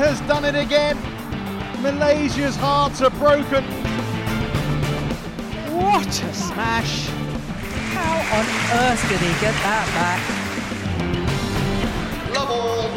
has 0.00 0.20
done 0.22 0.46
it 0.46 0.54
again. 0.54 0.96
Malaysia's 1.82 2.56
hearts 2.56 3.02
are 3.02 3.10
broken. 3.10 3.62
What 5.76 6.08
a 6.08 6.32
smash! 6.32 7.08
How 7.92 8.16
on 8.38 8.46
earth 8.80 9.02
did 9.10 9.20
he 9.20 9.32
get 9.40 9.54
that 9.60 9.86
back? 9.98 10.20
Love 12.34 12.50
all. 12.50 12.88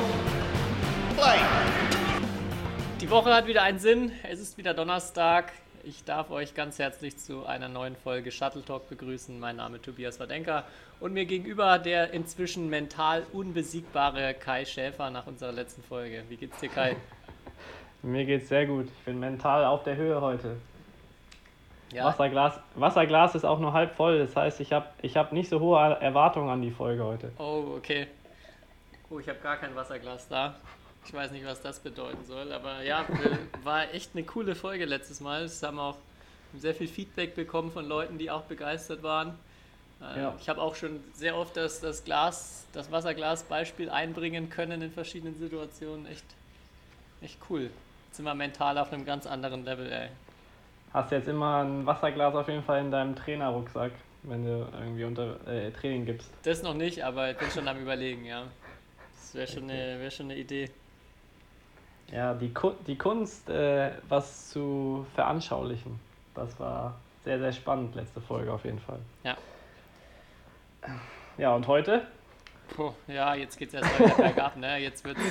Play. 1.16 1.40
Die 3.02 3.10
Woche 3.10 3.34
hat 3.34 3.48
wieder 3.48 3.64
einen 3.64 3.80
Sinn. 3.80 4.14
Es 4.24 4.40
ist 4.40 4.58
wieder 4.58 4.74
Donnerstag. 4.74 5.52
Ich 5.86 6.06
darf 6.06 6.32
euch 6.32 6.56
ganz 6.56 6.80
herzlich 6.80 7.18
zu 7.18 7.46
einer 7.46 7.68
neuen 7.68 7.98
Folge 7.98 8.32
Shuttle 8.32 8.64
Talk 8.64 8.88
begrüßen. 8.88 9.38
Mein 9.38 9.58
Name 9.58 9.76
ist 9.76 9.84
Tobias 9.84 10.18
Wadenka 10.18 10.64
und 11.02 11.12
mir 11.12 11.26
gegenüber 11.26 11.78
der 11.78 12.12
inzwischen 12.12 12.70
mental 12.70 13.26
unbesiegbare 13.34 14.34
Kai 14.34 14.64
Schäfer 14.64 15.10
nach 15.10 15.28
unserer 15.28 15.52
letzten 15.52 15.84
Folge. 15.84 16.24
Wie 16.30 16.38
geht's 16.38 16.58
dir, 16.62 16.70
Kai? 16.70 16.96
Mir 18.02 18.24
geht's 18.24 18.48
sehr 18.48 18.66
gut. 18.66 18.88
Ich 18.88 19.06
bin 19.06 19.20
mental 19.20 19.66
auf 19.66 19.84
der 19.84 19.98
Höhe 19.98 20.22
heute. 20.22 20.56
Ja, 21.92 22.06
Wasserglas, 22.06 22.60
Wasserglas 22.76 23.36
ist 23.36 23.44
auch 23.44 23.60
nur 23.60 23.74
halb 23.74 23.94
voll. 23.94 24.20
Das 24.20 24.36
heißt, 24.38 24.62
ich 24.62 24.72
habe 24.72 24.88
ich 25.02 25.18
hab 25.18 25.34
nicht 25.34 25.50
so 25.50 25.60
hohe 25.60 25.80
Erwartungen 25.80 26.50
an 26.50 26.62
die 26.62 26.72
Folge 26.72 27.04
heute. 27.04 27.34
Oh, 27.38 27.76
okay. 27.78 28.08
Oh, 29.10 29.20
ich 29.20 29.28
habe 29.28 29.40
gar 29.40 29.58
kein 29.58 29.76
Wasserglas 29.76 30.30
da. 30.30 30.56
Ich 31.06 31.14
weiß 31.14 31.32
nicht, 31.32 31.46
was 31.46 31.62
das 31.62 31.80
bedeuten 31.80 32.24
soll, 32.26 32.52
aber 32.52 32.82
ja, 32.84 33.06
war 33.64 33.94
echt 33.94 34.12
eine 34.14 34.24
coole 34.24 34.56
Folge 34.56 34.86
letztes 34.86 35.20
Mal. 35.20 35.44
Es 35.44 35.62
haben 35.62 35.80
auch 35.80 35.98
sehr 36.58 36.74
viel 36.74 36.88
Feedback 36.88 37.36
bekommen 37.36 37.72
von 37.72 37.88
Leuten, 37.88 38.18
die 38.18 38.32
auch 38.32 38.44
begeistert 38.44 39.04
waren. 39.04 39.38
Äh, 40.02 40.22
Ja. 40.22 40.36
Ich 40.40 40.48
habe 40.50 40.62
auch 40.62 40.76
schon 40.76 41.04
sehr 41.14 41.36
oft 41.36 41.58
das, 41.58 41.82
das 41.82 42.04
Glas, 42.04 42.66
das 42.74 42.92
Wasserglas-Beispiel 42.92 43.90
einbringen 43.90 44.50
können 44.50 44.82
in 44.82 44.92
verschiedenen 44.92 45.38
Situationen. 45.38 46.06
Echt, 46.08 46.26
echt 47.22 47.38
cool. 47.50 47.70
Jetzt 48.08 48.18
sind 48.18 48.26
wir 48.26 48.36
mental 48.36 48.78
auf 48.78 48.92
einem 48.94 49.06
ganz 49.06 49.26
anderen 49.26 49.66
Level, 49.66 49.92
ey. 49.92 50.10
Hast 50.94 51.12
jetzt 51.12 51.28
immer 51.28 51.64
ein 51.64 51.86
Wasserglas 51.86 52.36
auf 52.36 52.48
jeden 52.48 52.64
Fall 52.64 52.80
in 52.82 52.92
deinem 52.92 53.16
Trainerrucksack, 53.16 53.92
wenn 54.24 54.46
du 54.46 54.68
irgendwie 54.80 55.04
unter 55.06 55.36
äh, 55.48 55.72
Training 55.72 56.06
gibst. 56.06 56.30
Das 56.44 56.62
noch 56.62 56.76
nicht, 56.76 57.04
aber 57.04 57.32
ich 57.32 57.38
bin 57.38 57.50
schon 57.50 57.68
am 57.68 57.80
überlegen, 57.82 58.26
ja. 58.26 58.44
Das 59.16 59.34
wäre 59.34 59.48
schon, 59.48 59.64
eine- 59.70 60.00
wär 60.00 60.12
schon 60.12 60.28
eine 60.28 60.38
Idee. 60.38 60.70
Ja, 62.14 62.36
die, 62.36 62.54
Ku 62.54 62.74
die 62.86 62.96
Kunst, 62.96 63.50
äh, 63.50 63.92
was 64.08 64.52
zu 64.52 65.06
veranschaulichen. 65.16 66.00
Das 66.36 66.60
war 66.60 66.94
sehr, 67.24 67.40
sehr 67.40 67.52
spannend, 67.52 67.96
letzte 67.96 68.22
Folge 68.22 68.54
auf 68.54 68.64
jeden 68.66 68.80
Fall. 68.80 69.00
Ja. 69.24 69.36
Ja, 71.40 71.56
und 71.56 71.68
heute? 71.68 72.06
Puh, 72.76 72.92
ja, 73.08 73.34
jetzt 73.34 73.58
geht's 73.58 73.74
erst 73.74 74.00
mal 74.00 74.06
wieder 74.06 74.16
bergab, 74.18 74.58
ne? 74.58 74.78
Jetzt 74.78 75.04
wird's 75.04 75.22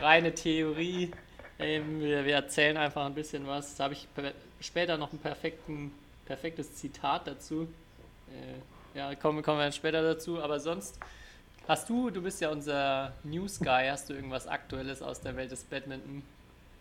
reine 0.00 0.34
Theorie. 0.34 1.10
Ähm, 1.58 2.00
wir, 2.00 2.24
wir 2.24 2.34
erzählen 2.34 2.78
einfach 2.78 3.04
ein 3.04 3.14
bisschen 3.14 3.46
was. 3.46 3.76
Da 3.76 3.84
habe 3.84 3.94
ich 3.94 4.08
später 4.60 4.96
noch 4.96 5.12
ein 5.12 5.18
perfekten, 5.18 5.92
perfektes 6.24 6.76
Zitat 6.76 7.26
dazu. 7.26 7.68
Äh, 8.30 8.98
ja, 8.98 9.14
kommen, 9.16 9.42
kommen 9.42 9.58
wir 9.58 9.64
dann 9.64 9.72
später 9.72 10.02
dazu. 10.02 10.42
Aber 10.42 10.60
sonst 10.60 10.98
hast 11.68 11.88
du, 11.88 12.10
du 12.10 12.22
bist 12.22 12.40
ja 12.40 12.50
unser 12.50 13.12
News 13.24 13.58
Guy, 13.58 13.88
hast 13.88 14.08
du 14.10 14.14
irgendwas 14.14 14.46
Aktuelles 14.46 15.02
aus 15.02 15.20
der 15.20 15.36
Welt 15.36 15.50
des 15.50 15.64
Badminton, 15.64 16.22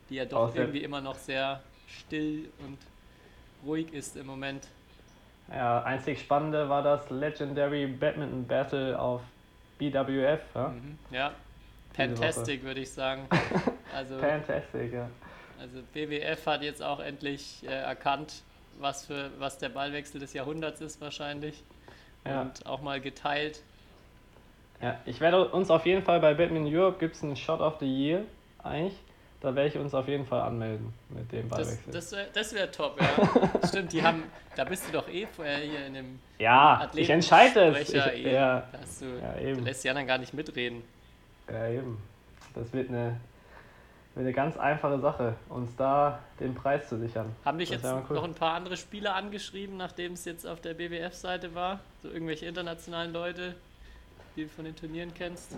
die 0.09 0.15
ja 0.15 0.25
doch 0.25 0.49
Aus 0.49 0.55
irgendwie 0.55 0.83
immer 0.83 1.01
noch 1.01 1.15
sehr 1.15 1.61
still 1.87 2.49
und 2.59 2.77
ruhig 3.65 3.93
ist 3.93 4.15
im 4.17 4.27
Moment. 4.27 4.67
Ja, 5.49 5.83
einzig 5.83 6.19
Spannende 6.21 6.67
war 6.69 6.81
das 6.81 7.09
Legendary 7.09 7.87
Badminton 7.87 8.45
Battle 8.47 8.99
auf 8.99 9.21
BWF. 9.77 10.41
Ja? 10.55 10.67
Mhm. 10.69 10.97
Ja, 11.11 11.31
fantastic 11.93 12.63
würde 12.63 12.81
ich 12.81 12.91
sagen. 12.91 13.27
Also 13.95 14.19
Fantastic, 14.19 14.91
ja. 14.91 15.09
Also 15.57 15.81
BWF 15.93 16.45
hat 16.47 16.61
jetzt 16.63 16.83
auch 16.83 16.99
endlich 16.99 17.63
äh, 17.63 17.67
erkannt, 17.67 18.43
was 18.77 19.05
für 19.05 19.31
was 19.39 19.57
der 19.57 19.69
Ballwechsel 19.69 20.19
des 20.19 20.33
Jahrhunderts 20.33 20.81
ist 20.81 20.99
wahrscheinlich 20.99 21.63
Ja. 22.25 22.41
und 22.41 22.65
auch 22.65 22.81
mal 22.81 22.99
geteilt. 22.99 23.61
Ja, 24.81 24.99
ich 25.05 25.19
werde 25.21 25.47
uns 25.49 25.69
auf 25.71 25.85
jeden 25.85 26.03
Fall 26.03 26.19
bei 26.19 26.33
Badminton 26.33 26.73
Europe 26.73 26.97
gibt 26.99 27.15
es 27.15 27.23
einen 27.23 27.35
Shot 27.35 27.59
of 27.61 27.75
the 27.79 27.85
Year, 27.85 28.21
eigentlich. 28.63 28.93
Da 29.41 29.53
werde 29.55 29.69
ich 29.69 29.77
uns 29.77 29.93
auf 29.93 30.07
jeden 30.07 30.25
Fall 30.25 30.41
anmelden 30.41 30.91
mit 31.09 31.31
dem 31.31 31.47
Das, 31.49 31.59
Ballwechsel. 31.59 31.93
das 31.93 32.11
wäre 32.11 32.27
das 32.33 32.53
wär 32.55 32.71
top, 32.71 32.99
ja. 32.99 33.67
Stimmt, 33.67 33.93
die 33.93 34.01
haben, 34.01 34.23
da 34.55 34.63
bist 34.63 34.87
du 34.87 34.91
doch 34.93 35.07
eh 35.07 35.27
vorher 35.27 35.57
hier 35.59 35.85
in 35.85 35.93
dem 35.93 36.19
ja, 36.39 36.89
ich 36.95 37.09
entscheide 37.09 37.65
es. 37.77 37.89
Ich, 37.89 37.95
eh. 37.95 38.33
ja, 38.33 38.63
Da 38.71 38.79
du, 38.99 39.05
Ja, 39.21 39.37
eben. 39.47 39.63
lässt 39.63 39.83
die 39.83 39.89
anderen 39.89 40.07
gar 40.07 40.17
nicht 40.17 40.33
mitreden. 40.33 40.81
ja, 41.51 41.67
eben. 41.69 42.01
Das 42.55 42.71
wird 42.73 42.89
eine, 42.89 43.17
wird 44.15 44.25
eine 44.25 44.33
ganz 44.33 44.57
einfache 44.57 44.99
Sache, 44.99 45.35
uns 45.49 45.75
da 45.75 46.19
den 46.39 46.55
Preis 46.55 46.89
zu 46.89 46.97
sichern. 46.97 47.35
Haben 47.45 47.59
dich 47.59 47.69
Das 47.69 47.83
jetzt 47.83 47.93
cool. 48.09 48.15
noch 48.15 48.23
ein 48.23 48.33
paar 48.33 48.53
andere 48.55 48.77
Spieler 48.77 49.13
angeschrieben, 49.15 49.77
nachdem 49.77 50.13
es 50.13 50.25
jetzt 50.25 50.45
auf 50.47 50.59
der 50.61 50.73
BWF-Seite 50.73 51.53
war? 51.53 51.81
So 52.01 52.09
irgendwelche 52.09 52.45
internationalen 52.47 53.13
Leute, 53.13 53.55
die 54.35 54.43
du 54.43 54.49
von 54.49 54.65
den 54.65 54.75
Turnieren 54.75 55.13
kennst? 55.13 55.57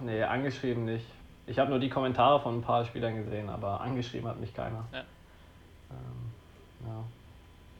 Nee, 0.00 0.22
angeschrieben 0.22 0.84
nicht. 0.84 1.06
Ich 1.46 1.58
habe 1.58 1.70
nur 1.70 1.78
die 1.78 1.88
Kommentare 1.88 2.40
von 2.40 2.58
ein 2.58 2.62
paar 2.62 2.84
Spielern 2.84 3.16
gesehen, 3.16 3.48
aber 3.48 3.80
angeschrieben 3.80 4.28
hat 4.28 4.40
mich 4.40 4.52
keiner. 4.52 4.84
Ja. 4.92 5.00
Ähm, 5.90 6.86
ja. 6.86 7.04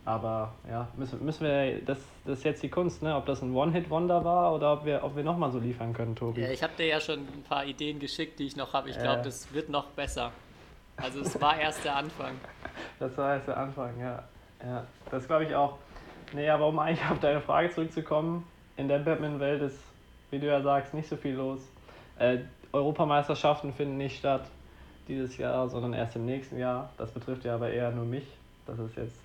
Aber 0.04 0.53
ja, 0.70 0.86
müssen, 0.97 1.25
müssen 1.25 1.44
wir, 1.44 1.81
das, 1.84 1.98
das 2.25 2.38
ist 2.38 2.44
jetzt 2.44 2.62
die 2.62 2.69
Kunst, 2.69 3.03
ne? 3.03 3.16
ob 3.16 3.26
das 3.26 3.42
ein 3.42 3.53
One-Hit-Wonder 3.53 4.25
war 4.25 4.54
oder 4.54 4.75
ob 4.75 4.84
wir, 4.84 5.03
ob 5.03 5.16
wir 5.16 5.25
nochmal 5.25 5.50
so 5.50 5.59
liefern 5.59 5.92
können, 5.92 6.15
Tobi. 6.15 6.42
Ja, 6.42 6.50
ich 6.50 6.62
habe 6.62 6.75
dir 6.78 6.86
ja 6.86 7.00
schon 7.00 7.20
ein 7.20 7.44
paar 7.48 7.65
Ideen 7.65 7.98
geschickt, 7.98 8.38
die 8.38 8.47
ich 8.47 8.56
noch 8.56 8.72
habe. 8.72 8.88
Ich 8.88 8.97
glaube, 8.97 9.22
das 9.22 9.53
wird 9.53 9.69
noch 9.69 9.86
besser. 9.86 10.31
Also 10.97 11.20
es 11.20 11.41
war 11.41 11.59
erst 11.59 11.84
der 11.84 11.97
Anfang. 11.97 12.34
Das 12.98 13.16
war 13.19 13.36
jetzt 13.36 13.48
der 13.48 13.56
Anfang, 13.59 13.98
ja. 14.00 14.22
ja 14.65 14.86
das 15.10 15.26
glaube 15.26 15.44
ich 15.44 15.54
auch. 15.54 15.76
Nee, 16.32 16.48
aber 16.48 16.66
um 16.66 16.78
eigentlich 16.78 17.06
auf 17.10 17.20
deine 17.20 17.41
Frage 17.41 17.70
zurückzukommen, 17.70 18.44
in 18.76 18.88
der 18.88 18.98
Batman-Welt 18.98 19.62
ist, 19.62 19.78
wie 20.31 20.38
du 20.38 20.47
ja 20.47 20.60
sagst, 20.60 20.94
nicht 20.94 21.09
so 21.09 21.16
viel 21.16 21.34
los. 21.34 21.60
Äh, 22.19 22.38
Europameisterschaften 22.72 23.72
finden 23.72 23.97
nicht 23.97 24.19
statt 24.19 24.47
dieses 25.09 25.37
Jahr, 25.38 25.69
sondern 25.69 25.92
erst 25.92 26.16
im 26.16 26.26
nächsten 26.26 26.59
Jahr. 26.59 26.91
Das 26.98 27.10
betrifft 27.10 27.44
ja 27.44 27.54
aber 27.54 27.70
eher 27.70 27.91
nur 27.91 28.04
mich. 28.04 28.26
Das 28.66 28.78
ist 28.78 28.97
jetzt 28.97 29.19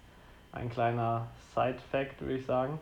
ein 0.52 0.70
kleiner 0.70 1.28
Side-Fact, 1.56 2.22
würde 2.22 2.36
ich 2.36 2.46
sagen. 2.46 2.80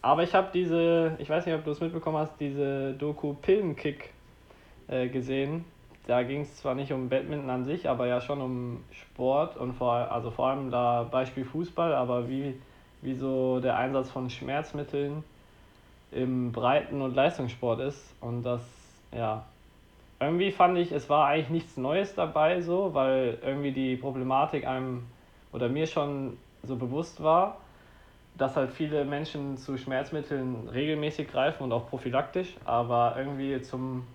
Aber 0.00 0.22
ich 0.22 0.34
habe 0.34 0.48
diese, 0.52 1.16
ich 1.18 1.28
weiß 1.28 1.44
nicht, 1.46 1.54
ob 1.54 1.64
du 1.64 1.72
es 1.72 1.80
mitbekommen 1.80 2.18
hast, 2.18 2.32
diese 2.40 2.94
Doku 2.94 3.34
Pillenkick 3.34 4.10
äh, 4.88 5.08
gesehen. 5.08 5.64
Da 6.06 6.22
ging 6.22 6.42
es 6.42 6.56
zwar 6.56 6.74
nicht 6.74 6.92
um 6.92 7.08
Badminton 7.08 7.50
an 7.50 7.64
sich, 7.64 7.88
aber 7.88 8.06
ja 8.06 8.20
schon 8.20 8.40
um 8.40 8.84
Sport 8.92 9.56
und 9.56 9.74
vor, 9.74 9.92
also 9.92 10.30
vor 10.30 10.46
allem 10.48 10.70
da 10.70 11.02
Beispiel 11.02 11.44
Fußball, 11.44 11.92
aber 11.92 12.28
wie, 12.28 12.54
wie 13.02 13.14
so 13.14 13.60
der 13.60 13.76
Einsatz 13.76 14.10
von 14.10 14.30
Schmerzmitteln 14.30 15.22
im 16.10 16.52
Breiten- 16.52 17.02
und 17.02 17.14
Leistungssport 17.14 17.80
ist. 17.80 18.14
Und 18.20 18.42
das, 18.42 18.62
ja, 19.12 19.44
irgendwie 20.20 20.50
fand 20.50 20.78
ich, 20.78 20.92
es 20.92 21.08
war 21.08 21.26
eigentlich 21.26 21.50
nichts 21.50 21.76
Neues 21.76 22.14
dabei, 22.14 22.60
so, 22.60 22.94
weil 22.94 23.38
irgendwie 23.42 23.72
die 23.72 23.96
Problematik 23.96 24.66
einem 24.66 25.06
oder 25.52 25.68
mir 25.68 25.86
schon 25.86 26.36
so 26.62 26.76
bewusst 26.76 27.22
war, 27.22 27.58
dass 28.36 28.56
halt 28.56 28.70
viele 28.70 29.04
Menschen 29.04 29.56
zu 29.56 29.76
Schmerzmitteln 29.76 30.68
regelmäßig 30.68 31.28
greifen 31.28 31.64
und 31.64 31.72
auch 31.72 31.88
prophylaktisch, 31.88 32.54
aber 32.64 33.14
irgendwie 33.16 33.60
zum, 33.62 34.06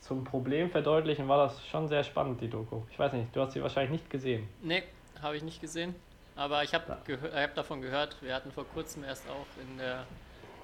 zum 0.00 0.24
Problem 0.24 0.70
verdeutlichen 0.70 1.28
war 1.28 1.38
das 1.38 1.66
schon 1.66 1.88
sehr 1.88 2.04
spannend, 2.04 2.40
die 2.40 2.48
Doku. 2.48 2.82
Ich 2.90 2.98
weiß 2.98 3.12
nicht, 3.12 3.34
du 3.34 3.40
hast 3.40 3.52
sie 3.52 3.62
wahrscheinlich 3.62 3.92
nicht 3.92 4.10
gesehen. 4.10 4.48
Nee, 4.62 4.82
habe 5.20 5.36
ich 5.36 5.42
nicht 5.42 5.60
gesehen. 5.60 5.94
Aber 6.36 6.62
ich 6.62 6.74
habe 6.74 6.84
Ja. 6.88 7.42
hab 7.42 7.54
davon 7.54 7.82
gehört, 7.82 8.16
wir 8.22 8.34
hatten 8.34 8.50
vor 8.52 8.64
kurzem 8.64 9.04
erst 9.04 9.28
auch 9.28 9.46
in 9.60 9.78
der, 9.78 10.04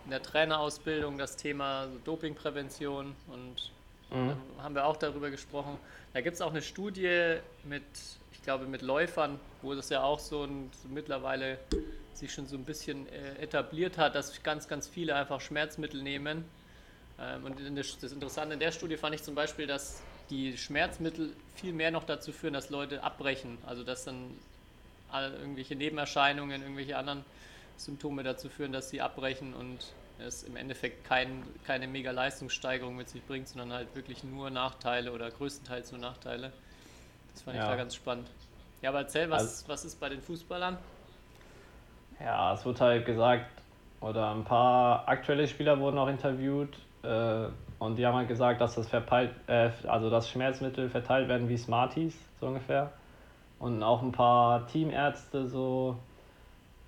in 0.05 0.11
der 0.11 0.23
Trainerausbildung 0.23 1.19
das 1.19 1.37
Thema 1.37 1.89
Dopingprävention 2.05 3.15
und 3.29 3.73
Mhm. 4.11 4.37
da 4.57 4.63
haben 4.63 4.75
wir 4.75 4.87
auch 4.87 4.97
darüber 4.97 5.31
gesprochen. 5.31 5.79
Da 6.15 6.21
gibt 6.21 6.35
es 6.35 6.41
auch 6.41 6.51
eine 6.51 6.63
Studie 6.63 7.37
mit, 7.65 7.83
ich 8.33 8.43
glaube, 8.43 8.67
mit 8.67 8.83
Läufern, 8.83 9.39
wo 9.63 9.75
das 9.75 9.91
ja 9.91 10.03
auch 10.03 10.19
so, 10.19 10.45
ein, 10.45 10.71
so 10.83 10.89
mittlerweile 10.89 11.59
sich 12.15 12.33
schon 12.33 12.47
so 12.47 12.57
ein 12.57 12.65
bisschen 12.65 13.07
äh, 13.09 13.43
etabliert 13.43 13.99
hat, 13.99 14.15
dass 14.15 14.43
ganz, 14.43 14.67
ganz 14.67 14.89
viele 14.89 15.15
einfach 15.15 15.41
Schmerzmittel 15.41 16.03
nehmen. 16.03 16.45
Ähm, 17.21 17.45
und 17.45 17.61
in 17.61 17.75
der, 17.75 17.85
das 18.01 18.13
Interessante 18.13 18.55
in 18.55 18.61
der 18.61 18.73
Studie 18.73 18.97
fand 18.97 19.15
ich 19.15 19.23
zum 19.23 19.35
Beispiel, 19.35 19.67
dass 19.67 20.03
die 20.31 20.57
Schmerzmittel 20.57 21.33
viel 21.55 21.73
mehr 21.73 21.91
noch 21.91 22.05
dazu 22.05 22.33
führen, 22.33 22.55
dass 22.55 22.71
Leute 22.71 23.03
abbrechen. 23.03 23.59
Also 23.67 23.85
dass 23.85 24.05
dann 24.05 24.31
irgendwelche 25.13 25.75
Nebenerscheinungen, 25.75 26.61
irgendwelche 26.63 26.97
anderen 26.97 27.25
Symptome 27.79 28.23
dazu 28.23 28.49
führen, 28.49 28.73
dass 28.73 28.91
sie 28.91 29.01
abbrechen 29.01 29.55
und 29.55 29.93
es 30.19 30.43
im 30.43 30.57
Endeffekt 30.57 31.05
kein, 31.05 31.45
keine 31.65 31.87
mega 31.87 32.11
Leistungssteigerung 32.11 32.97
mit 32.97 33.09
sich 33.09 33.25
bringt, 33.25 33.49
sondern 33.49 33.73
halt 33.73 33.95
wirklich 33.95 34.25
nur 34.25 34.51
Nachteile 34.51 35.13
oder 35.13 35.31
größtenteils 35.31 35.93
nur 35.93 36.01
Nachteile. 36.01 36.53
Das 37.33 37.43
fand 37.43 37.57
ich 37.57 37.63
Ja. 37.63 37.69
da 37.71 37.77
ganz 37.77 37.95
spannend. 37.95 38.29
Ja, 38.83 38.91
aber 38.91 38.99
erzähl, 39.01 39.31
was, 39.31 39.43
Also- 39.43 39.69
was 39.69 39.85
ist 39.85 40.01
bei 40.01 40.09
den 40.09 40.21
Fußballern? 40.21 40.77
Ja, 42.21 42.53
es 42.53 42.65
wurde 42.65 42.81
halt 42.81 43.07
gesagt, 43.07 43.47
oder 44.01 44.33
ein 44.35 44.45
paar 44.45 45.09
aktuelle 45.09 45.47
Spieler 45.47 45.79
wurden 45.79 45.99
auch 45.99 46.09
interviewt, 46.09 46.77
äh, 47.05 47.47
und 47.79 47.95
die 47.97 48.05
haben 48.05 48.17
halt 48.17 48.27
gesagt, 48.29 48.61
dass 48.61 48.75
das 48.75 48.89
verpeilt, 48.89 49.31
äh, 49.47 49.71
also 49.87 50.11
das 50.11 50.29
Schmerzmittel 50.29 50.91
verteilt 50.91 51.29
werden 51.29 51.49
wie 51.49 51.57
Smarties, 51.57 52.17
so 52.41 52.47
ungefähr. 52.49 52.93
Und 53.61 53.85
auch 53.85 54.03
ein 54.03 54.11
paar 54.13 54.67
Teamärzte 54.67 55.47
so, 55.47 55.97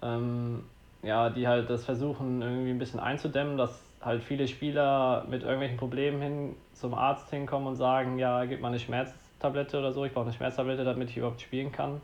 ähm, 0.02 0.64
ja, 1.02 1.30
die 1.30 1.48
halt 1.48 1.70
das 1.70 1.84
versuchen 1.84 2.42
irgendwie 2.42 2.70
ein 2.70 2.78
bisschen 2.78 3.00
einzudämmen, 3.00 3.56
dass 3.56 3.82
halt 4.02 4.22
viele 4.22 4.48
Spieler 4.48 5.24
mit 5.28 5.42
irgendwelchen 5.42 5.76
Problemen 5.76 6.22
hin 6.22 6.56
zum 6.74 6.94
Arzt 6.94 7.30
hinkommen 7.30 7.68
und 7.68 7.76
sagen, 7.76 8.18
ja, 8.18 8.44
gib 8.44 8.60
mal 8.60 8.68
eine 8.68 8.78
Schmerztablette 8.78 9.78
oder 9.78 9.92
so, 9.92 10.04
ich 10.04 10.12
brauche 10.12 10.24
eine 10.24 10.34
Schmerztablette, 10.34 10.84
damit 10.84 11.10
ich 11.10 11.16
überhaupt 11.16 11.40
spielen 11.40 11.72
kann. 11.72 12.00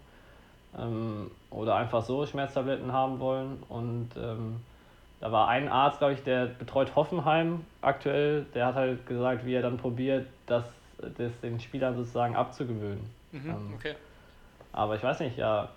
Ähm, 0.79 1.31
oder 1.51 1.77
einfach 1.77 2.03
so 2.03 2.27
Schmerztabletten 2.27 2.93
haben 2.93 3.19
wollen. 3.19 3.63
Und 3.69 4.11
ähm, 4.17 4.61
da 5.21 5.33
war 5.33 5.49
ein 5.49 5.69
Arzt, 5.69 5.99
glaube 5.99 6.13
ich, 6.15 6.23
der 6.23 6.47
betreut 6.47 6.95
Hoffenheim 6.95 7.65
aktuell, 7.81 8.45
der 8.55 8.67
hat 8.67 8.75
halt 8.75 9.07
gesagt, 9.07 9.47
wie 9.47 9.55
er 9.55 9.63
dann 9.63 9.79
probiert, 9.79 10.27
das, 10.47 10.65
das 11.17 11.41
den 11.41 11.61
Spielern 11.61 11.97
sozusagen 11.97 12.37
abzugewöhnen. 12.37 13.05
Mhm, 13.33 13.51
Ähm, 13.51 13.75
okay. 13.75 13.95
aber 14.73 14.97
ich 14.97 15.03
weiß 15.03 15.21
nicht, 15.21 15.39
ja, 15.39 15.71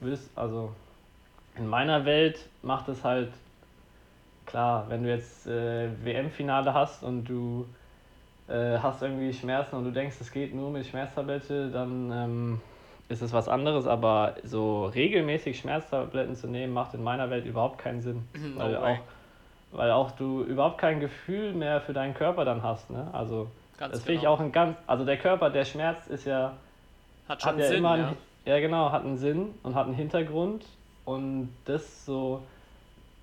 willst, 0.00 0.30
also 0.36 0.74
in 1.56 1.68
meiner 1.68 2.04
Welt 2.04 2.48
macht 2.62 2.88
es 2.88 3.04
halt 3.04 3.30
klar, 4.46 4.86
wenn 4.88 5.02
du 5.02 5.10
jetzt 5.10 5.46
äh, 5.46 5.88
WM-Finale 6.04 6.74
hast 6.74 7.02
und 7.02 7.24
du 7.24 7.66
äh, 8.48 8.78
hast 8.78 9.02
irgendwie 9.02 9.32
Schmerzen 9.32 9.76
und 9.76 9.84
du 9.84 9.90
denkst, 9.90 10.16
es 10.20 10.30
geht 10.32 10.54
nur 10.54 10.70
mit 10.70 10.86
Schmerztablette, 10.86 11.70
dann 11.70 12.10
ähm, 12.12 12.60
ist 13.08 13.22
es 13.22 13.32
was 13.32 13.48
anderes, 13.48 13.86
aber 13.86 14.34
so 14.44 14.86
regelmäßig 14.86 15.58
Schmerztabletten 15.58 16.34
zu 16.36 16.48
nehmen, 16.48 16.72
macht 16.72 16.94
in 16.94 17.02
meiner 17.02 17.30
Welt 17.30 17.46
überhaupt 17.46 17.78
keinen 17.78 18.00
Sinn. 18.00 18.28
No 18.34 18.60
weil, 18.60 18.72
way. 18.72 18.94
auch, 18.94 18.98
weil 19.72 19.90
auch 19.90 20.10
du 20.12 20.42
überhaupt 20.42 20.78
kein 20.78 21.00
Gefühl 21.00 21.52
mehr 21.52 21.80
für 21.80 21.92
deinen 21.92 22.14
Körper 22.14 22.44
dann 22.44 22.62
hast. 22.62 22.90
Ne? 22.90 23.08
Also 23.12 23.48
Ganz 23.78 23.92
das 23.92 24.02
finde 24.02 24.14
ich 24.14 24.20
genau. 24.20 24.34
auch 24.34 24.40
ein 24.40 24.52
ganz, 24.52 24.76
also 24.86 25.04
der 25.04 25.18
Körper, 25.18 25.50
der 25.50 25.64
schmerzt, 25.64 26.08
ist 26.08 26.24
ja 26.24 26.52
Hat 27.28 27.42
schon 27.42 27.52
hat 27.52 27.58
ja 27.58 27.68
Sinn, 27.68 27.78
immer 27.78 27.96
ja. 27.96 28.06
einen, 28.06 28.16
ja 28.44 28.60
genau, 28.60 28.90
hat 28.92 29.04
einen 29.04 29.18
Sinn 29.18 29.54
und 29.62 29.74
hat 29.74 29.86
einen 29.86 29.94
Hintergrund 29.94 30.64
und 31.04 31.54
das 31.64 32.04
so 32.04 32.42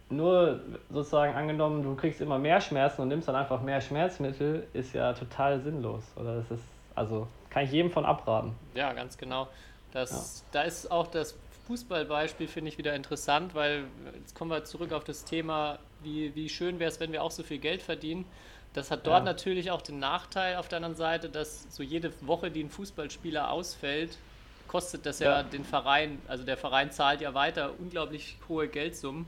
nur 0.09 0.59
sozusagen 0.89 1.35
angenommen, 1.35 1.83
du 1.83 1.95
kriegst 1.95 2.19
immer 2.19 2.39
mehr 2.39 2.59
Schmerzen 2.61 3.01
und 3.01 3.09
nimmst 3.09 3.27
dann 3.27 3.35
einfach 3.35 3.61
mehr 3.61 3.79
Schmerzmittel, 3.79 4.67
ist 4.73 4.93
ja 4.93 5.13
total 5.13 5.61
sinnlos. 5.61 6.03
Oder 6.15 6.37
das 6.37 6.49
ist, 6.51 6.63
also 6.95 7.27
kann 7.49 7.63
ich 7.65 7.71
jedem 7.71 7.91
von 7.91 8.05
abraten. 8.05 8.55
Ja, 8.73 8.93
ganz 8.93 9.17
genau. 9.17 9.47
Das, 9.91 10.43
Da 10.51 10.63
ist 10.63 10.91
auch 10.91 11.07
das 11.07 11.37
Fußballbeispiel, 11.67 12.47
finde 12.47 12.69
ich, 12.69 12.77
wieder 12.77 12.95
interessant, 12.95 13.53
weil 13.53 13.83
jetzt 14.15 14.33
kommen 14.35 14.49
wir 14.49 14.63
zurück 14.63 14.93
auf 14.93 15.03
das 15.03 15.25
Thema, 15.25 15.77
wie, 16.01 16.33
wie 16.35 16.49
schön 16.49 16.79
wäre 16.79 16.89
es, 16.89 16.99
wenn 16.99 17.11
wir 17.11 17.23
auch 17.23 17.31
so 17.31 17.43
viel 17.43 17.59
Geld 17.59 17.81
verdienen. 17.83 18.25
Das 18.73 18.91
hat 18.91 19.05
dort 19.05 19.19
Ja. 19.19 19.25
natürlich 19.25 19.71
auch 19.71 19.81
den 19.81 19.99
Nachteil 19.99 20.57
auf 20.57 20.67
der 20.67 20.77
anderen 20.77 20.95
Seite, 20.95 21.29
dass 21.29 21.67
so 21.69 21.83
jede 21.83 22.11
Woche, 22.25 22.49
die 22.51 22.63
ein 22.63 22.69
Fußballspieler 22.69 23.51
ausfällt, 23.51 24.17
kostet 24.69 25.05
das 25.05 25.19
ja, 25.19 25.41
Ja. 25.41 25.43
den 25.43 25.65
Verein, 25.65 26.21
also 26.27 26.45
der 26.45 26.55
Verein 26.55 26.91
zahlt 26.91 27.19
ja 27.21 27.33
weiter 27.33 27.73
unglaublich 27.79 28.37
hohe 28.47 28.69
Geldsummen. 28.69 29.25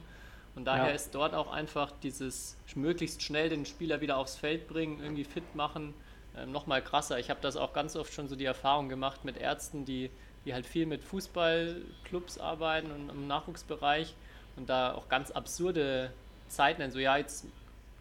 Und 0.55 0.65
daher 0.65 0.89
Ja. 0.89 0.95
ist 0.95 1.15
dort 1.15 1.33
auch 1.33 1.51
einfach 1.51 1.91
dieses 2.03 2.57
möglichst 2.75 3.23
schnell 3.23 3.49
den 3.49 3.65
Spieler 3.65 4.01
wieder 4.01 4.17
aufs 4.17 4.35
Feld 4.35 4.67
bringen, 4.67 5.01
irgendwie 5.01 5.23
fit 5.23 5.55
machen, 5.55 5.93
ähm, 6.38 6.51
nochmal 6.51 6.81
krasser. 6.81 7.19
Ich 7.19 7.29
habe 7.29 7.39
das 7.41 7.55
auch 7.57 7.73
ganz 7.73 7.95
oft 7.95 8.13
schon 8.13 8.27
so 8.27 8.35
die 8.35 8.45
Erfahrung 8.45 8.88
gemacht 8.89 9.25
mit 9.25 9.38
Ärzten, 9.38 9.85
die, 9.85 10.09
die 10.45 10.53
halt 10.53 10.65
viel 10.65 10.85
mit 10.85 11.03
Fußballclubs 11.03 12.38
arbeiten 12.38 12.91
und 12.91 13.09
im 13.09 13.27
Nachwuchsbereich 13.27 14.13
und 14.57 14.69
da 14.69 14.93
auch 14.93 15.09
ganz 15.09 15.31
absurde 15.31 16.11
Zeiten 16.49 16.81
nennen. 16.81 16.91
So, 16.91 16.99
ja, 16.99 17.17
jetzt 17.17 17.45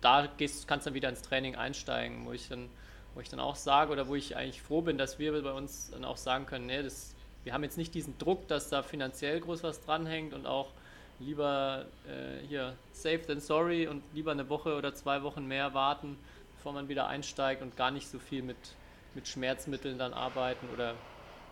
da 0.00 0.26
gehst, 0.36 0.66
kannst 0.68 0.86
du 0.86 0.90
dann 0.90 0.94
wieder 0.94 1.08
ins 1.08 1.22
Training 1.22 1.54
einsteigen, 1.56 2.26
wo 2.26 2.32
ich 2.32 2.48
dann, 2.48 2.68
wo 3.14 3.20
ich 3.20 3.28
dann 3.28 3.40
auch 3.40 3.56
sage 3.56 3.92
oder 3.92 4.08
wo 4.08 4.14
ich 4.14 4.36
eigentlich 4.36 4.60
froh 4.62 4.82
bin, 4.82 4.98
dass 4.98 5.18
wir 5.18 5.40
bei 5.42 5.52
uns 5.52 5.90
dann 5.90 6.04
auch 6.04 6.16
sagen 6.16 6.46
können, 6.46 6.66
nee, 6.66 6.82
das, 6.82 7.14
wir 7.44 7.52
haben 7.52 7.62
jetzt 7.64 7.78
nicht 7.78 7.94
diesen 7.94 8.18
Druck, 8.18 8.48
dass 8.48 8.68
da 8.68 8.82
finanziell 8.82 9.40
groß 9.40 9.62
was 9.62 9.80
dranhängt 9.84 10.34
und 10.34 10.46
auch 10.46 10.74
lieber 11.18 11.86
äh, 12.04 12.38
hier 12.46 12.78
safe 12.92 13.22
than 13.26 13.40
sorry 13.40 13.86
und 13.86 14.02
lieber 14.12 14.32
eine 14.32 14.48
Woche 14.48 14.74
oder 14.76 14.94
zwei 14.94 15.22
Wochen 15.22 15.46
mehr 15.46 15.74
warten, 15.74 16.16
bevor 16.52 16.72
man 16.72 16.88
wieder 16.88 17.06
einsteigt 17.08 17.62
und 17.62 17.76
gar 17.76 17.90
nicht 17.90 18.08
so 18.08 18.18
viel 18.18 18.42
mit, 18.42 18.78
mit 19.14 19.28
Schmerzmitteln 19.28 19.98
dann 19.98 20.14
arbeiten 20.14 20.68
oder 20.68 20.94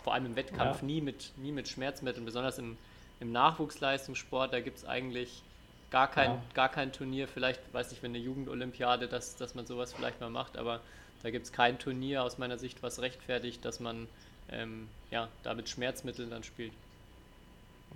vor 0.02 0.14
allem 0.14 0.26
im 0.26 0.37
Wettkampf 0.37 0.81
Ja. 0.81 0.87
nie, 0.87 1.00
mit, 1.00 1.32
nie 1.37 1.52
mit 1.52 1.69
Schmerzmitteln, 1.69 2.25
besonders 2.25 2.58
im, 2.58 2.79
im 3.20 3.32
Nachwuchsleistungssport, 3.32 4.52
da 4.52 4.61
gibt 4.61 4.79
es 4.79 4.85
eigentlich 4.85 5.44
gar 5.90 6.11
kein, 6.11 6.31
Ja. 6.31 6.43
gar 6.55 6.69
kein 6.70 6.93
Turnier, 6.93 7.29
vielleicht, 7.29 7.73
weiß 7.73 7.90
nicht, 7.90 8.02
wenn 8.02 8.12
eine 8.12 8.19
Jugendolympiade, 8.19 9.08
dass, 9.08 9.37
dass 9.37 9.55
man 9.55 9.67
sowas 9.67 9.93
vielleicht 9.93 10.20
mal 10.20 10.31
macht, 10.31 10.56
aber 10.56 10.81
da 11.23 11.31
gibt 11.31 11.46
es 11.46 11.52
kein 11.52 11.79
Turnier 11.79 12.23
aus 12.23 12.38
meiner 12.38 12.58
Sicht, 12.58 12.82
was 12.82 13.00
rechtfertigt, 13.00 13.64
dass 13.64 13.81
man 13.81 14.08
ähm, 14.50 14.89
ja, 15.11 15.29
da 15.43 15.55
mit 15.55 15.69
Schmerzmitteln 15.69 16.31
dann 16.31 16.43
spielt. 16.43 16.73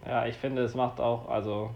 Ja, 0.06 0.26
ich 0.26 0.36
finde, 0.36 0.62
es 0.62 0.74
macht 0.74 1.00
auch, 1.00 1.28
also 1.28 1.70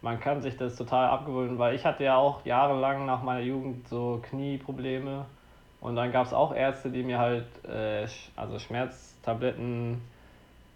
man 0.00 0.20
kann 0.20 0.42
sich 0.42 0.56
das 0.56 0.76
total 0.76 1.08
abgewöhnen, 1.08 1.58
weil 1.58 1.74
ich 1.74 1.84
hatte 1.84 2.04
ja 2.04 2.16
auch 2.16 2.44
jahrelang 2.46 3.04
nach 3.04 3.22
meiner 3.22 3.40
Jugend 3.40 3.88
so 3.88 4.22
Knieprobleme 4.28 5.26
und 5.80 5.96
dann 5.96 6.12
gab 6.12 6.26
es 6.26 6.32
auch 6.32 6.54
Ärzte, 6.54 6.90
die 6.90 7.02
mir 7.02 7.18
halt 7.18 7.46
äh, 7.64 8.06
also 8.36 8.58
Schmerztabletten 8.58 10.00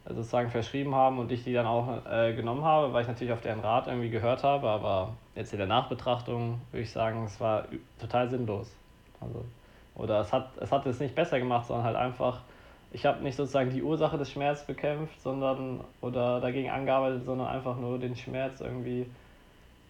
äh, 0.04 0.14
sozusagen 0.14 0.50
verschrieben 0.50 0.94
haben 0.94 1.18
und 1.18 1.30
ich 1.30 1.44
die 1.44 1.52
dann 1.52 1.66
auch 1.66 2.04
äh, 2.10 2.34
genommen 2.34 2.64
habe, 2.64 2.92
weil 2.92 3.02
ich 3.02 3.08
natürlich 3.08 3.32
auf 3.32 3.40
deren 3.40 3.60
Rat 3.60 3.86
irgendwie 3.86 4.10
gehört 4.10 4.42
habe, 4.42 4.68
aber 4.68 5.14
jetzt 5.34 5.52
in 5.52 5.58
der 5.58 5.68
Nachbetrachtung 5.68 6.60
würde 6.72 6.82
ich 6.82 6.90
sagen, 6.90 7.24
es 7.24 7.40
war 7.40 7.66
total 8.00 8.28
sinnlos. 8.28 8.70
Also, 9.20 9.44
oder 9.94 10.20
es 10.20 10.32
hat, 10.32 10.50
es 10.58 10.72
hat 10.72 10.84
es 10.86 10.98
nicht 10.98 11.14
besser 11.14 11.38
gemacht, 11.38 11.66
sondern 11.66 11.86
halt 11.86 11.96
einfach 11.96 12.40
ich 12.92 13.06
habe 13.06 13.22
nicht 13.22 13.36
sozusagen 13.36 13.70
die 13.70 13.82
Ursache 13.82 14.18
des 14.18 14.30
Schmerzes 14.30 14.66
bekämpft, 14.66 15.20
sondern 15.22 15.80
oder 16.00 16.40
dagegen 16.40 16.70
angearbeitet, 16.70 17.24
sondern 17.24 17.48
einfach 17.48 17.76
nur 17.76 17.98
den 17.98 18.14
Schmerz 18.16 18.60
irgendwie 18.60 19.06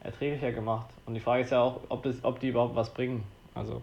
erträglicher 0.03 0.53
gemacht. 0.53 0.89
Und 1.07 1.15
die 1.15 1.21
Frage 1.21 1.43
ist 1.43 1.51
ja 1.51 1.61
auch, 1.61 1.81
ob, 1.89 2.03
das, 2.05 2.25
ob 2.25 2.41
die 2.41 2.49
überhaupt 2.49 2.77
was 2.77 2.93
bringen. 2.95 3.25
Also 3.55 3.83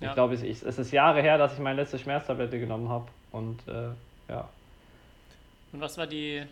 Ja. 0.00 0.08
ich 0.08 0.14
glaube, 0.14 0.34
es, 0.34 0.42
ist 0.42 0.90
Jahre 0.92 1.20
her, 1.22 1.38
dass 1.38 1.52
ich 1.54 1.58
meine 1.58 1.80
letzte 1.82 1.98
Schmerztablette 1.98 2.58
genommen 2.58 2.88
habe. 2.88 3.06
Und 3.32 3.66
äh, 3.68 3.90
ja. 4.28 4.48
Und 5.72 5.80
was 5.80 5.98
war 5.98 6.06
die 6.06 6.42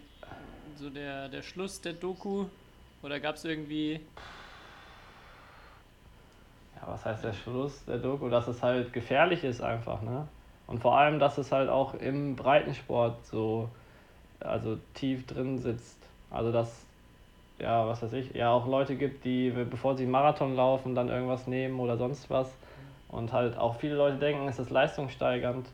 so 0.76 0.90
der, 0.90 1.28
der 1.28 1.42
Schluss 1.42 1.80
der 1.80 1.94
Doku? 1.94 2.46
Oder 3.02 3.20
gab 3.20 3.36
es 3.36 3.44
irgendwie. 3.44 4.00
ja, 6.76 6.82
was 6.86 7.04
heißt 7.04 7.24
der 7.24 7.32
Schluss 7.32 7.84
der 7.84 7.98
Doku? 7.98 8.28
Dass 8.28 8.48
es 8.48 8.62
halt 8.62 8.92
gefährlich 8.92 9.44
ist 9.44 9.60
einfach, 9.60 10.02
ne? 10.02 10.28
Und 10.72 10.78
vor 10.78 10.96
allem, 10.96 11.18
dass 11.18 11.36
es 11.36 11.52
halt 11.52 11.68
auch 11.68 11.92
im 11.92 12.34
Breitensport 12.34 13.26
so 13.26 13.68
also 14.40 14.78
tief 14.94 15.26
drin 15.26 15.58
sitzt. 15.58 15.98
Also 16.30 16.50
dass, 16.50 16.86
ja, 17.58 17.86
was 17.86 18.02
weiß 18.02 18.14
ich, 18.14 18.32
ja 18.32 18.50
auch 18.50 18.66
Leute 18.66 18.96
gibt, 18.96 19.26
die, 19.26 19.50
bevor 19.50 19.98
sie 19.98 20.04
einen 20.04 20.12
Marathon 20.12 20.56
laufen, 20.56 20.94
dann 20.94 21.10
irgendwas 21.10 21.46
nehmen 21.46 21.78
oder 21.78 21.98
sonst 21.98 22.30
was. 22.30 22.50
Und 23.08 23.34
halt 23.34 23.58
auch 23.58 23.76
viele 23.76 23.96
Leute 23.96 24.16
denken, 24.16 24.48
es 24.48 24.58
ist 24.58 24.70
leistungssteigernd. 24.70 25.68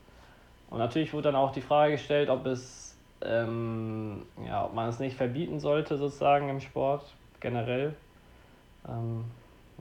Und 0.68 0.78
natürlich 0.78 1.12
wurde 1.12 1.28
dann 1.28 1.36
auch 1.36 1.52
die 1.52 1.60
Frage 1.60 1.92
gestellt, 1.92 2.28
ob 2.28 2.44
es, 2.46 2.96
ähm, 3.22 4.22
ja, 4.48 4.64
ob 4.64 4.74
man 4.74 4.88
es 4.88 4.98
nicht 4.98 5.16
verbieten 5.16 5.60
sollte, 5.60 5.96
sozusagen 5.96 6.48
im 6.48 6.60
Sport 6.60 7.04
generell. 7.38 7.94
Ähm, 8.88 9.26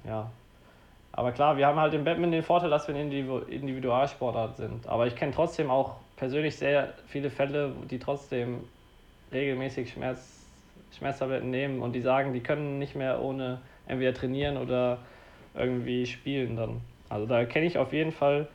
ja. 0.06 0.30
Aber 1.12 1.32
klar, 1.32 1.58
wir 1.58 1.66
haben 1.66 1.80
halt 1.80 1.94
im 1.94 2.04
Badminton 2.04 2.32
den 2.34 2.44
Vorteil, 2.44 2.70
dass 2.70 2.88
wir 2.88 2.96
Individu- 2.96 3.48
Individualsportart 3.48 4.58
sind. 4.58 4.88
Aber 4.88 5.08
ich 5.08 5.16
kenne 5.16 5.32
trotzdem 5.34 5.72
auch 5.72 5.96
persönlich 6.16 6.56
sehr 6.56 6.94
viele 7.08 7.30
Fälle, 7.30 7.74
die 7.90 7.98
trotzdem 7.98 8.64
regelmäßig 9.32 9.92
Schmerz, 9.92 10.46
Schmerztabletten 10.98 11.50
nehmen 11.50 11.82
und 11.82 11.94
die 11.94 12.02
sagen, 12.02 12.34
die 12.34 12.42
können 12.42 12.78
nicht 12.80 12.96
mehr 12.96 13.22
ohne 13.22 13.62
entweder 13.88 14.14
trainieren 14.14 14.58
oder 14.58 15.00
irgendwie 15.56 16.06
spielen 16.06 16.56
dann. 16.56 16.82
Also 17.10 17.26
da 17.26 17.46
kenne 17.46 17.66
ich 17.66 17.78
auf 17.78 17.94
jeden 17.94 18.12
Fall, 18.12 18.48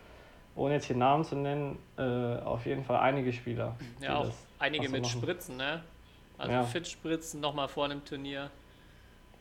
ohne 0.55 0.75
jetzt 0.75 0.87
hier 0.87 0.97
Namen 0.97 1.25
zu 1.25 1.35
nennen, 1.37 1.79
äh, 1.99 2.03
auf 2.45 2.65
jeden 2.67 2.85
Fall 2.85 3.01
einige 3.01 3.33
Spieler. 3.33 3.77
Ja, 4.01 4.19
auch 4.19 4.31
einige 4.59 4.89
mit 4.89 5.03
machen. 5.03 5.21
Spritzen, 5.21 5.57
ne? 5.57 5.83
Also 6.39 6.53
Ja. 6.53 6.63
Fit-Spritzen 6.63 7.41
nochmal 7.41 7.69
vor 7.69 7.87
einem 7.87 8.05
Turnier. 8.05 8.51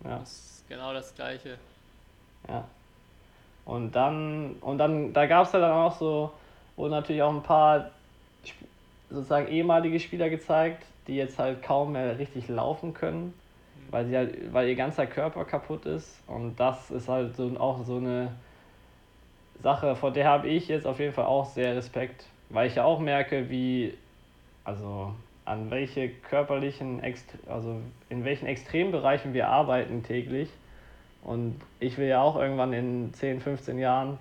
Ja. 0.03 0.20
Das 0.20 0.32
ist 0.32 0.68
genau 0.68 0.94
das 0.94 1.13
gleiche. 1.13 1.58
Ja. 2.48 2.68
Und 3.65 3.96
dann, 3.96 4.56
und 4.62 4.77
dann, 4.77 5.13
da 5.13 5.25
gab 5.25 5.46
es 5.46 5.53
ja 5.53 5.60
dann 5.60 5.72
auch 5.72 5.98
so, 5.98 6.32
wurden 6.75 6.91
natürlich 6.91 7.22
auch 7.22 7.34
ein 7.34 7.44
paar 7.44 7.91
sozusagen 9.10 9.48
ehemalige 9.48 10.00
Spieler 10.00 10.30
gezeigt, 10.30 10.84
die 11.08 11.15
jetzt 11.15 11.38
halt 11.38 11.62
kaum 11.62 11.94
mehr 11.94 12.18
richtig 12.18 12.48
laufen 12.48 12.94
können, 12.94 13.34
weil 13.89 14.06
sie 14.06 14.15
halt, 14.15 14.53
weil 14.53 14.70
ihr 14.70 14.75
ganzer 14.75 15.06
Körper 15.06 15.46
kaputt 15.46 15.86
ist. 15.86 16.22
Und 16.27 16.60
das 16.60 16.91
ist 16.91 17.10
halt 17.10 17.36
so 17.36 17.51
auch 17.60 17.84
so 17.84 17.98
eine 17.98 18.32
Sache, 19.62 19.96
vor 19.96 20.12
der 20.12 20.27
habe 20.27 20.48
ich 20.48 20.68
jetzt 20.68 20.88
auf 20.88 21.00
jeden 21.00 21.13
Fall 21.13 21.25
auch 21.25 21.46
sehr 21.46 21.75
Respekt, 21.75 22.25
weil 22.50 22.68
ich 22.68 22.75
ja 22.75 22.84
auch 22.84 23.00
merke, 23.00 23.50
wie, 23.50 23.94
also 24.63 25.13
an 25.46 25.70
welche 25.70 26.10
körperlichen, 26.10 27.01
also 27.48 27.82
in 28.10 28.24
welchen 28.25 28.46
Extrembereichen 28.48 29.34
wir 29.34 29.50
arbeiten 29.50 30.03
täglich. 30.03 30.50
Und 31.24 31.60
ich 31.80 31.98
will 31.98 32.08
ja 32.08 32.22
auch 32.22 32.36
irgendwann 32.36 32.74
in 32.74 33.13
10, 33.13 33.42
15 33.42 33.78
Jahren 33.78 34.18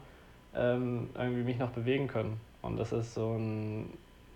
ähm, 0.54 1.08
irgendwie 1.16 1.42
mich 1.42 1.58
noch 1.58 1.70
bewegen 1.70 2.08
können. 2.08 2.40
Und 2.62 2.76
das 2.76 2.92
ist 2.92 3.14
so 3.14 3.32
ein, 3.32 3.90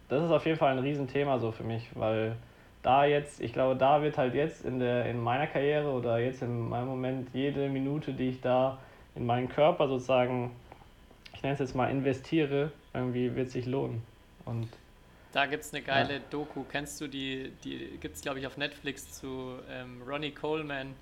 das 0.09 0.25
ist 0.25 0.31
auf 0.31 0.47
jeden 0.47 0.59
Fall 0.59 0.73
ein 0.73 0.79
Riesenthema 0.79 1.39
so 1.39 1.53
für 1.53 1.65
mich, 1.65 1.89
weil 1.95 2.37
da 2.83 3.05
jetzt, 3.05 3.41
ich 3.41 3.53
glaube, 3.53 3.77
da 3.77 4.03
wird 4.03 4.19
halt 4.19 4.35
jetzt 4.35 4.65
in 4.65 4.79
der 4.79 5.07
in 5.07 5.21
meiner 5.21 5.47
Karriere 5.47 5.91
oder 5.91 6.19
jetzt 6.19 6.43
in 6.43 6.69
meinem 6.69 6.89
Moment 6.89 7.29
jede 7.33 7.69
Minute, 7.69 8.13
die 8.13 8.31
ich 8.31 8.41
da 8.41 8.79
in 9.15 9.27
meinen 9.27 9.49
Körper 9.49 9.89
sozusagen, 9.89 10.51
ich 11.35 11.43
nenne 11.43 11.55
es 11.55 11.61
jetzt 11.61 11.75
mal 11.75 11.91
investiere, 11.91 12.71
irgendwie 12.93 13.35
wird 13.35 13.51
sich 13.51 13.67
lohnen. 13.67 14.03
Und 14.45 14.69
da 15.33 15.47
gibt 15.47 15.65
es 15.65 15.73
eine 15.73 15.83
geile 15.83 16.15
ja. 16.15 16.21
Doku. 16.31 16.65
Kennst 16.71 17.01
du 17.01 17.09
die? 17.09 17.53
Die 17.65 17.99
gibt 18.01 18.17
es, 18.17 18.23
glaube 18.23 18.39
ich, 18.39 18.47
auf 18.47 18.57
Netflix 18.57 19.13
zu 19.13 19.55
ähm, 19.69 20.03
Ronnie 20.07 20.31
Coleman, 20.31 20.95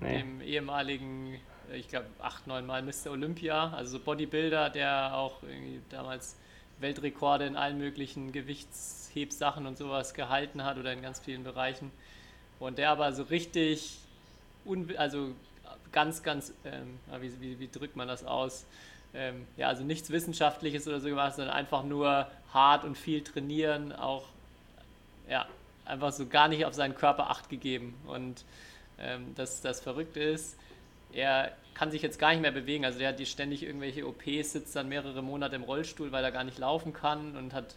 nee. 0.00 0.18
dem 0.18 0.40
ehemaligen, 0.40 1.40
ich 1.72 1.88
glaube, 1.88 2.06
acht, 2.20 2.46
neun 2.46 2.66
Mal 2.66 2.82
Mr. 2.82 3.10
Olympia, 3.10 3.72
also 3.72 3.98
Bodybuilder, 3.98 4.70
der 4.70 5.14
auch 5.14 5.40
damals 5.90 6.36
Weltrekorde 6.80 7.46
in 7.46 7.56
allen 7.56 7.78
möglichen 7.78 8.32
Gewichtshebsachen 8.32 9.66
und 9.66 9.76
sowas 9.76 10.14
gehalten 10.14 10.64
hat 10.64 10.78
oder 10.78 10.92
in 10.92 11.02
ganz 11.02 11.20
vielen 11.20 11.44
Bereichen. 11.44 11.90
Und 12.60 12.78
der 12.78 12.90
aber 12.90 13.12
so 13.12 13.24
richtig, 13.24 13.98
also 14.96 15.32
ganz, 15.92 16.22
ganz, 16.22 16.52
ähm, 16.64 16.98
wie, 17.20 17.40
wie, 17.40 17.58
wie 17.60 17.68
drückt 17.68 17.96
man 17.96 18.08
das 18.08 18.24
aus? 18.24 18.66
ähm, 19.14 19.46
ja, 19.56 19.68
also 19.68 19.84
nichts 19.84 20.10
Wissenschaftliches 20.10 20.86
oder 20.86 21.00
so 21.00 21.08
gemacht, 21.08 21.34
sondern 21.36 21.54
einfach 21.54 21.82
nur 21.82 22.26
hart 22.52 22.84
und 22.84 22.96
viel 22.96 23.22
trainieren, 23.22 23.92
auch 23.92 24.24
ja, 25.28 25.46
einfach 25.84 26.12
so 26.12 26.26
gar 26.26 26.48
nicht 26.48 26.64
auf 26.66 26.74
seinen 26.74 26.94
Körper 26.94 27.30
acht 27.30 27.48
gegeben. 27.48 27.94
Und 28.06 28.44
ähm, 29.00 29.34
das, 29.34 29.60
das 29.60 29.80
Verrückte 29.80 30.20
ist, 30.20 30.56
er 31.12 31.52
kann 31.74 31.90
sich 31.90 32.02
jetzt 32.02 32.18
gar 32.18 32.30
nicht 32.30 32.40
mehr 32.40 32.50
bewegen. 32.50 32.84
Also 32.84 32.98
der 32.98 33.08
hat 33.08 33.18
die 33.18 33.26
ständig 33.26 33.62
irgendwelche 33.62 34.06
OPs, 34.06 34.52
sitzt 34.52 34.74
dann 34.74 34.88
mehrere 34.88 35.22
Monate 35.22 35.56
im 35.56 35.62
Rollstuhl, 35.62 36.12
weil 36.12 36.24
er 36.24 36.32
gar 36.32 36.44
nicht 36.44 36.58
laufen 36.58 36.92
kann 36.92 37.36
und 37.36 37.54
hat, 37.54 37.76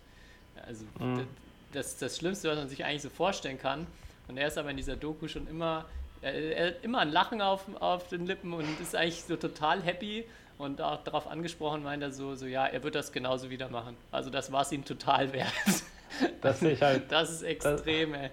also 0.66 0.86
mhm. 1.00 1.28
das, 1.72 1.98
das 1.98 2.18
Schlimmste, 2.18 2.50
was 2.50 2.58
man 2.58 2.70
sich 2.70 2.84
eigentlich 2.84 3.04
so 3.04 3.10
vorstellen 3.10 3.60
kann. 3.60 3.88
Und 4.28 4.38
er 4.38 4.48
ist 4.48 4.58
aber 4.58 4.72
in 4.72 4.78
dieser 4.78 4.96
Doku 4.96 5.28
schon 5.28 5.48
immer, 5.48 5.86
er, 6.22 6.34
er 6.34 6.68
hat 6.68 6.84
immer 6.84 7.00
ein 7.00 7.10
Lachen 7.10 7.42
auf, 7.42 7.66
auf 7.80 8.08
den 8.08 8.25
Lippen 8.25 8.54
und 8.54 8.80
ist 8.80 8.96
eigentlich 8.96 9.24
so 9.24 9.36
total 9.36 9.82
happy 9.84 10.25
und 10.58 10.82
auch 10.82 11.04
darauf 11.04 11.28
angesprochen 11.28 11.84
meint 11.84 12.04
er 12.04 12.12
so, 12.12 12.36
so, 12.36 12.46
ja, 12.46 12.66
er 12.66 12.84
wird 12.84 12.96
das 12.96 13.12
genauso 13.12 13.50
wieder 13.50 13.70
machen. 13.70 13.98
Also 14.12 14.30
das 14.30 14.51
war 14.51 14.62
es 14.62 14.72
ihm 14.72 14.86
total 14.86 15.34
wert. 15.34 15.51
Das, 16.41 16.62
ich 16.62 16.82
halt, 16.82 17.12
das 17.12 17.32
ist 17.32 17.44
extrem, 17.44 18.13
das, 18.13 18.22
ey. 18.22 18.30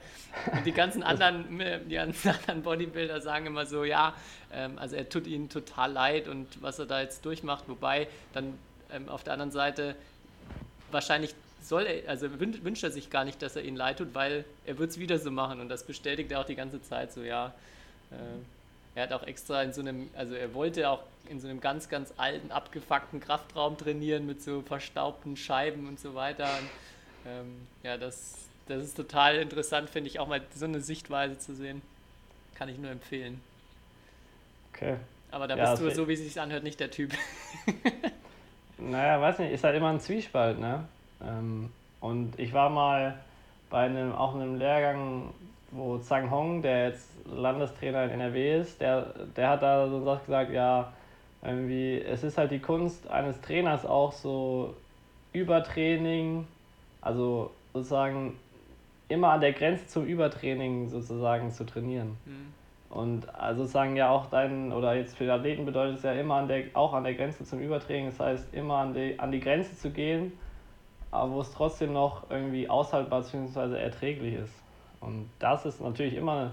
Und 0.53 0.67
die 0.67 0.73
ganzen 0.73 1.03
anderen, 1.03 1.61
die 1.89 1.95
ganzen 1.95 2.31
anderen 2.41 2.63
Bodybuilder 2.63 3.21
sagen 3.21 3.47
immer 3.47 3.67
so, 3.67 3.85
ja, 3.85 4.15
ähm, 4.53 4.79
also 4.79 4.97
er 4.97 5.09
tut 5.09 5.27
ihnen 5.27 5.49
total 5.49 5.93
leid 5.93 6.29
und 6.29 6.63
was 6.63 6.79
er 6.79 6.87
da 6.87 7.01
jetzt 7.01 7.25
durchmacht, 7.25 7.65
wobei 7.67 8.09
dann 8.33 8.59
ähm, 8.93 9.09
auf 9.09 9.25
der 9.25 9.35
anderen 9.35 9.53
Seite 9.53 9.95
wahrscheinlich 10.91 11.35
soll 11.63 11.87
er, 11.87 12.09
also 12.09 12.29
wünscht 12.41 12.85
er 12.85 12.91
sich 12.91 13.11
gar 13.11 13.25
nicht, 13.25 13.43
dass 13.43 13.57
er 13.57 13.63
ihnen 13.63 13.77
leid 13.77 13.99
tut, 13.99 14.15
weil 14.15 14.45
er 14.65 14.79
wird 14.79 14.91
es 14.91 14.99
wieder 14.99 15.19
so 15.19 15.31
machen 15.31 15.61
und 15.61 15.69
das 15.69 15.85
bestätigt 15.85 16.33
er 16.33 16.41
auch 16.41 16.47
die 16.47 16.57
ganze 16.57 16.83
Zeit 16.83 17.13
so, 17.13 17.23
ja. 17.23 17.55
Äh, 18.11 18.15
er 18.95 19.05
hat 19.05 19.13
auch 19.13 19.23
extra 19.23 19.63
in 19.63 19.73
so 19.73 19.81
einem, 19.81 20.11
also 20.17 20.35
er 20.35 20.55
wollte 20.55 20.89
auch 20.91 21.05
in 21.29 21.41
so 21.41 21.47
einem 21.47 21.61
ganz, 21.61 21.89
ganz 21.89 22.13
alten, 22.17 22.51
abgefuckten 22.51 23.21
Kraftraum 23.21 23.79
trainieren 23.79 24.27
mit 24.27 24.43
so 24.43 24.63
verstaubten 24.63 25.37
Scheiben 25.37 25.87
und 25.87 26.01
so 26.01 26.15
weiter. 26.15 26.45
Und, 26.45 26.69
ähm, 27.29 27.67
ja, 27.83 27.97
das, 27.97 28.35
das 28.67 28.83
ist 28.83 28.97
total 28.97 29.37
interessant, 29.37 29.91
finde 29.91 30.09
ich, 30.09 30.19
auch 30.19 30.29
mal 30.29 30.41
so 30.55 30.65
eine 30.65 30.81
Sichtweise 30.81 31.39
zu 31.39 31.55
sehen. 31.55 31.83
Kann 32.55 32.69
ich 32.69 32.79
nur 32.79 32.91
empfehlen. 32.91 33.41
Okay. 34.73 34.97
Aber 35.31 35.47
da 35.47 35.57
ja, 35.57 35.71
bist 35.71 35.83
du, 35.83 35.91
so 35.91 36.09
wie 36.09 36.15
es 36.15 36.21
sich 36.21 36.41
anhört, 36.41 36.65
nicht 36.65 36.81
der 36.81 36.91
Typ. 36.91 37.13
naja, 38.79 39.21
weiß 39.21 39.39
nicht, 39.41 39.53
ist 39.53 39.65
halt 39.65 39.77
immer 39.77 39.91
ein 39.91 40.01
Zwiespalt, 40.01 40.59
ne? 40.59 40.85
Ähm, 41.23 41.71
und 42.01 42.39
ich 42.39 42.53
war 42.53 42.71
mal 42.71 43.19
bei 43.71 43.85
einem, 43.85 44.13
auch 44.13 44.35
einem 44.35 44.57
Lehrgang 44.57 45.35
wo 45.71 45.99
Zhang 45.99 46.31
Hong, 46.31 46.63
der 46.63 46.89
jetzt 46.89 47.09
Landestrainer 47.27 48.05
in 48.05 48.11
NRW 48.11 48.61
ist, 48.61 48.81
der, 48.81 49.13
der 49.37 49.51
hat 49.51 49.63
da 49.63 49.89
so 49.89 50.01
gesagt, 50.01 50.51
ja, 50.51 50.93
irgendwie, 51.43 52.01
es 52.01 52.25
ist 52.25 52.39
halt 52.39 52.51
die 52.51 52.59
Kunst 52.59 53.09
eines 53.09 53.41
Trainers 53.41 53.85
auch 53.85 54.13
so 54.13 54.75
Übertraining, 55.33 56.47
also 57.09 57.51
sozusagen 57.73 58.39
immer 59.09 59.31
an 59.31 59.41
der 59.41 59.55
Grenze 59.55 59.87
zum 59.87 60.05
Übertraining 60.05 60.89
sozusagen 60.89 61.51
zu 61.51 61.65
trainieren. 61.65 62.19
Mhm. 62.27 62.53
Und 62.91 63.35
also 63.35 63.63
sozusagen 63.63 63.97
ja 63.97 64.11
auch 64.11 64.27
dein, 64.27 64.73
oder 64.73 64.95
jetzt 64.95 65.17
für 65.17 65.31
Athleten 65.33 65.65
bedeutet 65.65 65.97
es 65.97 66.03
ja 66.03 66.13
immer 66.13 66.37
an 66.37 66.49
der, 66.49 66.65
auch 66.75 66.93
an 66.93 67.05
der 67.05 67.15
Grenze 67.15 67.45
zum 67.45 67.61
Übertraining, 67.61 68.07
das 68.07 68.21
heißt 68.21 68.55
immer 68.55 68.77
an 68.77 68.95
die, 68.95 69.19
an 69.19 69.33
die 69.33 69.41
Grenze 69.41 69.75
zu 69.77 69.91
gehen, 69.91 70.33
aber 71.11 71.33
wo 71.33 71.41
es 71.41 71.53
trotzdem 71.53 71.93
noch 71.95 72.31
irgendwie 72.31 72.69
aushaltbar 72.69 73.23
bzw. 73.23 73.79
erträglich 73.79 74.35
ist. 74.35 74.55
Und 75.01 75.31
das 75.39 75.65
ist 75.65 75.81
natürlich 75.81 76.15
immer 76.15 76.53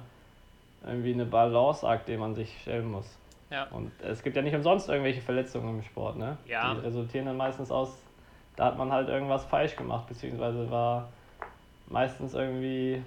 irgendwie 0.86 1.14
eine 1.14 1.26
Balanceakt, 1.26 2.08
den 2.08 2.20
man 2.20 2.34
sich 2.34 2.62
stellen 2.62 2.92
muss. 2.92 3.18
Ja. 3.50 3.68
Und 3.72 3.92
es 4.02 4.24
gibt 4.24 4.36
ja 4.36 4.42
nicht 4.42 4.56
umsonst 4.56 4.88
irgendwelche 4.88 5.22
Verletzungen 5.22 5.80
im 5.80 5.84
Sport, 5.84 6.18
ne? 6.18 6.38
Ja. 6.48 6.74
Die 6.74 6.82
resultieren 6.82 7.26
dann 7.26 7.38
meistens 7.38 7.72
aus, 7.72 8.05
da 8.56 8.66
hat 8.66 8.78
man 8.78 8.92
halt 8.92 9.10
irgendwas 9.10 9.46
falsch 9.46 9.76
gemacht, 9.76 10.08
beziehungsweise 10.08 10.70
war 10.70 11.10
meistens 11.88 12.34
irgendwie 12.34 13.02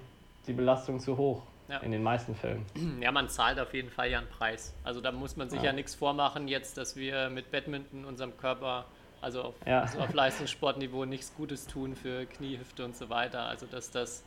die 0.47 0.53
Belastung 0.53 0.99
zu 0.99 1.17
hoch. 1.17 1.43
Ja. 1.67 1.77
In 1.81 1.91
den 1.91 2.01
meisten 2.01 2.35
Fällen. 2.35 2.65
Ja, 2.99 3.11
man 3.11 3.29
zahlt 3.29 3.59
auf 3.59 3.75
jeden 3.75 3.91
Fall 3.91 4.09
ja 4.09 4.17
einen 4.17 4.27
Preis. 4.27 4.73
Also 4.83 5.01
da 5.01 5.11
muss 5.11 5.37
man 5.37 5.51
sich 5.51 5.59
ja, 5.59 5.67
ja 5.67 5.73
nichts 5.73 5.93
vormachen 5.93 6.47
jetzt, 6.47 6.79
dass 6.79 6.95
wir 6.95 7.29
mit 7.29 7.51
Badminton 7.51 8.05
unserem 8.05 8.35
Körper, 8.37 8.85
also 9.21 9.43
auf, 9.43 9.55
ja. 9.67 9.81
also 9.81 9.99
auf 9.99 10.11
Leistungssportniveau 10.11 11.05
nichts 11.05 11.31
Gutes 11.35 11.67
tun 11.67 11.95
für 11.95 12.25
Knie, 12.25 12.57
Hüfte 12.57 12.83
und 12.85 12.97
so 12.97 13.11
weiter. 13.11 13.43
Also 13.43 13.67
dass 13.67 13.91
das 13.91 14.23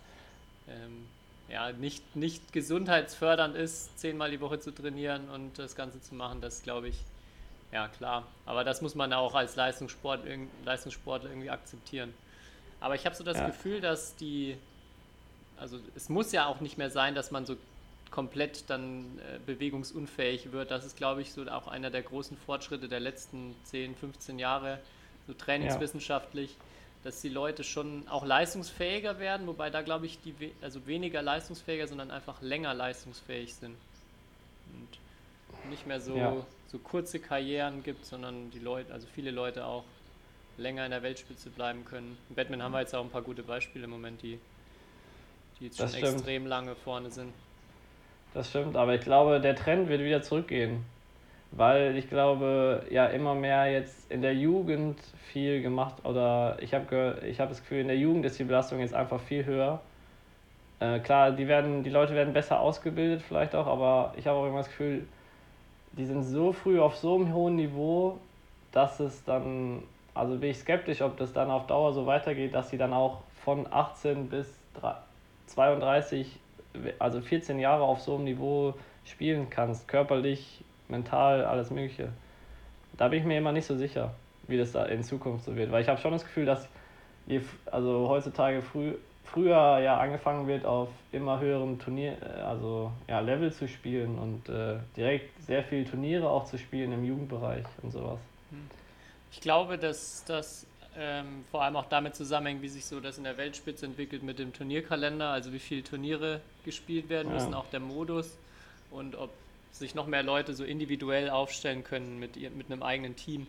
ähm, 0.68 1.08
ja, 1.48 1.72
nicht, 1.72 2.16
nicht 2.16 2.52
gesundheitsfördernd 2.52 3.56
ist, 3.56 3.98
zehnmal 3.98 4.30
die 4.30 4.40
Woche 4.40 4.60
zu 4.60 4.70
trainieren 4.70 5.28
und 5.28 5.58
das 5.58 5.74
Ganze 5.74 6.00
zu 6.00 6.14
machen, 6.14 6.40
das 6.40 6.62
glaube 6.62 6.88
ich, 6.88 7.04
ja 7.72 7.88
klar. 7.88 8.26
Aber 8.46 8.64
das 8.64 8.82
muss 8.82 8.94
man 8.94 9.12
auch 9.12 9.34
als 9.34 9.56
Leistungssport, 9.56 10.20
Leistungssportler 10.64 11.30
irgendwie 11.30 11.50
akzeptieren. 11.50 12.14
Aber 12.80 12.94
ich 12.94 13.06
habe 13.06 13.14
so 13.14 13.24
das 13.24 13.38
ja. 13.38 13.46
Gefühl, 13.46 13.80
dass 13.80 14.16
die, 14.16 14.56
also 15.56 15.78
es 15.94 16.08
muss 16.08 16.32
ja 16.32 16.46
auch 16.46 16.60
nicht 16.60 16.78
mehr 16.78 16.90
sein, 16.90 17.14
dass 17.14 17.30
man 17.30 17.46
so 17.46 17.56
komplett 18.10 18.68
dann 18.68 19.18
äh, 19.18 19.38
bewegungsunfähig 19.46 20.52
wird. 20.52 20.70
Das 20.70 20.84
ist, 20.84 20.96
glaube 20.96 21.22
ich, 21.22 21.32
so 21.32 21.46
auch 21.48 21.66
einer 21.66 21.90
der 21.90 22.02
großen 22.02 22.36
Fortschritte 22.36 22.88
der 22.88 23.00
letzten 23.00 23.54
10, 23.64 23.96
15 23.96 24.38
Jahre, 24.38 24.78
so 25.26 25.32
trainingswissenschaftlich. 25.32 26.50
Ja 26.50 26.64
dass 27.04 27.20
die 27.20 27.28
Leute 27.28 27.64
schon 27.64 28.06
auch 28.08 28.24
leistungsfähiger 28.24 29.18
werden, 29.18 29.46
wobei 29.46 29.70
da 29.70 29.82
glaube 29.82 30.06
ich, 30.06 30.20
die 30.20 30.52
also 30.62 30.86
weniger 30.86 31.20
leistungsfähiger, 31.20 31.88
sondern 31.88 32.10
einfach 32.10 32.40
länger 32.42 32.74
leistungsfähig 32.74 33.54
sind. 33.54 33.76
Und 34.72 35.70
nicht 35.70 35.86
mehr 35.86 36.00
so, 36.00 36.16
ja. 36.16 36.36
So 36.72 36.78
kurze 36.78 37.20
Karrieren 37.20 37.82
gibt, 37.82 38.04
sondern 38.04 38.50
die 38.50 38.58
Leute, 38.58 38.92
also 38.92 39.06
viele 39.14 39.30
Leute 39.30 39.64
auch 39.64 39.84
länger 40.56 40.84
in 40.84 40.90
der 40.90 41.02
Weltspitze 41.02 41.50
bleiben 41.50 41.84
können. 41.84 42.16
Im 42.30 42.34
Batman 42.34 42.62
haben 42.62 42.72
wir 42.72 42.80
jetzt 42.80 42.94
auch 42.94 43.04
ein 43.04 43.10
paar 43.10 43.22
gute 43.22 43.42
Beispiele 43.42 43.84
im 43.84 43.90
Moment, 43.90 44.22
die, 44.22 44.38
die 45.60 45.66
jetzt 45.66 45.78
das 45.78 45.92
schon 45.92 46.00
stimmt. 46.00 46.14
extrem 46.14 46.46
lange 46.46 46.74
vorne 46.74 47.10
sind. 47.10 47.32
Das 48.34 48.48
stimmt, 48.48 48.76
aber 48.76 48.94
ich 48.94 49.02
glaube, 49.02 49.40
der 49.40 49.54
Trend 49.54 49.88
wird 49.88 50.00
wieder 50.00 50.22
zurückgehen 50.22 50.84
weil 51.52 51.96
ich 51.96 52.08
glaube, 52.08 52.84
ja, 52.90 53.06
immer 53.06 53.34
mehr 53.34 53.70
jetzt 53.70 54.10
in 54.10 54.22
der 54.22 54.34
Jugend 54.34 54.98
viel 55.32 55.62
gemacht 55.62 56.04
oder 56.04 56.56
ich 56.60 56.74
habe 56.74 57.20
ich 57.26 57.40
hab 57.40 57.50
das 57.50 57.60
Gefühl, 57.60 57.80
in 57.80 57.88
der 57.88 57.98
Jugend 57.98 58.24
ist 58.24 58.38
die 58.38 58.44
Belastung 58.44 58.80
jetzt 58.80 58.94
einfach 58.94 59.20
viel 59.20 59.44
höher. 59.44 59.80
Äh, 60.80 61.00
klar, 61.00 61.30
die, 61.30 61.46
werden, 61.48 61.84
die 61.84 61.90
Leute 61.90 62.14
werden 62.14 62.32
besser 62.32 62.58
ausgebildet 62.58 63.22
vielleicht 63.22 63.54
auch, 63.54 63.66
aber 63.66 64.14
ich 64.16 64.26
habe 64.26 64.38
auch 64.38 64.46
immer 64.46 64.58
das 64.58 64.68
Gefühl, 64.68 65.06
die 65.92 66.06
sind 66.06 66.22
so 66.22 66.52
früh 66.52 66.80
auf 66.80 66.96
so 66.96 67.16
einem 67.16 67.32
hohen 67.32 67.56
Niveau, 67.56 68.18
dass 68.72 69.00
es 69.00 69.24
dann, 69.24 69.82
also 70.14 70.36
bin 70.38 70.50
ich 70.50 70.58
skeptisch, 70.58 71.02
ob 71.02 71.16
das 71.16 71.32
dann 71.32 71.50
auf 71.50 71.66
Dauer 71.66 71.92
so 71.92 72.06
weitergeht, 72.06 72.54
dass 72.54 72.70
sie 72.70 72.78
dann 72.78 72.92
auch 72.92 73.20
von 73.44 73.66
18 73.70 74.28
bis 74.28 74.48
32, 75.46 76.38
also 76.98 77.20
14 77.20 77.58
Jahre 77.58 77.82
auf 77.82 78.00
so 78.00 78.14
einem 78.14 78.24
Niveau 78.24 78.74
spielen 79.04 79.50
kannst, 79.50 79.88
körperlich, 79.88 80.64
mental, 80.88 81.44
alles 81.44 81.70
Mögliche. 81.70 82.08
Da 82.96 83.08
bin 83.08 83.20
ich 83.20 83.24
mir 83.24 83.38
immer 83.38 83.52
nicht 83.52 83.66
so 83.66 83.76
sicher, 83.76 84.14
wie 84.48 84.56
das 84.56 84.72
da 84.72 84.84
in 84.86 85.02
Zukunft 85.02 85.44
so 85.44 85.56
wird. 85.56 85.72
Weil 85.72 85.82
ich 85.82 85.88
habe 85.88 86.00
schon 86.00 86.12
das 86.12 86.24
Gefühl, 86.24 86.46
dass 86.46 86.68
je, 87.26 87.40
also 87.66 88.08
heutzutage 88.08 88.62
früh, 88.62 88.94
früher 89.32 89.78
ja 89.78 89.98
angefangen 89.98 90.46
wird, 90.46 90.64
auf 90.64 90.88
immer 91.10 91.40
höherem 91.40 91.78
Turnier, 91.78 92.16
äh, 92.22 92.40
also 92.42 92.92
ja, 93.08 93.20
Level 93.20 93.52
zu 93.52 93.66
spielen 93.66 94.18
und 94.18 94.48
äh, 94.48 94.78
direkt 94.96 95.42
sehr 95.42 95.64
viele 95.64 95.84
Turniere 95.84 96.28
auch 96.28 96.44
zu 96.44 96.58
spielen 96.58 96.92
im 96.92 97.04
Jugendbereich 97.04 97.64
und 97.82 97.90
sowas. 97.90 98.20
Ich 99.32 99.40
glaube, 99.40 99.78
dass 99.78 100.24
das 100.26 100.66
ähm, 100.98 101.44
vor 101.50 101.62
allem 101.62 101.76
auch 101.76 101.86
damit 101.86 102.14
zusammenhängt, 102.14 102.60
wie 102.60 102.68
sich 102.68 102.84
so 102.84 103.00
das 103.00 103.16
in 103.16 103.24
der 103.24 103.38
Weltspitze 103.38 103.86
entwickelt 103.86 104.22
mit 104.22 104.38
dem 104.38 104.52
Turnierkalender, 104.52 105.30
also 105.30 105.52
wie 105.52 105.58
viele 105.58 105.82
Turniere 105.82 106.40
gespielt 106.64 107.08
werden 107.08 107.32
müssen, 107.32 107.52
ja. 107.52 107.58
auch 107.58 107.66
der 107.66 107.80
Modus 107.80 108.36
und 108.90 109.16
ob 109.16 109.30
sich 109.72 109.94
noch 109.94 110.06
mehr 110.06 110.22
Leute 110.22 110.52
so 110.54 110.64
individuell 110.64 111.30
aufstellen 111.30 111.82
können 111.82 112.18
mit, 112.18 112.36
ihr, 112.36 112.50
mit 112.50 112.70
einem 112.70 112.82
eigenen 112.82 113.16
Team. 113.16 113.46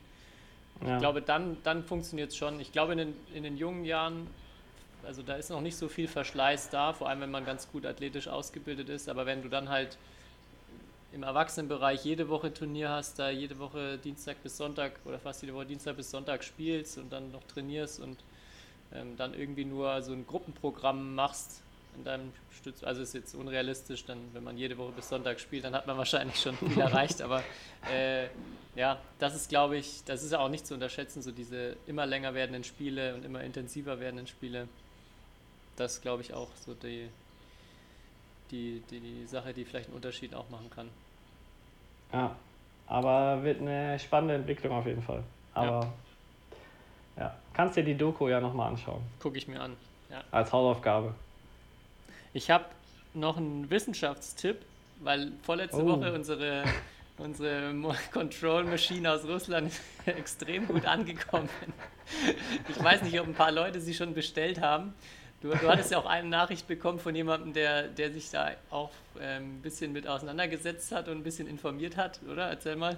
Ja. 0.81 0.93
Ich 0.95 0.99
glaube, 1.01 1.21
dann, 1.21 1.57
dann 1.63 1.83
funktioniert 1.83 2.31
es 2.31 2.37
schon. 2.37 2.61
Ich 2.61 2.71
glaube, 2.71 2.93
in 2.93 2.97
den, 2.99 3.13
in 3.33 3.43
den 3.43 3.57
jungen 3.57 3.83
Jahren, 3.83 4.27
also 5.05 5.21
da 5.21 5.35
ist 5.35 5.49
noch 5.49 5.61
nicht 5.61 5.75
so 5.75 5.89
viel 5.89 6.07
Verschleiß 6.07 6.69
da, 6.69 6.93
vor 6.93 7.09
allem 7.09 7.21
wenn 7.21 7.31
man 7.31 7.45
ganz 7.45 7.69
gut 7.71 7.85
athletisch 7.85 8.27
ausgebildet 8.27 8.89
ist. 8.89 9.09
Aber 9.09 9.25
wenn 9.25 9.41
du 9.41 9.49
dann 9.49 9.69
halt 9.69 9.97
im 11.11 11.23
Erwachsenenbereich 11.23 12.03
jede 12.03 12.27
Woche 12.29 12.53
Turnier 12.53 12.89
hast, 12.89 13.19
da 13.19 13.29
jede 13.29 13.59
Woche 13.59 13.97
Dienstag 13.97 14.41
bis 14.41 14.57
Sonntag 14.57 14.99
oder 15.05 15.19
fast 15.19 15.41
jede 15.43 15.53
Woche 15.53 15.67
Dienstag 15.67 15.95
bis 15.95 16.09
Sonntag 16.09 16.43
spielst 16.43 16.97
und 16.97 17.13
dann 17.13 17.31
noch 17.31 17.43
trainierst 17.43 17.99
und 17.99 18.17
ähm, 18.93 19.15
dann 19.17 19.33
irgendwie 19.33 19.65
nur 19.65 20.01
so 20.01 20.13
ein 20.13 20.25
Gruppenprogramm 20.25 21.13
machst 21.13 21.61
in 21.95 22.03
deinem 22.03 22.33
Stütz, 22.51 22.83
also 22.83 23.03
ist 23.03 23.13
jetzt 23.13 23.35
unrealistisch, 23.35 24.05
dann 24.05 24.17
wenn 24.33 24.43
man 24.43 24.57
jede 24.57 24.77
Woche 24.79 24.91
bis 24.93 25.09
Sonntag 25.09 25.39
spielt, 25.39 25.63
dann 25.65 25.75
hat 25.75 25.85
man 25.85 25.97
wahrscheinlich 25.97 26.39
schon 26.39 26.57
viel 26.57 26.79
erreicht, 26.79 27.21
aber 27.21 27.43
äh, 27.91 28.27
ja, 28.75 28.99
das 29.19 29.35
ist 29.35 29.49
glaube 29.49 29.77
ich, 29.77 30.03
das 30.05 30.23
ist 30.23 30.31
ja 30.31 30.39
auch 30.39 30.49
nicht 30.49 30.65
zu 30.65 30.73
unterschätzen, 30.73 31.21
so 31.21 31.31
diese 31.31 31.75
immer 31.85 32.07
länger 32.07 32.33
werdenden 32.33 32.63
Spiele 32.63 33.13
und 33.13 33.23
immer 33.23 33.43
intensiver 33.43 33.99
werdenden 33.99 34.25
Spiele, 34.25 34.67
das 35.75 36.01
glaube 36.01 36.21
ich 36.21 36.33
auch 36.33 36.49
so 36.65 36.73
die, 36.73 37.09
die, 38.51 38.81
die, 38.89 38.99
die 38.99 39.25
Sache, 39.25 39.53
die 39.53 39.65
vielleicht 39.65 39.87
einen 39.87 39.95
Unterschied 39.95 40.33
auch 40.35 40.49
machen 40.49 40.69
kann. 40.69 40.89
Ja, 42.11 42.35
aber 42.87 43.43
wird 43.43 43.61
eine 43.61 43.97
spannende 43.99 44.35
Entwicklung 44.35 44.73
auf 44.73 44.85
jeden 44.85 45.01
Fall. 45.01 45.23
Aber 45.53 45.91
ja, 47.17 47.23
ja. 47.23 47.35
kannst 47.53 47.77
dir 47.77 47.83
die 47.83 47.95
Doku 47.95 48.27
ja 48.27 48.39
nochmal 48.39 48.69
anschauen. 48.69 49.01
Gucke 49.19 49.37
ich 49.37 49.47
mir 49.47 49.61
an. 49.61 49.75
Ja. 50.09 50.23
Als 50.31 50.51
Hausaufgabe. 50.51 51.15
Ich 52.33 52.51
habe 52.51 52.65
noch 53.13 53.37
einen 53.37 53.69
Wissenschaftstipp, 53.69 54.57
weil 54.99 55.31
vorletzte 55.43 55.83
oh. 55.83 55.87
Woche 55.87 56.13
unsere, 56.13 56.63
unsere 57.17 57.73
Control-Maschine 58.11 59.11
aus 59.11 59.25
Russland 59.25 59.71
extrem 60.05 60.67
gut 60.67 60.85
angekommen 60.85 61.49
Ich 62.69 62.83
weiß 62.83 63.03
nicht, 63.03 63.19
ob 63.19 63.27
ein 63.27 63.33
paar 63.33 63.51
Leute 63.51 63.79
sie 63.79 63.93
schon 63.93 64.13
bestellt 64.13 64.61
haben. 64.61 64.93
Du, 65.43 65.49
du 65.49 65.67
hattest 65.67 65.91
ja 65.91 65.99
auch 65.99 66.05
eine 66.05 66.27
Nachricht 66.27 66.67
bekommen 66.67 66.97
von 66.97 67.13
jemandem, 67.13 67.53
der, 67.53 67.83
der 67.89 68.11
sich 68.11 68.31
da 68.31 68.51
auch 68.71 68.89
ähm, 69.21 69.57
ein 69.57 69.61
bisschen 69.61 69.93
mit 69.93 70.07
auseinandergesetzt 70.07 70.91
hat 70.91 71.07
und 71.09 71.17
ein 71.17 71.23
bisschen 71.23 71.47
informiert 71.47 71.97
hat, 71.97 72.19
oder? 72.31 72.47
Erzähl 72.47 72.75
mal. 72.75 72.97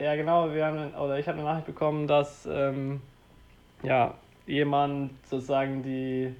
Ja, 0.00 0.16
genau. 0.16 0.52
Wir 0.52 0.66
haben, 0.66 0.94
oder 0.94 1.18
ich 1.18 1.28
habe 1.28 1.38
eine 1.38 1.46
Nachricht 1.46 1.66
bekommen, 1.66 2.08
dass 2.08 2.48
ähm, 2.50 3.00
ja, 3.82 4.14
jemand 4.46 5.12
sozusagen 5.28 5.82
die 5.82 6.34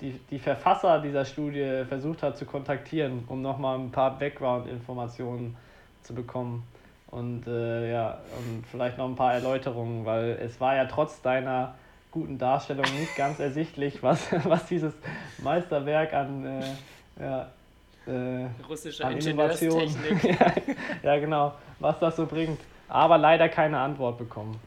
die, 0.00 0.18
die 0.30 0.38
Verfasser 0.38 1.00
dieser 1.00 1.24
Studie 1.24 1.84
versucht 1.88 2.22
hat 2.22 2.36
zu 2.36 2.44
kontaktieren, 2.44 3.24
um 3.28 3.42
nochmal 3.42 3.78
ein 3.78 3.90
paar 3.90 4.18
Background-Informationen 4.18 5.56
zu 6.02 6.14
bekommen. 6.14 6.64
Und 7.08 7.46
äh, 7.46 7.92
ja, 7.92 8.18
und 8.36 8.66
vielleicht 8.66 8.98
noch 8.98 9.08
ein 9.08 9.16
paar 9.16 9.32
Erläuterungen, 9.32 10.04
weil 10.04 10.38
es 10.42 10.60
war 10.60 10.76
ja 10.76 10.84
trotz 10.86 11.22
deiner 11.22 11.74
guten 12.16 12.38
Darstellung 12.38 12.86
nicht 12.98 13.14
ganz 13.14 13.38
ersichtlich, 13.40 14.02
was, 14.02 14.32
was 14.44 14.64
dieses 14.66 14.94
Meisterwerk 15.36 16.14
an, 16.14 16.46
äh, 16.46 17.22
ja, 17.22 17.50
äh, 18.06 18.48
Russische 18.66 19.04
an 19.04 19.18
Innovation, 19.18 19.82
ja, 20.22 20.54
ja, 21.02 21.18
genau, 21.18 21.54
was 21.78 21.98
das 21.98 22.16
so 22.16 22.24
bringt. 22.24 22.58
Aber 22.88 23.18
leider 23.18 23.50
keine 23.50 23.78
Antwort 23.78 24.16
bekommen. 24.16 24.58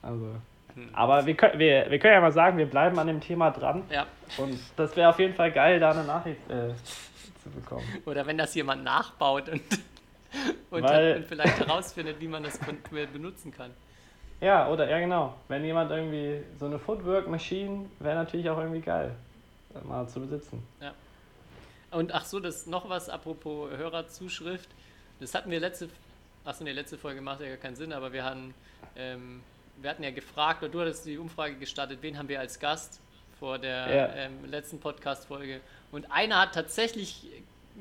Also. 0.00 0.30
Hm. 0.74 0.88
Aber 0.94 1.26
wir 1.26 1.34
können, 1.34 1.58
wir, 1.58 1.90
wir 1.90 1.98
können 1.98 2.14
ja 2.14 2.20
mal 2.22 2.32
sagen, 2.32 2.56
wir 2.56 2.70
bleiben 2.70 2.98
an 2.98 3.06
dem 3.06 3.20
Thema 3.20 3.50
dran. 3.50 3.82
Ja. 3.90 4.06
Und 4.38 4.58
das 4.76 4.96
wäre 4.96 5.10
auf 5.10 5.18
jeden 5.18 5.34
Fall 5.34 5.52
geil, 5.52 5.80
da 5.80 5.90
eine 5.90 6.04
Nachricht 6.04 6.40
äh, 6.48 6.72
zu 7.42 7.50
bekommen. 7.50 7.84
Oder 8.06 8.24
wenn 8.26 8.38
das 8.38 8.54
jemand 8.54 8.82
nachbaut 8.82 9.50
und, 9.50 9.60
und, 10.70 10.82
Weil, 10.82 11.16
und 11.16 11.26
vielleicht 11.26 11.58
herausfindet, 11.58 12.18
wie 12.18 12.28
man 12.28 12.44
das 12.44 12.58
benutzen 13.12 13.52
kann. 13.52 13.72
Ja, 14.40 14.68
oder 14.68 14.88
ja 14.88 14.98
genau. 14.98 15.34
Wenn 15.48 15.64
jemand 15.64 15.90
irgendwie 15.90 16.42
so 16.58 16.66
eine 16.66 16.78
Footwork-Machine 16.78 17.86
wäre 18.00 18.16
natürlich 18.16 18.48
auch 18.50 18.58
irgendwie 18.58 18.80
geil, 18.80 19.14
mal 19.84 20.06
zu 20.08 20.20
besitzen. 20.20 20.62
Ja. 20.80 20.92
Und 21.90 22.12
ach 22.12 22.24
so, 22.24 22.40
das 22.40 22.66
noch 22.66 22.88
was 22.88 23.08
apropos 23.08 23.70
Hörerzuschrift. 23.70 24.68
Das 25.20 25.34
hatten 25.34 25.50
wir 25.50 25.60
letzte, 25.60 25.88
ach 26.44 26.54
so, 26.54 26.64
nee, 26.64 26.72
letzte 26.72 26.98
Folge 26.98 27.20
macht 27.20 27.40
ja 27.40 27.48
gar 27.48 27.56
keinen 27.56 27.76
Sinn, 27.76 27.92
aber 27.92 28.12
wir 28.12 28.24
haben 28.24 28.52
ähm, 28.96 29.40
wir 29.80 29.90
hatten 29.90 30.02
ja 30.02 30.10
gefragt, 30.10 30.62
oder 30.62 30.72
du 30.72 30.80
hattest 30.80 31.06
die 31.06 31.18
Umfrage 31.18 31.56
gestartet, 31.56 31.98
wen 32.02 32.18
haben 32.18 32.28
wir 32.28 32.40
als 32.40 32.58
Gast 32.58 33.00
vor 33.38 33.58
der 33.58 33.94
ja. 33.94 34.14
ähm, 34.14 34.44
letzten 34.46 34.80
Podcast-Folge. 34.80 35.60
Und 35.92 36.10
einer 36.10 36.40
hat 36.40 36.54
tatsächlich 36.54 37.26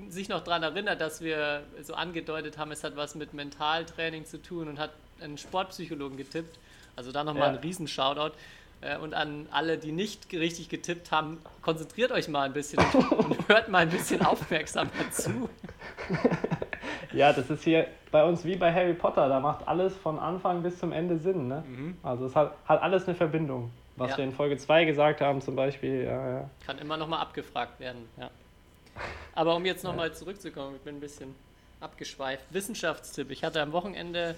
sich 0.09 0.27
noch 0.27 0.43
daran 0.43 0.63
erinnert, 0.63 1.01
dass 1.01 1.21
wir 1.21 1.63
so 1.81 1.93
angedeutet 1.93 2.57
haben, 2.57 2.71
es 2.71 2.83
hat 2.83 2.95
was 2.95 3.15
mit 3.15 3.33
Mentaltraining 3.33 4.25
zu 4.25 4.41
tun 4.41 4.67
und 4.67 4.79
hat 4.79 4.91
einen 5.23 5.37
Sportpsychologen 5.37 6.17
getippt. 6.17 6.57
Also 6.95 7.11
da 7.11 7.23
nochmal 7.23 7.53
ja. 7.53 7.57
ein 7.57 7.63
Riesen-Shoutout. 7.63 8.35
Äh, 8.81 8.97
und 8.97 9.13
an 9.13 9.47
alle, 9.51 9.77
die 9.77 9.91
nicht 9.91 10.31
richtig 10.33 10.69
getippt 10.69 11.11
haben, 11.11 11.39
konzentriert 11.61 12.11
euch 12.11 12.27
mal 12.27 12.43
ein 12.43 12.53
bisschen 12.53 12.83
und 13.11 13.47
hört 13.47 13.69
mal 13.69 13.79
ein 13.79 13.89
bisschen 13.89 14.21
aufmerksamer 14.21 14.91
zu. 15.11 15.49
Ja, 17.13 17.31
das 17.31 17.49
ist 17.49 17.63
hier 17.63 17.87
bei 18.11 18.23
uns 18.23 18.43
wie 18.43 18.55
bei 18.55 18.73
Harry 18.73 18.93
Potter. 18.93 19.29
Da 19.29 19.39
macht 19.39 19.67
alles 19.67 19.95
von 19.95 20.19
Anfang 20.19 20.63
bis 20.63 20.79
zum 20.79 20.91
Ende 20.91 21.17
Sinn. 21.17 21.47
Ne? 21.47 21.63
Mhm. 21.67 21.97
Also 22.03 22.25
es 22.25 22.35
hat, 22.35 22.55
hat 22.65 22.81
alles 22.81 23.07
eine 23.07 23.15
Verbindung. 23.15 23.71
Was 23.95 24.11
ja. 24.11 24.17
wir 24.17 24.23
in 24.23 24.33
Folge 24.33 24.57
2 24.57 24.85
gesagt 24.85 25.21
haben 25.21 25.39
zum 25.39 25.55
Beispiel. 25.55 26.05
Ja, 26.05 26.29
ja. 26.29 26.49
Kann 26.65 26.79
immer 26.79 26.97
nochmal 26.97 27.19
abgefragt 27.21 27.79
werden. 27.79 28.09
Ja. 28.17 28.31
Aber 29.35 29.55
um 29.55 29.65
jetzt 29.65 29.83
nochmal 29.83 30.13
zurückzukommen, 30.13 30.75
ich 30.75 30.81
bin 30.81 30.95
ein 30.95 30.99
bisschen 30.99 31.35
abgeschweift. 31.79 32.45
Wissenschaftstipp. 32.49 33.29
Ich 33.29 33.43
hatte 33.43 33.61
am 33.61 33.71
Wochenende 33.71 34.35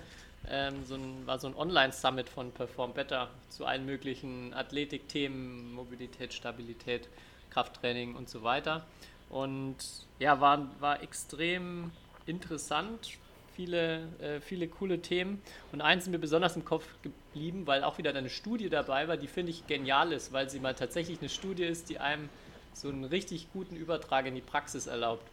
ähm, 0.50 0.84
so 0.86 0.96
ein, 0.96 1.26
war 1.26 1.40
so 1.40 1.48
ein 1.48 1.56
Online-Summit 1.56 2.30
von 2.30 2.52
Perform 2.52 2.94
Better 2.94 3.30
zu 3.50 3.66
allen 3.66 3.86
möglichen 3.86 4.54
Athletikthemen, 4.54 5.74
Mobilität, 5.74 6.34
Stabilität, 6.34 7.08
Krafttraining 7.50 8.16
und 8.16 8.30
so 8.30 8.44
weiter. 8.44 8.86
Und 9.30 9.78
ja, 10.20 10.40
war, 10.40 10.70
war 10.80 11.02
extrem 11.02 11.92
interessant, 12.26 13.18
viele, 13.56 14.08
äh, 14.20 14.40
viele 14.42 14.68
coole 14.68 15.02
Themen. 15.02 15.42
Und 15.72 15.82
eins 15.82 16.04
ist 16.04 16.10
mir 16.10 16.20
besonders 16.20 16.56
im 16.56 16.66
Kopf 16.66 16.86
geblieben, 17.02 17.66
weil 17.66 17.84
auch 17.84 17.98
wieder 17.98 18.14
eine 18.14 18.30
Studie 18.30 18.70
dabei 18.70 19.08
war, 19.08 19.18
die 19.18 19.28
finde 19.28 19.52
ich 19.52 19.66
genial 19.68 20.12
ist, 20.12 20.34
weil 20.34 20.50
sie 20.50 20.60
mal 20.60 20.76
tatsächlich 20.76 21.20
eine 21.20 21.30
Studie 21.30 21.64
ist, 21.64 21.90
die 21.90 22.00
einem 22.00 22.30
so 22.74 22.90
einen 22.90 23.06
richtig 23.06 23.48
guten 23.54 23.76
Übertrag 23.76 24.26
in 24.26 24.36
die 24.36 24.42
Praxis 24.42 24.88
erlaubt. 24.88 25.26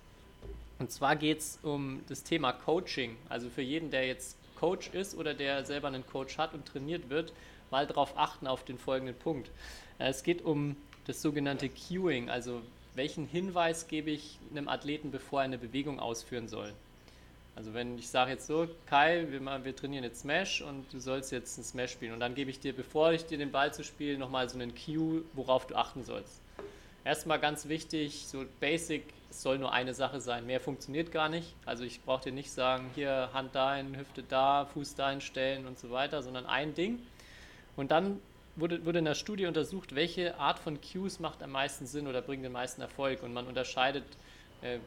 Und 0.79 0.91
zwar 0.91 1.17
geht 1.17 1.39
es 1.39 1.59
um 1.63 2.03
das 2.09 2.23
Thema 2.23 2.53
Coaching. 2.53 3.17
Also 3.29 3.49
für 3.51 3.63
jeden, 3.63 3.91
der 3.91 4.07
jetzt 4.07 4.37
Coach 4.63 4.91
ist 4.93 5.17
oder 5.17 5.35
der 5.35 5.65
selber 5.65 5.89
einen 5.89 6.07
Coach 6.07 6.39
hat 6.39 6.55
und 6.55 6.65
trainiert 6.67 7.11
wird, 7.11 7.33
mal 7.73 7.85
darauf 7.85 8.17
achten 8.17 8.47
auf 8.47 8.65
den 8.65 8.79
folgenden 8.79 9.17
Punkt. 9.17 9.51
Äh, 9.99 10.09
es 10.09 10.23
geht 10.23 10.45
um 10.45 10.77
das 11.07 11.21
sogenannte 11.21 11.69
Cueing, 11.69 12.31
also 12.31 12.63
welchen 12.95 13.27
Hinweis 13.27 13.89
gebe 13.89 14.13
ich 14.13 14.39
einem 14.53 14.69
Athleten, 14.69 15.11
bevor 15.11 15.41
er 15.41 15.47
eine 15.47 15.59
Bewegung 15.59 15.99
ausführen 15.99 16.47
soll? 16.47 16.73
Also 17.57 17.75
wenn 17.75 17.99
ich 17.99 18.09
sage 18.09 18.31
jetzt 18.31 18.47
so, 18.47 18.69
Kai, 18.87 19.27
wir, 19.31 19.65
wir 19.65 19.75
trainieren 19.75 20.05
jetzt 20.05 20.21
Smash 20.21 20.63
und 20.63 20.87
du 20.93 21.01
sollst 21.01 21.33
jetzt 21.33 21.59
einen 21.59 21.65
Smash 21.65 21.91
spielen 21.91 22.13
und 22.13 22.21
dann 22.21 22.37
gebe 22.37 22.49
ich 22.49 22.61
dir, 22.61 22.73
bevor 22.73 23.13
ich 23.13 23.27
dir 23.27 23.39
den 23.39 23.51
Ball 23.51 23.75
zu 23.75 23.83
spielen, 23.83 24.21
nochmal 24.21 24.49
so 24.49 24.57
einen 24.57 24.75
Cue, 24.77 25.25
worauf 25.33 25.67
du 25.67 25.75
achten 25.75 26.05
sollst. 26.05 26.41
Erstmal 27.05 27.41
ganz 27.41 27.69
wichtig, 27.69 28.27
so 28.27 28.45
basic, 28.61 29.03
es 29.29 29.43
soll 29.43 29.59
nur 29.59 29.73
eine 29.73 29.93
Sache 29.93 30.21
sein, 30.21 30.47
mehr 30.47 30.61
funktioniert 30.61 31.11
gar 31.11 31.29
nicht. 31.29 31.55
Also 31.67 31.85
ich 31.85 32.01
brauche 32.03 32.25
dir 32.25 32.33
nicht 32.33 32.53
sagen, 32.53 32.91
hier 32.95 33.31
Hand 33.33 33.55
dahin, 33.55 33.97
Hüfte 33.97 34.23
da, 34.23 34.67
Fuß 34.67 34.95
dahin 34.95 35.21
stellen 35.21 35.67
und 35.67 35.79
so 35.79 35.91
weiter, 35.91 36.23
sondern 36.23 36.47
ein 36.47 36.75
Ding. 36.75 37.01
Und 37.77 37.91
dann 37.91 38.21
wurde, 38.57 38.85
wurde 38.85 39.01
in 39.01 39.05
der 39.05 39.15
Studie 39.15 39.47
untersucht, 39.47 39.95
welche 39.95 40.39
Art 40.39 40.59
von 40.59 40.79
Cues 40.81 41.19
macht 41.19 41.43
am 41.43 41.51
meisten 41.51 41.87
Sinn 41.87 42.07
oder 42.07 42.23
bringt 42.23 42.45
den 42.45 42.53
meisten 42.53 42.81
Erfolg. 42.83 43.23
Und 43.23 43.33
man 43.33 43.47
unterscheidet 43.47 44.05
äh, 44.61 44.79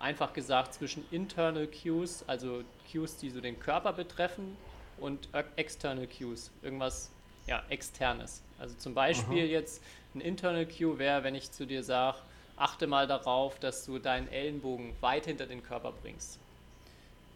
einfach 0.00 0.32
gesagt 0.32 0.74
zwischen 0.74 1.04
internal 1.10 1.68
Cues, 1.68 2.24
also 2.26 2.64
Cues, 2.90 3.16
die 3.18 3.30
so 3.30 3.40
den 3.40 3.60
Körper 3.60 3.92
betreffen, 3.92 4.56
und 5.00 5.28
external 5.56 6.06
Cues, 6.06 6.50
irgendwas 6.62 7.10
ja, 7.46 7.62
externes. 7.68 8.42
Also 8.58 8.74
zum 8.76 8.94
Beispiel 8.94 9.44
Aha. 9.44 9.50
jetzt 9.50 9.82
ein 10.14 10.20
internal 10.20 10.66
Cue 10.66 10.98
wäre, 10.98 11.24
wenn 11.24 11.34
ich 11.34 11.50
zu 11.50 11.66
dir 11.66 11.82
sage, 11.82 12.18
achte 12.56 12.86
mal 12.86 13.06
darauf, 13.06 13.58
dass 13.58 13.86
du 13.86 13.98
deinen 13.98 14.28
Ellenbogen 14.28 14.94
weit 15.00 15.26
hinter 15.26 15.46
den 15.46 15.62
Körper 15.62 15.92
bringst. 16.02 16.38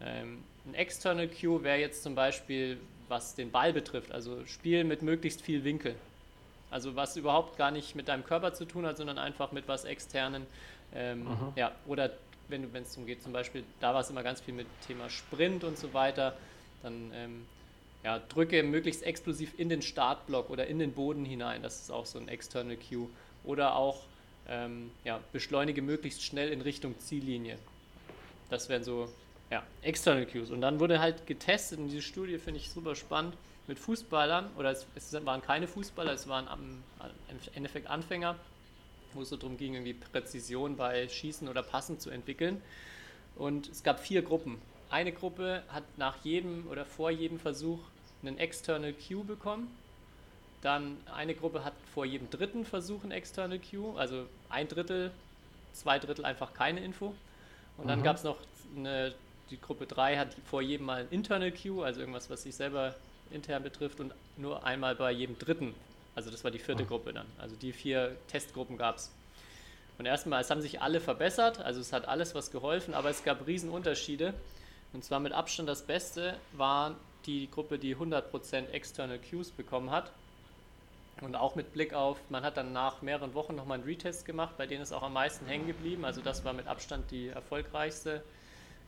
Ähm, 0.01 0.43
ein 0.65 0.73
external 0.75 1.27
Cue 1.27 1.63
wäre 1.63 1.79
jetzt 1.79 2.03
zum 2.03 2.15
Beispiel, 2.15 2.77
was 3.07 3.35
den 3.35 3.51
Ball 3.51 3.73
betrifft. 3.73 4.11
Also 4.11 4.45
Spiel 4.45 4.83
mit 4.83 5.01
möglichst 5.01 5.41
viel 5.41 5.63
Winkel. 5.63 5.95
Also 6.69 6.95
was 6.95 7.15
überhaupt 7.15 7.57
gar 7.57 7.71
nicht 7.71 7.95
mit 7.95 8.07
deinem 8.07 8.23
Körper 8.23 8.53
zu 8.53 8.65
tun 8.65 8.85
hat, 8.85 8.97
sondern 8.97 9.17
einfach 9.17 9.51
mit 9.51 9.67
was 9.67 9.85
externen. 9.85 10.45
Ähm, 10.93 11.27
ja, 11.55 11.71
oder 11.87 12.11
wenn 12.47 12.63
du, 12.63 12.73
wenn 12.73 12.83
es 12.83 12.91
darum 12.91 13.05
geht, 13.05 13.23
zum 13.23 13.33
Beispiel, 13.33 13.63
da 13.79 13.93
war 13.93 14.01
es 14.01 14.09
immer 14.09 14.23
ganz 14.23 14.41
viel 14.41 14.53
mit 14.53 14.67
Thema 14.85 15.09
Sprint 15.09 15.63
und 15.63 15.77
so 15.77 15.93
weiter, 15.93 16.35
dann 16.83 17.11
ähm, 17.13 17.45
ja, 18.05 18.19
drücke 18.19 18.61
möglichst 18.61 19.01
explosiv 19.01 19.53
in 19.57 19.67
den 19.67 19.81
Startblock 19.81 20.51
oder 20.51 20.67
in 20.67 20.77
den 20.77 20.93
Boden 20.93 21.25
hinein. 21.25 21.63
Das 21.63 21.81
ist 21.81 21.89
auch 21.91 22.05
so 22.05 22.19
ein 22.19 22.27
external 22.27 22.77
Cue. 22.77 23.09
Oder 23.43 23.75
auch 23.75 24.03
ähm, 24.47 24.91
ja, 25.03 25.19
beschleunige 25.33 25.81
möglichst 25.81 26.21
schnell 26.21 26.49
in 26.49 26.61
Richtung 26.61 26.97
Ziellinie. 26.99 27.57
Das 28.51 28.69
wären 28.69 28.83
so 28.83 29.09
ja, 29.49 29.63
External 29.81 30.27
Cues. 30.27 30.51
Und 30.51 30.61
dann 30.61 30.79
wurde 30.79 30.99
halt 30.99 31.25
getestet, 31.25 31.79
in 31.79 31.89
dieser 31.89 32.03
Studie 32.03 32.37
finde 32.37 32.59
ich 32.59 32.69
super 32.69 32.95
spannend, 32.95 33.35
mit 33.65 33.79
Fußballern, 33.79 34.51
oder 34.55 34.69
es, 34.69 34.85
es 34.93 35.11
waren 35.25 35.41
keine 35.41 35.67
Fußballer, 35.67 36.13
es 36.13 36.27
waren 36.27 36.47
am, 36.47 36.83
im 37.31 37.37
Endeffekt 37.55 37.87
Anfänger, 37.87 38.35
wo 39.15 39.23
es 39.23 39.29
so 39.29 39.37
darum 39.37 39.57
ging, 39.57 39.73
irgendwie 39.73 39.95
Präzision 39.95 40.77
bei 40.77 41.09
Schießen 41.09 41.47
oder 41.47 41.63
Passen 41.63 41.99
zu 41.99 42.11
entwickeln. 42.11 42.61
Und 43.35 43.67
es 43.69 43.81
gab 43.81 43.99
vier 43.99 44.21
Gruppen. 44.21 44.61
Eine 44.91 45.11
Gruppe 45.11 45.63
hat 45.69 45.83
nach 45.97 46.23
jedem 46.23 46.67
oder 46.67 46.85
vor 46.85 47.09
jedem 47.09 47.39
Versuch 47.39 47.79
einen 48.27 48.37
External 48.37 48.93
Cue 48.93 49.23
bekommen. 49.23 49.75
Dann 50.61 50.97
eine 51.13 51.35
Gruppe 51.35 51.63
hat 51.63 51.73
vor 51.93 52.05
jedem 52.05 52.29
dritten 52.29 52.65
Versuch 52.65 53.03
ein 53.03 53.11
External 53.11 53.59
Cue, 53.59 53.97
also 53.97 54.25
ein 54.49 54.67
Drittel, 54.67 55.11
zwei 55.73 55.99
Drittel 55.99 56.25
einfach 56.25 56.53
keine 56.53 56.79
Info. 56.79 57.13
Und 57.77 57.87
dann 57.87 57.99
Mhm. 57.99 58.03
gab 58.03 58.15
es 58.15 58.23
noch 58.23 58.37
eine, 58.75 59.13
die 59.51 59.59
Gruppe 59.61 59.85
3 59.85 60.17
hat 60.17 60.35
vor 60.49 60.61
jedem 60.61 60.87
Mal 60.87 61.01
ein 61.01 61.07
Internal 61.11 61.51
Queue, 61.51 61.83
also 61.85 61.99
irgendwas, 61.99 62.29
was 62.29 62.43
sich 62.43 62.55
selber 62.55 62.95
intern 63.31 63.61
betrifft, 63.63 63.99
und 63.99 64.13
nur 64.37 64.65
einmal 64.65 64.95
bei 64.95 65.11
jedem 65.11 65.37
dritten. 65.37 65.75
Also 66.15 66.31
das 66.31 66.43
war 66.43 66.51
die 66.51 66.59
vierte 66.59 66.83
Mhm. 66.83 66.87
Gruppe 66.87 67.13
dann. 67.13 67.25
Also 67.37 67.55
die 67.55 67.73
vier 67.73 68.15
Testgruppen 68.27 68.77
gab 68.77 68.95
es. 68.95 69.11
Und 69.97 70.05
erstmal, 70.05 70.41
es 70.41 70.49
haben 70.49 70.61
sich 70.61 70.81
alle 70.81 70.99
verbessert, 70.99 71.59
also 71.59 71.79
es 71.79 71.93
hat 71.93 72.07
alles 72.07 72.33
was 72.33 72.51
geholfen, 72.51 72.93
aber 72.93 73.09
es 73.09 73.23
gab 73.23 73.45
Riesenunterschiede. 73.45 74.33
Und 74.93 75.03
zwar 75.03 75.19
mit 75.19 75.33
Abstand 75.33 75.67
das 75.69 75.83
Beste 75.83 76.37
war 76.53 76.95
die 77.25 77.49
Gruppe, 77.49 77.79
die 77.79 77.95
100% 77.95 78.69
External 78.69 79.19
Cues 79.19 79.51
bekommen 79.51 79.91
hat. 79.91 80.11
Und 81.21 81.35
auch 81.35 81.55
mit 81.55 81.71
Blick 81.71 81.93
auf, 81.93 82.19
man 82.29 82.43
hat 82.43 82.57
dann 82.57 82.73
nach 82.73 83.01
mehreren 83.01 83.33
Wochen 83.33 83.55
nochmal 83.55 83.77
einen 83.77 83.87
Retest 83.87 84.25
gemacht, 84.25 84.57
bei 84.57 84.67
denen 84.67 84.81
ist 84.81 84.91
auch 84.91 85.03
am 85.03 85.13
meisten 85.13 85.45
hängen 85.45 85.65
geblieben. 85.65 86.03
Also 86.03 86.21
das 86.21 86.43
war 86.43 86.51
mit 86.51 86.67
Abstand 86.67 87.09
die 87.09 87.29
erfolgreichste 87.29 88.21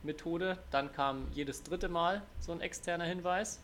Methode. 0.02 0.58
Dann 0.70 0.92
kam 0.92 1.26
jedes 1.32 1.62
dritte 1.62 1.88
Mal 1.88 2.22
so 2.38 2.52
ein 2.52 2.60
externer 2.60 3.04
Hinweis. 3.04 3.60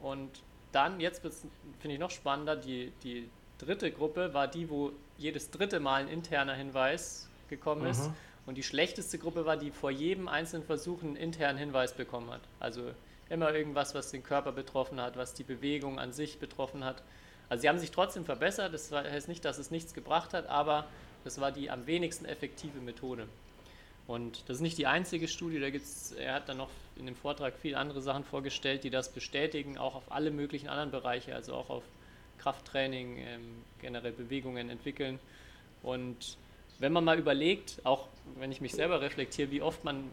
Und 0.00 0.30
dann, 0.72 0.98
jetzt 1.00 1.20
finde 1.20 1.94
ich 1.94 2.00
noch 2.00 2.10
spannender, 2.10 2.56
die, 2.56 2.92
die 3.02 3.28
dritte 3.58 3.90
Gruppe 3.90 4.32
war 4.32 4.48
die, 4.48 4.70
wo 4.70 4.92
jedes 5.18 5.50
dritte 5.50 5.80
Mal 5.80 6.02
ein 6.02 6.08
interner 6.08 6.54
Hinweis 6.54 7.28
gekommen 7.48 7.86
ist. 7.86 8.08
Mhm. 8.08 8.14
Und 8.46 8.54
die 8.54 8.62
schlechteste 8.62 9.18
Gruppe 9.18 9.44
war, 9.44 9.56
die 9.56 9.70
vor 9.70 9.90
jedem 9.90 10.28
einzelnen 10.28 10.64
Versuch 10.64 11.02
einen 11.02 11.16
internen 11.16 11.58
Hinweis 11.58 11.92
bekommen 11.94 12.30
hat. 12.30 12.42
Also 12.60 12.92
immer 13.28 13.52
irgendwas, 13.52 13.94
was 13.94 14.10
den 14.10 14.22
Körper 14.22 14.52
betroffen 14.52 15.00
hat, 15.00 15.16
was 15.16 15.34
die 15.34 15.44
Bewegung 15.44 15.98
an 15.98 16.12
sich 16.12 16.38
betroffen 16.38 16.84
hat. 16.84 17.02
Also 17.48 17.62
sie 17.62 17.68
haben 17.68 17.78
sich 17.78 17.90
trotzdem 17.90 18.24
verbessert, 18.24 18.74
das 18.74 18.90
heißt 18.92 19.28
nicht, 19.28 19.44
dass 19.44 19.58
es 19.58 19.70
nichts 19.70 19.94
gebracht 19.94 20.34
hat, 20.34 20.48
aber 20.48 20.86
das 21.24 21.40
war 21.40 21.52
die 21.52 21.70
am 21.70 21.86
wenigsten 21.86 22.24
effektive 22.24 22.80
Methode. 22.80 23.28
Und 24.06 24.48
das 24.48 24.58
ist 24.58 24.62
nicht 24.62 24.78
die 24.78 24.86
einzige 24.86 25.26
Studie, 25.26 25.58
da 25.58 25.70
gibt's, 25.70 26.12
er 26.12 26.34
hat 26.34 26.48
dann 26.48 26.58
noch 26.58 26.70
in 26.96 27.06
dem 27.06 27.16
Vortrag 27.16 27.54
viele 27.60 27.76
andere 27.78 28.00
Sachen 28.00 28.24
vorgestellt, 28.24 28.84
die 28.84 28.90
das 28.90 29.08
bestätigen, 29.10 29.78
auch 29.78 29.96
auf 29.96 30.12
alle 30.12 30.30
möglichen 30.30 30.68
anderen 30.68 30.92
Bereiche, 30.92 31.34
also 31.34 31.54
auch 31.54 31.70
auf 31.70 31.82
Krafttraining, 32.38 33.18
ähm, 33.18 33.64
generell 33.80 34.12
Bewegungen 34.12 34.70
entwickeln. 34.70 35.18
Und 35.82 36.36
wenn 36.78 36.92
man 36.92 37.04
mal 37.04 37.18
überlegt, 37.18 37.80
auch 37.84 38.06
wenn 38.36 38.52
ich 38.52 38.60
mich 38.60 38.72
selber 38.72 39.00
reflektiere, 39.00 39.50
wie 39.50 39.62
oft 39.62 39.82
man 39.82 40.04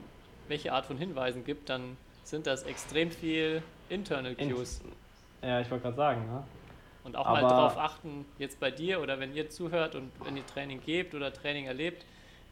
welche 0.47 0.73
Art 0.73 0.85
von 0.85 0.97
Hinweisen 0.97 1.45
gibt, 1.45 1.69
dann 1.69 1.97
sind 2.23 2.47
das 2.47 2.63
extrem 2.63 3.11
viel 3.11 3.61
Internal 3.89 4.33
In- 4.33 4.53
Cues. 4.53 4.81
Ja, 5.41 5.59
ich 5.59 5.69
wollte 5.69 5.83
gerade 5.83 5.95
sagen, 5.97 6.25
ne? 6.25 6.43
Und 7.03 7.17
auch 7.17 7.25
mal 7.25 7.39
Aber- 7.39 7.49
darauf 7.49 7.77
achten, 7.77 8.25
jetzt 8.39 8.59
bei 8.61 8.71
dir 8.71 9.01
oder 9.01 9.19
wenn 9.19 9.35
ihr 9.35 9.49
zuhört 9.49 9.95
und 9.95 10.09
wenn 10.23 10.37
ihr 10.37 10.45
Training 10.47 10.81
gebt 10.85 11.13
oder 11.13 11.33
Training 11.33 11.65
erlebt, 11.65 12.05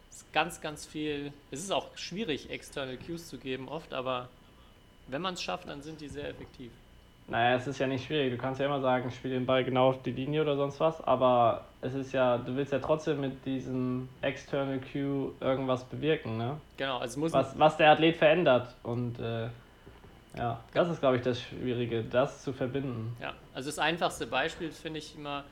ist 0.10 0.32
ganz, 0.34 0.60
ganz 0.60 0.86
viel. 0.86 1.32
Es 1.52 1.62
ist 1.62 1.72
auch 1.72 1.88
schwierig, 1.96 2.50
External 2.50 2.98
Cues 2.98 3.30
zu 3.30 3.38
geben 3.38 3.70
oft, 3.70 3.94
aber 3.94 4.28
wenn 5.08 5.22
man 5.22 5.36
es 5.36 5.42
schafft, 5.42 5.70
dann 5.70 5.82
sind 5.82 6.02
die 6.02 6.10
sehr 6.10 6.28
effektiv. 6.28 6.72
Naja, 7.30 7.56
es 7.56 7.66
ist 7.66 7.80
ja 7.80 7.88
nicht 7.88 8.06
schwierig. 8.06 8.32
Du 8.34 8.38
kannst 8.38 8.60
ja 8.60 8.66
immer 8.66 8.82
sagen, 8.82 9.10
spiel 9.10 9.32
den 9.32 9.46
Ball 9.46 9.64
genau 9.64 9.90
auf 9.92 10.02
die 10.04 10.12
Linie 10.12 10.42
oder 10.42 10.58
sonst 10.58 10.82
was, 10.82 11.02
aber 11.02 11.64
es 11.82 11.94
ist 11.94 12.12
ja, 12.12 12.38
du 12.38 12.54
willst 12.58 12.74
ja 12.74 12.80
trotzdem 12.80 13.22
mit 13.22 13.46
diesem 13.46 14.10
External 14.22 14.82
Cue 14.82 15.32
irgendwas 15.40 15.86
bewirken, 15.86 16.36
ne? 16.38 16.60
Genau, 16.76 16.98
also 16.98 17.12
es 17.12 17.18
muss 17.18 17.32
Was, 17.32 17.58
was 17.58 17.78
der 17.78 17.92
Athlet 17.92 18.18
verändert. 18.18 18.76
Und 18.84 19.18
äh, 19.20 19.48
ja, 20.38 20.64
das 20.74 20.90
ist, 20.90 21.00
glaube 21.00 21.18
ich, 21.18 21.24
das 21.24 21.42
Schwierige, 21.42 22.04
das 22.04 22.44
zu 22.44 22.54
verbinden. 22.54 23.16
Ja, 23.22 23.36
also 23.54 23.70
das 23.70 23.80
einfachste 23.80 24.28
Beispiel 24.28 24.72
finde 24.72 25.00
ich 25.00 25.16
immer, 25.16 25.44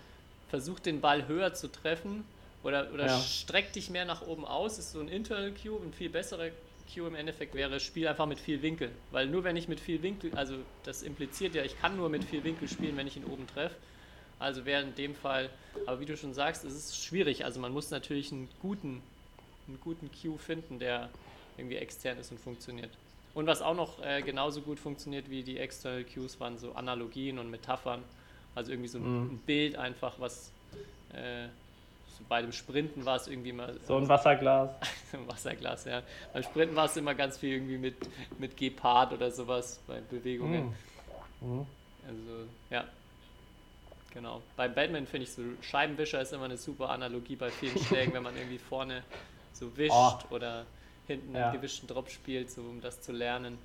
versuch 0.48 0.80
den 0.80 1.02
Ball 1.02 1.28
höher 1.28 1.54
zu 1.54 1.72
treffen 1.72 2.24
oder, 2.64 2.92
oder 2.94 3.06
Ja. 3.08 3.20
streck 3.20 3.74
dich 3.74 3.90
mehr 3.90 4.06
nach 4.06 4.26
oben 4.26 4.46
aus, 4.46 4.80
ist 4.80 4.92
so 4.92 5.00
ein 5.00 5.08
Internal 5.08 5.52
Cue, 5.52 5.80
ein 5.82 5.94
viel 5.94 6.10
besserer 6.10 6.50
Cue 6.94 7.08
im 7.08 7.16
Endeffekt 7.16 7.54
wäre, 7.54 7.80
spiel 7.80 8.08
einfach 8.08 8.26
mit 8.26 8.40
viel 8.40 8.62
Winkel. 8.62 8.90
Weil 9.12 9.28
nur 9.28 9.44
wenn 9.44 9.56
ich 9.56 9.68
mit 9.68 9.80
viel 9.80 10.02
Winkel, 10.02 10.32
also 10.36 10.56
das 10.84 11.04
impliziert 11.04 11.54
ja, 11.56 11.64
ich 11.64 11.80
kann 11.80 11.96
nur 11.98 12.10
mit 12.10 12.24
viel 12.24 12.44
Winkel 12.44 12.68
spielen, 12.68 12.98
wenn 12.98 13.08
ich 13.08 13.18
ihn 13.18 13.26
oben 13.26 13.46
treffe. 13.48 13.76
Also 14.40 14.66
wäre 14.66 14.82
in 14.82 14.96
dem 14.96 15.14
Fall, 15.16 15.50
aber 15.86 16.00
wie 16.00 16.06
du 16.06 16.16
schon 16.16 16.34
sagst, 16.34 16.64
es 16.64 16.74
ist 16.74 17.06
schwierig. 17.06 17.44
Also 17.44 17.60
man 17.60 17.74
muss 17.74 17.92
natürlich 17.92 18.32
einen 18.32 18.48
guten, 18.60 19.02
einen 19.68 19.80
guten 19.82 20.10
Cue 20.12 20.38
finden, 20.38 20.80
der 20.80 21.10
irgendwie 21.58 21.76
extern 21.76 22.18
ist 22.18 22.32
und 22.32 22.40
funktioniert. 22.40 22.90
Und 23.34 23.48
was 23.48 23.62
auch 23.62 23.76
noch 23.76 24.04
äh, 24.04 24.22
genauso 24.22 24.62
gut 24.62 24.80
funktioniert 24.80 25.30
wie 25.30 25.44
die 25.44 25.58
External 25.60 26.04
Cues 26.04 26.40
waren 26.40 26.58
so 26.58 26.74
Analogien 26.74 27.40
und 27.40 27.50
Metaphern. 27.50 28.04
Also 28.56 28.72
irgendwie 28.72 28.90
so 28.90 28.98
ein, 28.98 29.04
Mhm. 29.04 29.32
ein 29.34 29.38
Bild 29.46 29.76
einfach, 29.76 30.20
was 30.20 30.52
äh, 31.14 31.48
so 32.18 32.24
bei 32.28 32.42
dem 32.42 32.52
Sprinten 32.52 33.06
war 33.06 33.16
es 33.16 33.28
irgendwie 33.28 33.54
mal 33.54 33.80
So 33.88 33.98
ein 33.98 34.10
Wasserglas. 34.10 34.72
im 35.14 35.28
Wasserglas, 35.28 35.86
ja. 35.86 36.02
Beim 36.34 36.44
Sprinten 36.44 36.76
war 36.76 36.86
es 36.86 36.98
immer 36.98 37.14
ganz 37.16 37.38
viel 37.38 37.54
irgendwie 37.54 37.78
mit, 37.78 37.96
mit 38.40 38.58
Gepard 38.58 39.14
oder 39.14 39.32
sowas 39.32 39.80
bei 39.88 40.02
Bewegungen. 40.02 40.74
Mhm. 41.42 41.66
Also, 42.08 42.48
ja. 42.72 42.84
Genau. 44.14 44.42
Beim 44.58 44.74
Batman 44.74 45.06
finde 45.06 45.26
ich 45.26 45.32
so, 45.34 45.44
Scheibenwischer 45.62 46.20
ist 46.22 46.34
immer 46.34 46.46
eine 46.46 46.58
super 46.58 46.90
Analogie 46.90 47.36
bei 47.36 47.52
vielen 47.52 47.78
Schlägen, 47.86 48.14
wenn 48.14 48.24
man 48.24 48.36
irgendwie 48.36 48.58
vorne 48.58 49.04
so 49.54 49.76
wischt 49.78 49.94
Oh. 49.94 50.18
oder 50.32 50.66
hinten 51.10 51.36
Ja. 51.36 51.46
einen 51.50 51.54
gewischten 51.58 51.88
Drop 51.88 52.10
spielt, 52.10 52.50
so 52.52 52.62
um 52.62 52.82
das 52.82 53.02
zu 53.02 53.12
lernen. 53.12 53.58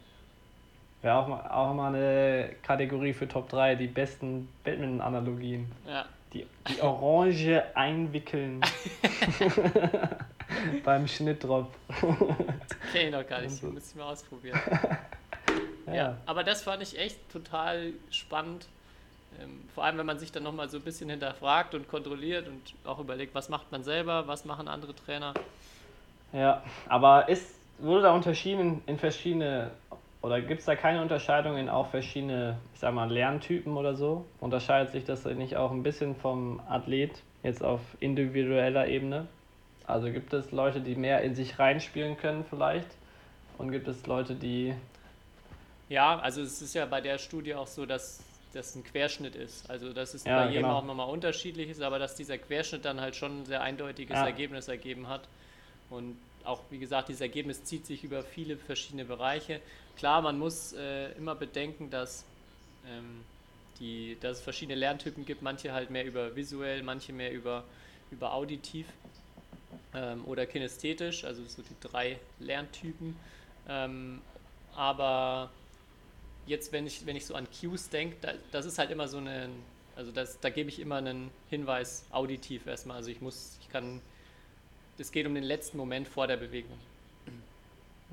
Wäre 1.02 1.16
auch 1.16 1.28
mal, 1.28 1.46
auch 1.50 1.74
mal 1.74 1.94
eine 1.94 2.54
Kategorie 2.62 3.12
für 3.12 3.28
Top 3.28 3.48
3, 3.50 3.74
die 3.76 3.86
besten 3.86 4.48
Batman-Analogien. 4.64 5.70
Ja, 5.86 6.06
Die, 6.32 6.46
die 6.68 6.80
Orange 6.80 7.62
einwickeln 7.74 8.60
beim 10.84 11.06
Schnittdrop. 11.06 11.70
ich 12.94 13.10
noch 13.10 13.26
gar 13.26 13.40
nicht, 13.42 13.62
muss 13.62 13.90
ich 13.90 13.94
mal 13.96 14.04
ausprobieren. 14.12 14.58
Ja. 15.86 15.94
Ja, 15.94 16.16
aber 16.24 16.44
das 16.44 16.62
fand 16.62 16.82
ich 16.82 16.98
echt 16.98 17.18
total 17.30 17.92
spannend. 18.10 18.66
Ähm, 19.38 19.68
vor 19.74 19.84
allem, 19.84 19.98
wenn 19.98 20.06
man 20.06 20.18
sich 20.18 20.32
dann 20.32 20.42
nochmal 20.42 20.70
so 20.70 20.78
ein 20.78 20.82
bisschen 20.82 21.10
hinterfragt 21.10 21.74
und 21.74 21.88
kontrolliert 21.88 22.48
und 22.48 22.62
auch 22.88 22.98
überlegt, 23.00 23.34
was 23.34 23.50
macht 23.50 23.70
man 23.70 23.84
selber, 23.84 24.26
was 24.26 24.46
machen 24.46 24.66
andere 24.66 24.94
Trainer. 24.96 25.34
Ja, 26.34 26.62
aber 26.88 27.28
ist, 27.28 27.54
wurde 27.78 28.02
da 28.02 28.12
unterschieden 28.12 28.82
in, 28.86 28.98
verschiedene, 28.98 29.70
oder 30.20 30.40
gibt 30.40 30.60
es 30.60 30.66
da 30.66 30.74
keine 30.74 31.00
Unterscheidung 31.00 31.56
in 31.56 31.68
auch 31.68 31.88
verschiedene, 31.90 32.58
ich 32.74 32.80
sag 32.80 32.92
mal, 32.92 33.10
Lerntypen 33.10 33.76
oder 33.76 33.94
so? 33.94 34.26
Unterscheidet 34.40 34.90
sich 34.92 35.04
das 35.04 35.24
nicht 35.24 35.56
auch 35.56 35.70
ein 35.70 35.84
bisschen 35.84 36.16
vom 36.16 36.60
Athlet, 36.68 37.22
jetzt 37.44 37.62
auf 37.62 37.80
individueller 38.00 38.88
Ebene? 38.88 39.28
Also 39.86 40.10
gibt 40.10 40.32
es 40.32 40.50
Leute, 40.50 40.80
die 40.80 40.96
mehr 40.96 41.20
in 41.22 41.34
sich 41.34 41.58
reinspielen 41.58 42.16
können 42.16 42.44
vielleicht? 42.48 42.88
Und 43.58 43.70
gibt 43.70 43.86
es 43.86 44.06
Leute, 44.06 44.34
die. 44.34 44.74
Ja, 45.88 46.18
also 46.18 46.42
es 46.42 46.60
ist 46.60 46.74
ja 46.74 46.86
bei 46.86 47.00
der 47.00 47.18
Studie 47.18 47.54
auch 47.54 47.66
so, 47.68 47.86
dass 47.86 48.24
das 48.54 48.74
ein 48.74 48.82
Querschnitt 48.82 49.36
ist. 49.36 49.70
Also 49.70 49.92
dass 49.92 50.14
es 50.14 50.24
Ja, 50.24 50.38
bei 50.38 50.46
jedem 50.48 50.62
genau. 50.62 50.78
auch 50.78 50.84
nochmal 50.84 51.10
unterschiedlich 51.10 51.68
ist, 51.68 51.82
aber 51.82 51.98
dass 51.98 52.16
dieser 52.16 52.38
Querschnitt 52.38 52.84
dann 52.84 53.00
halt 53.00 53.14
schon 53.14 53.42
ein 53.42 53.44
sehr 53.44 53.62
eindeutiges 53.62 54.16
Ja. 54.16 54.26
Ergebnis 54.26 54.66
ergeben 54.66 55.06
hat. 55.08 55.28
Und 55.90 56.16
auch, 56.44 56.60
wie 56.70 56.78
gesagt, 56.78 57.08
dieses 57.08 57.20
Ergebnis 57.20 57.64
zieht 57.64 57.86
sich 57.86 58.04
über 58.04 58.22
viele 58.22 58.56
verschiedene 58.56 59.04
Bereiche. 59.04 59.60
Klar, 59.96 60.22
man 60.22 60.38
muss 60.38 60.72
äh, 60.72 61.12
immer 61.12 61.34
bedenken, 61.34 61.90
dass, 61.90 62.24
ähm, 62.86 63.20
die, 63.78 64.16
dass 64.20 64.38
es 64.38 64.42
verschiedene 64.42 64.78
Lerntypen 64.78 65.24
gibt, 65.24 65.42
manche 65.42 65.72
halt 65.72 65.90
mehr 65.90 66.04
über 66.04 66.36
visuell, 66.36 66.82
manche 66.82 67.12
mehr 67.12 67.32
über, 67.32 67.64
über 68.10 68.34
auditiv 68.34 68.86
ähm, 69.94 70.24
oder 70.26 70.46
kinästhetisch, 70.46 71.24
also 71.24 71.42
so 71.46 71.62
die 71.62 71.76
drei 71.80 72.18
Lerntypen. 72.40 73.16
Ähm, 73.68 74.20
aber 74.74 75.50
jetzt, 76.46 76.72
wenn 76.72 76.86
ich, 76.86 77.06
wenn 77.06 77.16
ich 77.16 77.26
so 77.26 77.34
an 77.34 77.46
Cues 77.50 77.88
denke, 77.88 78.16
da, 78.20 78.32
das 78.52 78.66
ist 78.66 78.78
halt 78.78 78.90
immer 78.90 79.08
so 79.08 79.18
eine, 79.18 79.48
also 79.96 80.10
das, 80.12 80.40
da 80.40 80.50
gebe 80.50 80.68
ich 80.68 80.80
immer 80.80 80.96
einen 80.96 81.30
Hinweis 81.48 82.04
auditiv 82.10 82.66
erstmal. 82.66 82.96
Also 82.96 83.10
ich 83.10 83.20
muss, 83.20 83.58
ich 83.60 83.68
kann, 83.68 84.00
es 84.98 85.12
geht 85.12 85.26
um 85.26 85.34
den 85.34 85.44
letzten 85.44 85.76
Moment 85.76 86.08
vor 86.08 86.26
der 86.26 86.36
Bewegung. 86.36 86.78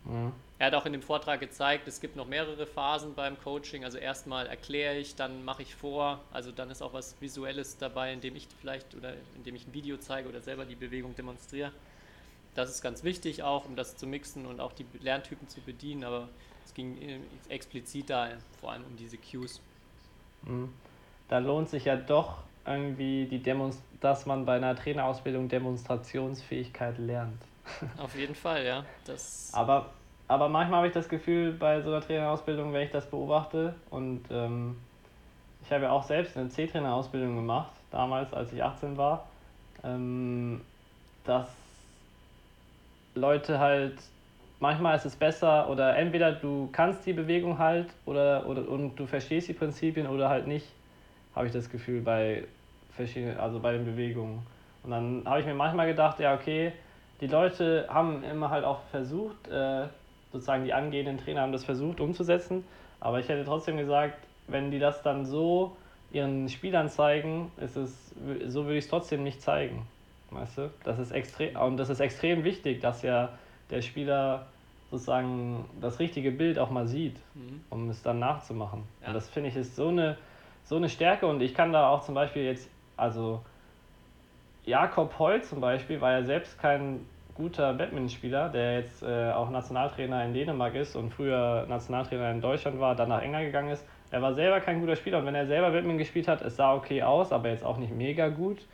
Mhm. 0.05 0.33
Er 0.59 0.67
hat 0.67 0.75
auch 0.75 0.85
in 0.85 0.93
dem 0.93 1.01
Vortrag 1.01 1.39
gezeigt, 1.39 1.87
es 1.87 1.99
gibt 2.01 2.15
noch 2.15 2.27
mehrere 2.27 2.67
Phasen 2.67 3.13
beim 3.15 3.39
Coaching. 3.39 3.83
Also 3.83 3.97
erstmal 3.97 4.47
erkläre 4.47 4.97
ich, 4.97 5.15
dann 5.15 5.43
mache 5.43 5.63
ich 5.63 5.75
vor. 5.75 6.19
Also 6.31 6.51
dann 6.51 6.69
ist 6.69 6.81
auch 6.81 6.93
was 6.93 7.15
Visuelles 7.19 7.77
dabei, 7.77 8.13
indem 8.13 8.35
ich 8.35 8.47
vielleicht 8.59 8.95
oder 8.95 9.13
indem 9.35 9.55
ich 9.55 9.67
ein 9.67 9.73
Video 9.73 9.97
zeige 9.97 10.29
oder 10.29 10.41
selber 10.41 10.65
die 10.65 10.75
Bewegung 10.75 11.15
demonstriere. 11.15 11.71
Das 12.53 12.69
ist 12.69 12.81
ganz 12.81 13.03
wichtig 13.03 13.43
auch, 13.43 13.65
um 13.65 13.75
das 13.75 13.95
zu 13.95 14.05
mixen 14.05 14.45
und 14.45 14.59
auch 14.59 14.73
die 14.73 14.85
Lerntypen 14.99 15.47
zu 15.47 15.61
bedienen. 15.61 16.03
Aber 16.03 16.27
es 16.65 16.73
ging 16.73 17.01
äh, 17.01 17.19
explizit 17.49 18.09
da 18.09 18.29
vor 18.59 18.71
allem 18.71 18.83
um 18.83 18.95
diese 18.97 19.17
Cues. 19.17 19.61
Mhm. 20.43 20.73
Da 21.29 21.39
lohnt 21.39 21.69
sich 21.69 21.85
ja 21.85 21.95
doch 21.95 22.43
irgendwie 22.65 23.25
die 23.25 23.41
Demonst 23.41 23.81
dass 24.01 24.25
man 24.25 24.45
bei 24.45 24.55
einer 24.55 24.75
Trainerausbildung 24.75 25.47
Demonstrationsfähigkeit 25.47 26.97
lernt. 26.97 27.41
Auf 27.97 28.15
jeden 28.17 28.35
Fall, 28.35 28.65
ja. 28.65 28.83
Das 29.05 29.51
aber, 29.53 29.85
aber 30.27 30.49
manchmal 30.49 30.79
habe 30.79 30.87
ich 30.87 30.93
das 30.93 31.07
Gefühl, 31.07 31.53
bei 31.53 31.81
so 31.81 31.89
einer 31.89 32.01
Trainerausbildung, 32.01 32.73
wenn 32.73 32.81
ich 32.81 32.91
das 32.91 33.05
beobachte, 33.05 33.75
und 33.91 34.23
ähm, 34.31 34.75
ich 35.63 35.71
habe 35.71 35.83
ja 35.83 35.91
auch 35.91 36.03
selbst 36.03 36.35
eine 36.35 36.49
C-Trainerausbildung 36.49 37.35
gemacht, 37.35 37.71
damals, 37.91 38.33
als 38.33 38.51
ich 38.51 38.63
18 38.63 38.97
war, 38.97 39.27
ähm, 39.83 40.61
dass 41.23 41.47
Leute 43.13 43.59
halt, 43.59 43.99
manchmal 44.59 44.95
ist 44.95 45.05
es 45.05 45.15
besser, 45.15 45.69
oder 45.69 45.95
entweder 45.95 46.31
du 46.31 46.69
kannst 46.71 47.05
die 47.05 47.13
Bewegung 47.13 47.59
halt, 47.59 47.87
oder, 48.05 48.47
oder 48.47 48.67
und 48.67 48.95
du 48.95 49.05
verstehst 49.05 49.47
die 49.47 49.53
Prinzipien, 49.53 50.07
oder 50.07 50.29
halt 50.29 50.47
nicht, 50.47 50.65
habe 51.35 51.47
ich 51.47 51.53
das 51.53 51.69
Gefühl, 51.69 52.01
bei 52.01 52.43
verschiedenen, 52.91 53.37
also 53.37 53.59
bei 53.59 53.73
den 53.73 53.85
Bewegungen. 53.85 54.45
Und 54.83 54.91
dann 54.91 55.23
habe 55.25 55.39
ich 55.39 55.45
mir 55.45 55.53
manchmal 55.53 55.87
gedacht, 55.87 56.19
ja, 56.19 56.33
okay, 56.33 56.73
die 57.19 57.27
Leute 57.27 57.87
haben 57.89 58.23
immer 58.23 58.49
halt 58.49 58.65
auch 58.65 58.81
versucht, 58.89 59.47
äh, 59.47 59.87
sozusagen 60.31 60.63
die 60.63 60.73
angehenden 60.73 61.17
Trainer 61.17 61.41
haben 61.41 61.51
das 61.51 61.65
versucht 61.65 61.99
umzusetzen, 61.99 62.63
aber 62.99 63.19
ich 63.19 63.29
hätte 63.29 63.45
trotzdem 63.45 63.77
gesagt, 63.77 64.17
wenn 64.47 64.71
die 64.71 64.79
das 64.79 65.01
dann 65.03 65.25
so 65.25 65.75
ihren 66.11 66.49
Spielern 66.49 66.89
zeigen, 66.89 67.51
ist 67.57 67.75
es, 67.77 68.13
so 68.47 68.65
würde 68.65 68.77
ich 68.77 68.85
es 68.85 68.89
trotzdem 68.89 69.23
nicht 69.23 69.41
zeigen. 69.41 69.85
Weißt 70.31 70.57
du? 70.57 70.71
Das 70.83 70.97
ist 70.97 71.11
extrem, 71.11 71.55
und 71.57 71.77
das 71.77 71.89
ist 71.89 71.99
extrem 71.99 72.43
wichtig, 72.43 72.81
dass 72.81 73.01
ja 73.01 73.29
der 73.69 73.81
Spieler 73.81 74.47
sozusagen 74.89 75.65
das 75.79 75.99
richtige 75.99 76.31
Bild 76.31 76.59
auch 76.59 76.69
mal 76.69 76.87
sieht, 76.87 77.15
mhm. 77.33 77.61
um 77.69 77.89
es 77.89 78.01
dann 78.01 78.19
nachzumachen. 78.19 78.83
Ja. 79.01 79.09
Und 79.09 79.13
das 79.13 79.29
finde 79.29 79.49
ich 79.49 79.55
ist 79.55 79.75
so 79.75 79.87
eine, 79.87 80.17
so 80.71 80.77
eine 80.77 80.87
Stärke 80.87 81.27
und 81.27 81.41
ich 81.41 81.53
kann 81.53 81.73
da 81.73 81.89
auch 81.89 82.01
zum 82.01 82.15
Beispiel 82.15 82.43
jetzt, 82.43 82.69
also 82.95 83.41
Jakob 84.63 85.19
Holl 85.19 85.43
zum 85.43 85.59
Beispiel 85.59 85.99
war 85.99 86.13
ja 86.13 86.23
selbst 86.23 86.57
kein 86.61 87.05
guter 87.35 87.73
Badmintonspieler, 87.73 88.47
der 88.47 88.79
jetzt 88.79 89.03
äh, 89.03 89.31
auch 89.33 89.49
Nationaltrainer 89.49 90.23
in 90.23 90.33
Dänemark 90.33 90.75
ist 90.75 90.95
und 90.95 91.13
früher 91.13 91.65
Nationaltrainer 91.67 92.31
in 92.31 92.39
Deutschland 92.39 92.79
war, 92.79 92.95
dann 92.95 93.09
nach 93.09 93.21
England 93.21 93.47
gegangen 93.47 93.69
ist. 93.69 93.85
Er 94.11 94.21
war 94.21 94.33
selber 94.33 94.61
kein 94.61 94.79
guter 94.79 94.95
Spieler 94.95 95.19
und 95.19 95.25
wenn 95.25 95.35
er 95.35 95.45
selber 95.45 95.71
Badminton 95.71 95.97
gespielt 95.97 96.29
hat, 96.29 96.41
es 96.41 96.55
sah 96.55 96.73
okay 96.73 97.03
aus, 97.03 97.33
aber 97.33 97.49
jetzt 97.49 97.65
auch 97.65 97.77
nicht 97.77 97.93
mega 97.93 98.29
gut. 98.29 98.65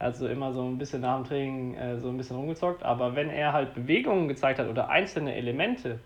Also 0.00 0.26
immer 0.26 0.52
so 0.52 0.64
ein 0.64 0.76
bisschen 0.76 1.02
nach 1.02 1.18
dem 1.18 1.24
Training 1.24 1.74
äh, 1.76 1.98
so 1.98 2.08
ein 2.08 2.16
bisschen 2.16 2.36
rumgezockt. 2.36 2.82
Aber 2.82 3.14
wenn 3.14 3.30
er 3.30 3.52
halt 3.52 3.74
Bewegungen 3.74 4.26
gezeigt 4.26 4.58
hat 4.58 4.68
oder 4.68 4.88
einzelne 4.88 5.36
Elemente, 5.36 6.00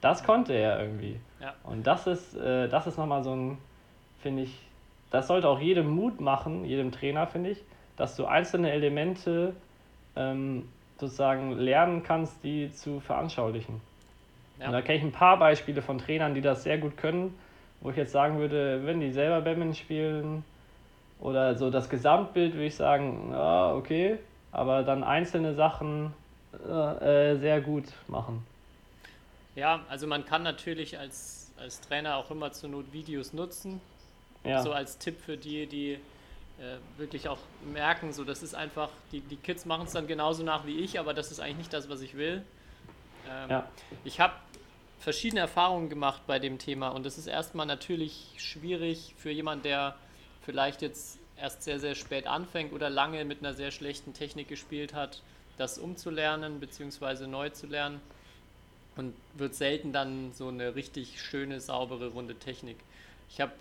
das 0.00 0.22
konnte 0.22 0.52
er 0.52 0.80
irgendwie. 0.80 1.18
Ja. 1.40 1.54
Und 1.64 1.88
das 1.88 2.06
ist, 2.06 2.36
äh, 2.36 2.68
das 2.68 2.86
ist 2.86 2.98
nochmal 2.98 3.24
so 3.24 3.34
ein, 3.34 3.58
finde 4.22 4.42
ich, 4.44 4.65
das 5.10 5.28
sollte 5.28 5.48
auch 5.48 5.60
jedem 5.60 5.88
Mut 5.90 6.20
machen, 6.20 6.64
jedem 6.64 6.92
Trainer, 6.92 7.26
finde 7.26 7.50
ich, 7.50 7.62
dass 7.96 8.16
du 8.16 8.26
einzelne 8.26 8.72
Elemente 8.72 9.54
ähm, 10.16 10.68
sozusagen 10.98 11.52
lernen 11.52 12.02
kannst, 12.02 12.42
die 12.42 12.70
zu 12.72 13.00
veranschaulichen. 13.00 13.80
Ja. 14.58 14.66
Und 14.66 14.72
da 14.72 14.82
kenne 14.82 14.98
ich 14.98 15.04
ein 15.04 15.12
paar 15.12 15.38
Beispiele 15.38 15.82
von 15.82 15.98
Trainern, 15.98 16.34
die 16.34 16.40
das 16.40 16.62
sehr 16.62 16.78
gut 16.78 16.96
können, 16.96 17.38
wo 17.80 17.90
ich 17.90 17.96
jetzt 17.96 18.12
sagen 18.12 18.38
würde, 18.38 18.86
wenn 18.86 19.00
die 19.00 19.12
selber 19.12 19.42
Badminton 19.42 19.74
spielen 19.74 20.44
oder 21.20 21.54
so 21.54 21.70
das 21.70 21.88
Gesamtbild, 21.88 22.54
würde 22.54 22.66
ich 22.66 22.74
sagen, 22.74 23.30
ja, 23.32 23.74
okay, 23.74 24.18
aber 24.52 24.82
dann 24.82 25.04
einzelne 25.04 25.54
Sachen 25.54 26.14
äh, 26.66 27.32
äh, 27.32 27.36
sehr 27.36 27.60
gut 27.60 27.84
machen. 28.08 28.46
Ja, 29.54 29.80
also 29.88 30.06
man 30.06 30.24
kann 30.24 30.42
natürlich 30.42 30.98
als, 30.98 31.52
als 31.58 31.80
Trainer 31.80 32.16
auch 32.16 32.30
immer 32.30 32.52
zur 32.52 32.70
Not 32.70 32.92
Videos 32.92 33.32
nutzen. 33.32 33.80
Ja. 34.46 34.62
So 34.62 34.72
als 34.72 34.98
Tipp 34.98 35.20
für 35.20 35.36
die, 35.36 35.66
die 35.66 35.92
äh, 35.92 36.78
wirklich 36.96 37.28
auch 37.28 37.38
merken, 37.72 38.12
so 38.12 38.24
das 38.24 38.42
ist 38.42 38.54
einfach, 38.54 38.90
die, 39.12 39.20
die 39.20 39.36
Kids 39.36 39.66
machen 39.66 39.86
es 39.86 39.92
dann 39.92 40.06
genauso 40.06 40.42
nach 40.42 40.66
wie 40.66 40.78
ich, 40.78 40.98
aber 40.98 41.14
das 41.14 41.30
ist 41.30 41.40
eigentlich 41.40 41.58
nicht 41.58 41.72
das, 41.72 41.88
was 41.88 42.00
ich 42.00 42.16
will. 42.16 42.42
Ähm, 43.28 43.50
ja. 43.50 43.68
Ich 44.04 44.20
habe 44.20 44.34
verschiedene 44.98 45.40
Erfahrungen 45.40 45.88
gemacht 45.88 46.22
bei 46.26 46.38
dem 46.38 46.58
Thema 46.58 46.88
und 46.88 47.04
es 47.06 47.18
ist 47.18 47.26
erstmal 47.26 47.66
natürlich 47.66 48.32
schwierig 48.38 49.14
für 49.18 49.30
jemanden, 49.30 49.64
der 49.64 49.96
vielleicht 50.42 50.82
jetzt 50.82 51.18
erst 51.36 51.62
sehr, 51.62 51.78
sehr 51.78 51.94
spät 51.94 52.26
anfängt 52.26 52.72
oder 52.72 52.88
lange 52.88 53.24
mit 53.24 53.40
einer 53.40 53.52
sehr 53.52 53.70
schlechten 53.70 54.14
Technik 54.14 54.48
gespielt 54.48 54.94
hat, 54.94 55.22
das 55.58 55.78
umzulernen 55.78 56.60
bzw. 56.60 57.26
neu 57.26 57.50
zu 57.50 57.66
lernen 57.66 58.00
und 58.96 59.14
wird 59.34 59.54
selten 59.54 59.92
dann 59.92 60.32
so 60.32 60.48
eine 60.48 60.74
richtig 60.74 61.20
schöne, 61.20 61.60
saubere, 61.60 62.08
runde 62.08 62.34
Technik. 62.36 62.78
Ich 63.28 63.40
habe 63.40 63.52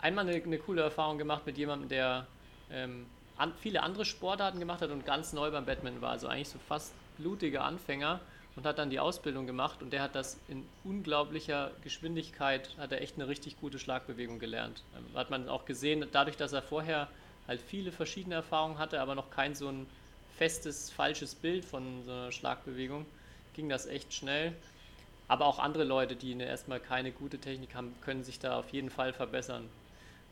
einmal 0.00 0.28
eine, 0.28 0.42
eine 0.42 0.58
coole 0.58 0.82
Erfahrung 0.82 1.18
gemacht 1.18 1.46
mit 1.46 1.58
jemandem, 1.58 1.88
der 1.88 2.26
ähm, 2.70 3.06
an, 3.36 3.52
viele 3.60 3.82
andere 3.82 4.04
Sportarten 4.04 4.58
gemacht 4.58 4.82
hat 4.82 4.90
und 4.90 5.06
ganz 5.06 5.32
neu 5.32 5.50
beim 5.50 5.64
Badminton 5.64 6.02
war, 6.02 6.10
also 6.10 6.28
eigentlich 6.28 6.48
so 6.48 6.58
fast 6.68 6.92
blutiger 7.18 7.64
Anfänger 7.64 8.20
und 8.56 8.66
hat 8.66 8.78
dann 8.78 8.90
die 8.90 9.00
Ausbildung 9.00 9.46
gemacht 9.46 9.82
und 9.82 9.92
der 9.92 10.02
hat 10.02 10.14
das 10.14 10.38
in 10.48 10.66
unglaublicher 10.84 11.70
Geschwindigkeit, 11.82 12.70
hat 12.78 12.92
er 12.92 13.00
echt 13.00 13.16
eine 13.16 13.28
richtig 13.28 13.60
gute 13.60 13.78
Schlagbewegung 13.78 14.38
gelernt. 14.38 14.82
Ähm, 14.96 15.16
hat 15.16 15.30
man 15.30 15.48
auch 15.48 15.64
gesehen, 15.64 16.06
dadurch, 16.12 16.36
dass 16.36 16.52
er 16.52 16.62
vorher 16.62 17.08
halt 17.48 17.60
viele 17.60 17.92
verschiedene 17.92 18.36
Erfahrungen 18.36 18.78
hatte, 18.78 19.00
aber 19.00 19.14
noch 19.14 19.30
kein 19.30 19.54
so 19.54 19.68
ein 19.68 19.86
festes, 20.36 20.90
falsches 20.90 21.34
Bild 21.34 21.64
von 21.64 22.04
so 22.04 22.12
einer 22.12 22.32
Schlagbewegung, 22.32 23.06
ging 23.54 23.68
das 23.68 23.86
echt 23.86 24.12
schnell. 24.14 24.52
Aber 25.28 25.46
auch 25.46 25.58
andere 25.58 25.84
Leute, 25.84 26.16
die 26.16 26.36
erstmal 26.38 26.80
keine 26.80 27.12
gute 27.12 27.38
Technik 27.38 27.74
haben, 27.74 27.94
können 28.00 28.24
sich 28.24 28.38
da 28.40 28.58
auf 28.58 28.70
jeden 28.70 28.90
Fall 28.90 29.12
verbessern. 29.12 29.68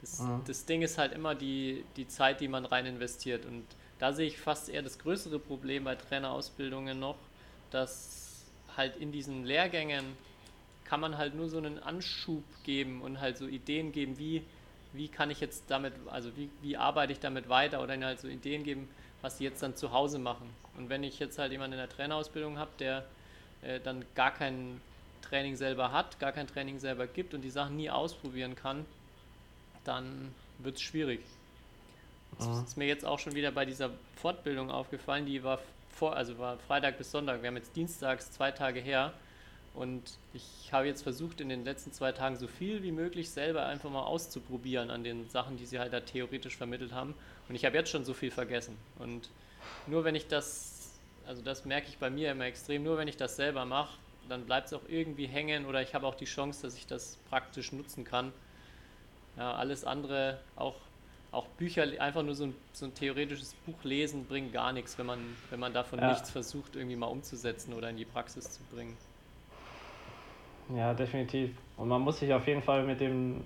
Das, 0.01 0.21
mhm. 0.21 0.43
das 0.47 0.65
Ding 0.65 0.83
ist 0.83 0.99
halt 0.99 1.13
immer 1.13 1.35
die, 1.35 1.85
die 1.97 2.07
Zeit, 2.09 2.41
die 2.41 2.49
man 2.49 2.65
rein 2.65 2.87
investiert. 2.87 3.45
Und 3.45 3.65
da 3.99 4.13
sehe 4.13 4.27
ich 4.27 4.39
fast 4.39 4.69
eher 4.69 4.83
das 4.83 4.99
größere 4.99 5.39
Problem 5.39 5.85
bei 5.85 5.97
Trainerausbildungen 5.97 6.99
noch, 6.99 7.17
dass 7.71 8.45
halt 8.77 8.97
in 8.97 9.13
diesen 9.13 9.45
Lehrgängen 9.45 10.05
kann 10.85 11.01
man 11.01 11.19
halt 11.19 11.35
nur 11.35 11.49
so 11.49 11.59
einen 11.59 11.79
Anschub 11.79 12.45
geben 12.65 13.03
und 13.03 13.21
halt 13.21 13.37
so 13.37 13.47
Ideen 13.47 13.93
geben, 13.93 14.19
wie, 14.19 14.43
wie 14.95 15.09
kann 15.09 15.31
ich 15.31 15.41
jetzt 15.41 15.65
damit, 15.69 15.93
also 16.07 16.35
wie, 16.37 16.49
wie 16.63 16.79
arbeite 16.79 17.13
ich 17.13 17.21
damit 17.21 17.51
weiter 17.51 17.83
oder 17.83 17.95
ihnen 17.95 18.07
halt 18.07 18.21
so 18.21 18.29
Ideen 18.29 18.63
geben, 18.63 18.89
was 19.21 19.37
sie 19.37 19.45
jetzt 19.45 19.63
dann 19.63 19.77
zu 19.77 19.93
Hause 19.93 20.19
machen. 20.19 20.49
Und 20.79 20.89
wenn 20.89 21.03
ich 21.03 21.19
jetzt 21.19 21.39
halt 21.39 21.53
jemanden 21.53 21.75
in 21.75 21.81
der 21.81 21.91
Trainerausbildung 21.91 22.59
habe, 22.59 22.71
der 22.79 23.05
äh, 23.61 23.81
dann 23.81 24.05
gar 24.15 24.31
kein 24.31 24.81
Training 25.21 25.57
selber 25.57 25.93
hat, 25.93 26.19
gar 26.21 26.33
kein 26.33 26.47
Training 26.47 26.79
selber 26.79 27.07
gibt 27.07 27.35
und 27.35 27.43
die 27.43 27.51
Sachen 27.51 27.77
nie 27.77 27.91
ausprobieren 27.91 28.55
kann, 28.55 28.87
dann 29.85 30.35
wird 30.59 30.77
es 30.77 30.83
schwierig. 30.83 31.21
Das 32.37 32.47
mhm. 32.47 32.64
ist 32.64 32.77
mir 32.77 32.87
jetzt 32.87 33.05
auch 33.05 33.19
schon 33.19 33.35
wieder 33.35 33.51
bei 33.51 33.64
dieser 33.64 33.91
Fortbildung 34.17 34.71
aufgefallen, 34.71 35.27
die 35.27 35.43
war 35.43 35.59
vor, 35.91 36.17
also 36.17 36.38
war 36.38 36.59
Freitag 36.59 36.99
bis 36.99 37.11
Sonntag. 37.11 37.43
Wir 37.43 37.49
haben 37.49 37.57
jetzt 37.57 37.75
dienstags 37.75 38.31
zwei 38.31 38.51
Tage 38.51 38.81
her 38.81 39.12
und 39.75 40.19
ich 40.33 40.73
habe 40.73 40.87
jetzt 40.87 41.03
versucht, 41.03 41.41
in 41.41 41.49
den 41.49 41.64
letzten 41.64 41.93
zwei 41.93 42.12
Tagen 42.12 42.37
so 42.37 42.47
viel 42.47 42.83
wie 42.83 42.93
möglich 42.93 43.31
selber 43.31 43.67
einfach 43.67 43.91
mal 43.91 44.03
auszuprobieren 44.03 44.91
an 44.91 45.05
den 45.05 45.29
Sachen, 45.31 45.57
die 45.57 45.67
sie 45.67 45.79
halt 45.79 45.93
da 45.93 46.01
theoretisch 46.01 46.57
vermittelt 46.57 46.93
haben. 46.93 47.14
Und 47.49 47.55
ich 47.55 47.64
habe 47.64 47.77
jetzt 47.77 47.91
schon 47.91 48.05
so 48.05 48.14
viel 48.14 48.31
vergessen. 48.31 48.77
Und 48.99 49.31
nur 49.87 50.05
wenn 50.05 50.14
ich 50.14 50.27
das, 50.27 50.99
also 51.27 51.43
das 51.43 51.64
merke 51.64 51.88
ich 51.88 51.99
bei 51.99 52.11
mir 52.11 52.33
immer 52.33 52.47
extrem, 52.47 52.83
nur 52.83 52.99
wenn 52.99 53.09
ich 53.09 53.17
das 53.17 53.37
selber 53.37 53.64
mache, 53.64 53.99
dann 54.29 54.45
bleibt 54.45 54.67
es 54.67 54.73
auch 54.73 54.83
irgendwie 54.88 55.27
hängen 55.27 55.64
oder 55.64 55.81
ich 55.81 55.95
habe 55.95 56.07
auch 56.07 56.14
die 56.14 56.27
Chance, 56.27 56.62
dass 56.62 56.77
ich 56.77 56.87
das 56.87 57.17
praktisch 57.29 57.73
nutzen 57.73 58.05
kann. 58.05 58.33
Ja, 59.37 59.55
alles 59.55 59.85
andere, 59.85 60.38
auch, 60.57 60.75
auch 61.31 61.47
Bücher, 61.59 61.85
einfach 62.01 62.23
nur 62.23 62.35
so 62.35 62.47
ein, 62.47 62.55
so 62.73 62.87
ein 62.87 62.95
theoretisches 62.95 63.55
Buch 63.67 63.85
lesen, 63.85 64.27
bringt 64.27 64.53
gar 64.53 64.73
nichts, 64.73 64.99
wenn 64.99 65.07
man, 65.07 65.21
wenn 65.51 65.61
man 65.61 65.73
davon 65.73 66.01
ja. 66.01 66.11
nichts 66.11 66.31
versucht, 66.31 66.77
irgendwie 66.77 66.97
mal 66.97 67.07
umzusetzen 67.07 67.73
oder 67.75 67.91
in 67.91 67.97
die 67.97 68.05
Praxis 68.05 68.51
zu 68.51 68.62
bringen. 68.75 68.97
Ja, 70.77 70.93
definitiv. 70.93 71.51
Und 71.77 71.88
man 71.88 72.03
muss 72.03 72.19
sich 72.19 72.33
auf 72.33 72.47
jeden 72.47 72.62
Fall 72.62 72.85
mit 72.85 73.01
dem 73.01 73.45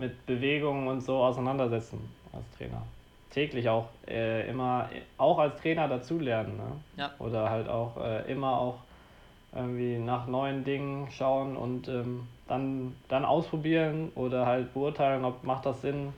mit 0.00 0.26
Bewegungen 0.26 0.88
und 0.88 1.02
so 1.02 1.18
auseinandersetzen 1.18 2.00
als 2.32 2.44
Trainer. 2.56 2.82
Täglich 3.30 3.68
auch 3.68 3.88
äh, 4.08 4.48
immer, 4.48 4.88
auch 5.16 5.38
als 5.38 5.60
Trainer 5.60 5.86
dazulernen. 5.86 6.56
Ne? 6.56 6.72
Ja. 6.96 7.14
Oder 7.20 7.48
halt 7.48 7.68
auch 7.68 7.96
äh, 7.98 8.30
immer 8.30 8.58
auch 8.58 8.78
irgendwie 9.54 9.98
nach 9.98 10.26
neuen 10.26 10.64
Dingen 10.64 11.10
schauen 11.10 11.56
und 11.56 11.88
ähm, 11.88 12.26
dann, 12.46 12.96
dann 13.08 13.24
ausprobieren 13.24 14.12
oder 14.14 14.46
halt 14.46 14.72
beurteilen, 14.72 15.24
ob 15.24 15.42
macht 15.44 15.66
das 15.66 15.82
Sinn, 15.82 16.12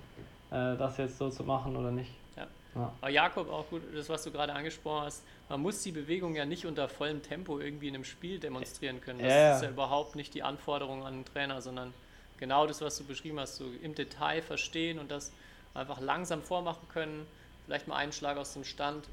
äh, 0.51 0.77
das 0.77 0.99
jetzt 0.99 1.19
so 1.19 1.31
zu 1.31 1.45
machen 1.45 1.77
oder 1.77 1.91
nicht. 1.91 2.11
Ja. 2.37 2.47
ja. 2.75 2.93
Aber 3.01 3.11
Jakob, 3.11 3.51
auch 3.51 3.69
gut, 3.71 3.83
das, 3.95 4.09
was 4.09 4.25
du 4.25 4.31
gerade 4.31 4.53
angesprochen 4.53 5.07
hast, 5.07 5.25
man 5.49 5.63
muss 5.63 5.83
die 5.83 5.93
Bewegung 5.93 6.35
ja 6.35 6.45
nicht 6.45 6.67
unter 6.67 6.89
vollem 6.89 7.23
Tempo 7.23 7.59
irgendwie 7.59 7.89
in 7.89 7.95
einem 7.95 8.05
Spiel 8.05 8.39
demonstrieren 8.39 9.01
können. 9.01 9.21
Das 9.21 9.33
ja, 9.33 9.57
ist 9.57 9.63
ja 9.63 9.71
überhaupt 9.71 10.15
nicht 10.15 10.35
die 10.35 10.43
Anforderung 10.43 11.05
an 11.05 11.15
den 11.15 11.25
Trainer, 11.25 11.63
sondern 11.63 11.95
genau 12.39 12.67
das, 12.67 12.83
was 12.83 12.99
du 12.99 13.05
beschrieben 13.05 13.41
hast, 13.41 13.57
so 13.57 13.65
im 13.83 13.95
Detail 13.95 14.43
verstehen 14.43 14.99
und 14.99 15.11
das 15.11 15.33
einfach 15.73 16.01
langsam 16.01 16.43
vormachen 16.43 16.87
können, 16.93 17.27
vielleicht 17.65 17.89
mal 17.89 17.97
einen 17.97 18.13
Schlag 18.13 18.37
aus 18.37 18.53
dem 18.53 18.65
Stand. 18.65 19.07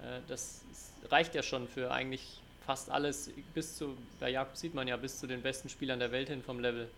Äh, 0.00 0.20
das 0.28 0.62
reicht 1.10 1.34
ja 1.34 1.42
schon 1.42 1.68
für 1.68 1.90
eigentlich 1.90 2.41
fast 2.72 2.90
alles 2.90 3.30
bis 3.52 3.76
zu, 3.76 3.98
bei 4.18 4.30
Jakob 4.30 4.56
sieht 4.56 4.72
man 4.72 4.88
ja 4.88 4.96
bis 4.96 5.20
zu 5.20 5.26
den 5.26 5.42
besten 5.42 5.68
Spielern 5.68 5.98
der 5.98 6.10
Welt 6.10 6.28
hin 6.30 6.42
vom 6.42 6.58
Level. 6.58 6.88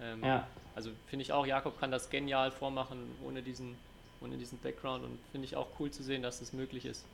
Ähm, 0.00 0.22
Ja, 0.22 0.46
Also 0.76 0.90
finde 1.08 1.24
ich 1.24 1.32
auch, 1.32 1.44
Jakob 1.44 1.80
kann 1.80 1.90
das 1.90 2.08
genial 2.08 2.52
vormachen 2.52 2.98
ohne 3.26 3.42
diesen, 3.42 3.74
ohne 4.20 4.36
diesen 4.36 4.58
Background 4.60 5.02
und 5.02 5.18
finde 5.32 5.46
ich 5.46 5.56
auch 5.56 5.66
cool 5.80 5.90
zu 5.90 6.04
sehen, 6.04 6.22
dass 6.22 6.38
das 6.38 6.52
möglich 6.52 6.84
ist. 6.86 7.04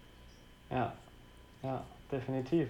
ja, 0.71 0.93
ja, 1.63 1.83
definitiv. 2.13 2.69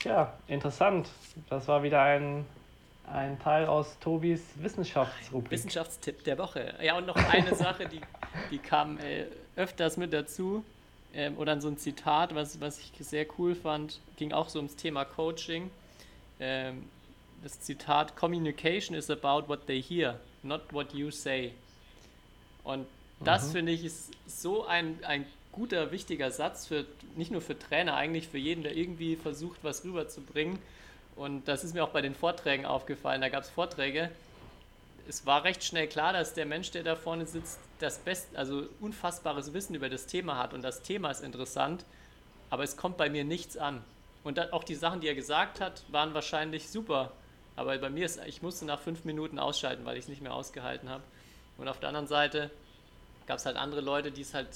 Tja, 0.00 0.32
interessant. 0.48 1.08
Das 1.48 1.68
war 1.68 1.84
wieder 1.84 2.02
ein, 2.02 2.46
ein 3.12 3.38
Teil 3.38 3.66
aus 3.66 3.96
Tobis 4.00 4.42
Wissenschaftsrubrik. 4.56 5.52
Wissenschaftstipp 5.52 6.24
der 6.24 6.38
Woche. 6.38 6.74
Ja, 6.82 6.96
und 6.96 7.06
noch 7.06 7.16
eine 7.16 7.54
Sache, 7.66 7.86
die, 7.86 8.00
die 8.50 8.58
kam 8.58 8.98
äh, 8.98 9.26
öfters 9.54 9.96
mit 9.96 10.12
dazu. 10.12 10.64
Ähm, 11.14 11.36
oder 11.38 11.60
so 11.60 11.68
ein 11.68 11.76
Zitat, 11.78 12.34
was, 12.34 12.60
was 12.60 12.78
ich 12.78 12.92
sehr 13.00 13.26
cool 13.38 13.54
fand, 13.54 14.00
ging 14.16 14.32
auch 14.32 14.48
so 14.48 14.58
ums 14.58 14.76
Thema 14.76 15.04
Coaching. 15.04 15.70
Ähm, 16.38 16.84
das 17.42 17.60
Zitat: 17.60 18.16
Communication 18.16 18.96
is 18.96 19.10
about 19.10 19.48
what 19.48 19.66
they 19.66 19.82
hear, 19.82 20.20
not 20.42 20.62
what 20.72 20.92
you 20.92 21.10
say. 21.10 21.52
Und 22.64 22.86
das 23.24 23.48
Mhm. 23.48 23.52
finde 23.52 23.72
ich 23.72 23.84
ist 23.84 24.10
so 24.26 24.64
ein, 24.66 24.98
ein 25.04 25.26
guter, 25.52 25.90
wichtiger 25.90 26.30
Satz 26.30 26.66
für 26.66 26.86
nicht 27.16 27.30
nur 27.32 27.40
für 27.40 27.58
Trainer, 27.58 27.94
eigentlich 27.96 28.28
für 28.28 28.38
jeden, 28.38 28.62
der 28.62 28.76
irgendwie 28.76 29.16
versucht, 29.16 29.58
was 29.62 29.84
rüberzubringen. 29.84 30.58
Und 31.16 31.48
das 31.48 31.64
ist 31.64 31.74
mir 31.74 31.82
auch 31.82 31.90
bei 31.90 32.02
den 32.02 32.14
Vorträgen 32.14 32.64
aufgefallen. 32.66 33.20
Da 33.20 33.28
gab 33.28 33.42
es 33.42 33.50
Vorträge, 33.50 34.10
es 35.08 35.26
war 35.26 35.44
recht 35.44 35.64
schnell 35.64 35.88
klar, 35.88 36.12
dass 36.12 36.34
der 36.34 36.46
Mensch, 36.46 36.70
der 36.70 36.84
da 36.84 36.94
vorne 36.94 37.26
sitzt, 37.26 37.58
das 37.80 37.98
best, 37.98 38.36
also 38.36 38.68
unfassbares 38.80 39.52
Wissen 39.52 39.74
über 39.74 39.88
das 39.88 40.06
Thema 40.06 40.36
hat 40.36 40.54
und 40.54 40.62
das 40.62 40.82
Thema 40.82 41.10
ist 41.10 41.22
interessant, 41.22 41.84
aber 42.50 42.62
es 42.62 42.76
kommt 42.76 42.96
bei 42.96 43.10
mir 43.10 43.24
nichts 43.24 43.56
an. 43.56 43.82
Und 44.22 44.38
da, 44.38 44.48
auch 44.52 44.64
die 44.64 44.74
Sachen, 44.74 45.00
die 45.00 45.08
er 45.08 45.14
gesagt 45.14 45.60
hat, 45.60 45.82
waren 45.90 46.14
wahrscheinlich 46.14 46.68
super, 46.68 47.12
aber 47.56 47.76
bei 47.78 47.90
mir 47.90 48.04
ist, 48.04 48.20
ich 48.26 48.42
musste 48.42 48.64
nach 48.64 48.80
fünf 48.80 49.04
Minuten 49.04 49.38
ausschalten, 49.38 49.84
weil 49.84 49.96
ich 49.96 50.04
es 50.04 50.08
nicht 50.08 50.22
mehr 50.22 50.34
ausgehalten 50.34 50.88
habe. 50.88 51.02
Und 51.58 51.68
auf 51.68 51.80
der 51.80 51.88
anderen 51.88 52.06
Seite 52.06 52.50
gab 53.26 53.38
es 53.38 53.46
halt 53.46 53.56
andere 53.56 53.80
Leute, 53.80 54.10
die 54.10 54.22
es 54.22 54.34
halt 54.34 54.48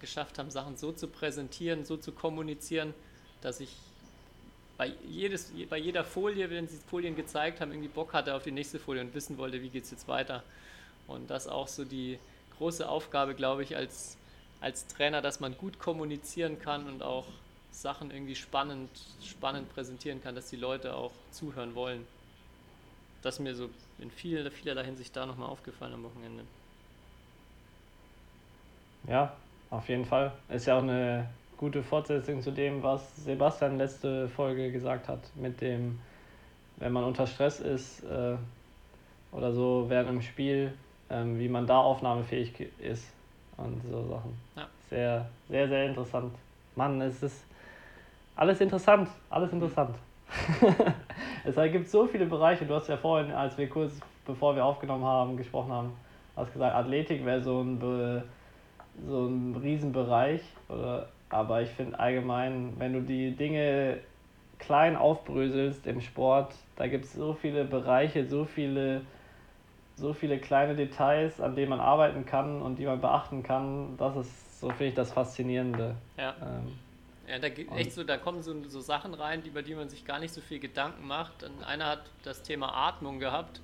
geschafft 0.00 0.38
haben, 0.38 0.50
Sachen 0.50 0.76
so 0.76 0.92
zu 0.92 1.08
präsentieren, 1.08 1.84
so 1.84 1.96
zu 1.96 2.12
kommunizieren, 2.12 2.94
dass 3.40 3.60
ich 3.60 3.70
bei, 4.76 4.92
jedes, 5.06 5.52
bei 5.70 5.78
jeder 5.78 6.04
Folie, 6.04 6.50
wenn 6.50 6.68
sie 6.68 6.78
Folien 6.88 7.16
gezeigt 7.16 7.60
haben, 7.60 7.72
irgendwie 7.72 7.88
Bock 7.88 8.12
hatte 8.12 8.34
auf 8.34 8.42
die 8.42 8.50
nächste 8.52 8.78
Folie 8.78 9.02
und 9.02 9.14
wissen 9.14 9.38
wollte, 9.38 9.62
wie 9.62 9.68
geht 9.68 9.84
es 9.84 9.90
jetzt 9.90 10.08
weiter. 10.08 10.42
Und 11.06 11.30
das 11.30 11.46
auch 11.46 11.68
so 11.68 11.84
die 11.84 12.18
große 12.58 12.88
Aufgabe, 12.88 13.34
glaube 13.34 13.62
ich, 13.62 13.76
als, 13.76 14.16
als 14.60 14.86
Trainer, 14.86 15.22
dass 15.22 15.40
man 15.40 15.56
gut 15.56 15.78
kommunizieren 15.78 16.58
kann 16.58 16.86
und 16.86 17.02
auch 17.02 17.26
Sachen 17.70 18.10
irgendwie 18.10 18.34
spannend, 18.34 18.90
spannend 19.22 19.72
präsentieren 19.74 20.22
kann, 20.22 20.34
dass 20.34 20.48
die 20.48 20.56
Leute 20.56 20.94
auch 20.94 21.12
zuhören 21.30 21.74
wollen. 21.74 22.06
Das 23.22 23.36
ist 23.36 23.40
mir 23.40 23.54
so 23.54 23.68
in 23.98 24.10
viel, 24.10 24.50
vielerlei 24.50 24.84
Hinsicht 24.84 25.14
da 25.16 25.26
nochmal 25.26 25.48
aufgefallen 25.48 25.94
am 25.94 26.04
Wochenende. 26.04 26.44
Ja, 29.08 29.36
auf 29.70 29.88
jeden 29.88 30.04
Fall. 30.04 30.32
Ist 30.48 30.66
ja 30.66 30.78
auch 30.78 30.82
eine 30.82 31.28
gute 31.56 31.82
Fortsetzung 31.82 32.42
zu 32.42 32.50
dem, 32.50 32.82
was 32.82 33.16
Sebastian 33.16 33.78
letzte 33.78 34.28
Folge 34.28 34.72
gesagt 34.72 35.08
hat, 35.08 35.20
mit 35.34 35.60
dem, 35.60 35.98
wenn 36.76 36.92
man 36.92 37.04
unter 37.04 37.26
Stress 37.26 37.60
ist 37.60 38.04
äh, 38.04 38.36
oder 39.32 39.52
so 39.52 39.86
während 39.88 40.08
einem 40.08 40.22
Spiel, 40.22 40.72
ähm, 41.10 41.38
wie 41.38 41.48
man 41.48 41.66
da 41.66 41.78
aufnahmefähig 41.78 42.52
ist 42.78 43.12
und 43.56 43.80
so 43.90 44.02
Sachen. 44.08 44.36
Ja. 44.56 44.66
Sehr, 44.90 45.28
sehr, 45.48 45.68
sehr 45.68 45.86
interessant. 45.86 46.34
Mann, 46.74 47.00
es 47.00 47.22
ist 47.22 47.44
alles 48.34 48.60
interessant, 48.60 49.08
alles 49.30 49.52
interessant. 49.52 49.96
es 51.44 51.54
gibt 51.72 51.88
so 51.88 52.06
viele 52.06 52.26
Bereiche. 52.26 52.66
Du 52.66 52.74
hast 52.74 52.88
ja 52.88 52.96
vorhin, 52.96 53.32
als 53.32 53.56
wir 53.56 53.68
kurz 53.68 54.00
bevor 54.26 54.56
wir 54.56 54.64
aufgenommen 54.64 55.04
haben, 55.04 55.36
gesprochen 55.36 55.72
haben, 55.72 55.92
hast 56.36 56.52
gesagt, 56.52 56.74
Athletik 56.74 57.24
wäre 57.24 57.40
so 57.40 57.62
ein 57.62 57.78
Be 57.78 58.24
so 59.06 59.26
ein 59.26 59.54
Riesenbereich. 59.56 60.40
Oder, 60.68 61.08
aber 61.28 61.62
ich 61.62 61.70
finde 61.70 61.98
allgemein, 61.98 62.72
wenn 62.78 62.92
du 62.92 63.02
die 63.02 63.30
Dinge 63.32 63.98
klein 64.58 64.96
aufbröselst 64.96 65.86
im 65.86 66.00
Sport, 66.00 66.54
da 66.76 66.86
gibt 66.86 67.04
es 67.04 67.12
so 67.12 67.34
viele 67.34 67.64
Bereiche, 67.64 68.26
so 68.26 68.44
viele, 68.44 69.02
so 69.96 70.12
viele 70.12 70.38
kleine 70.38 70.76
Details, 70.76 71.40
an 71.40 71.56
denen 71.56 71.70
man 71.70 71.80
arbeiten 71.80 72.26
kann 72.26 72.60
und 72.60 72.78
die 72.78 72.84
man 72.84 73.00
beachten 73.00 73.42
kann. 73.42 73.96
Das 73.96 74.16
ist, 74.16 74.60
so 74.60 74.68
finde 74.68 74.86
ich, 74.86 74.94
das 74.94 75.12
Faszinierende. 75.12 75.96
Ja. 76.16 76.34
Ähm, 76.42 76.72
Ja, 77.28 77.38
da 77.38 77.48
echt 77.48 77.92
so, 77.92 78.04
da 78.04 78.18
kommen 78.18 78.42
so, 78.42 78.54
so 78.68 78.80
Sachen 78.80 79.14
rein, 79.14 79.42
über 79.44 79.62
die 79.62 79.74
man 79.74 79.88
sich 79.88 80.04
gar 80.04 80.18
nicht 80.20 80.32
so 80.32 80.40
viel 80.40 80.60
Gedanken 80.60 81.06
macht. 81.06 81.42
Und 81.42 81.64
einer 81.64 81.86
hat 81.86 82.02
das 82.22 82.42
Thema 82.42 82.72
Atmung 82.88 83.18
gehabt. 83.18 83.60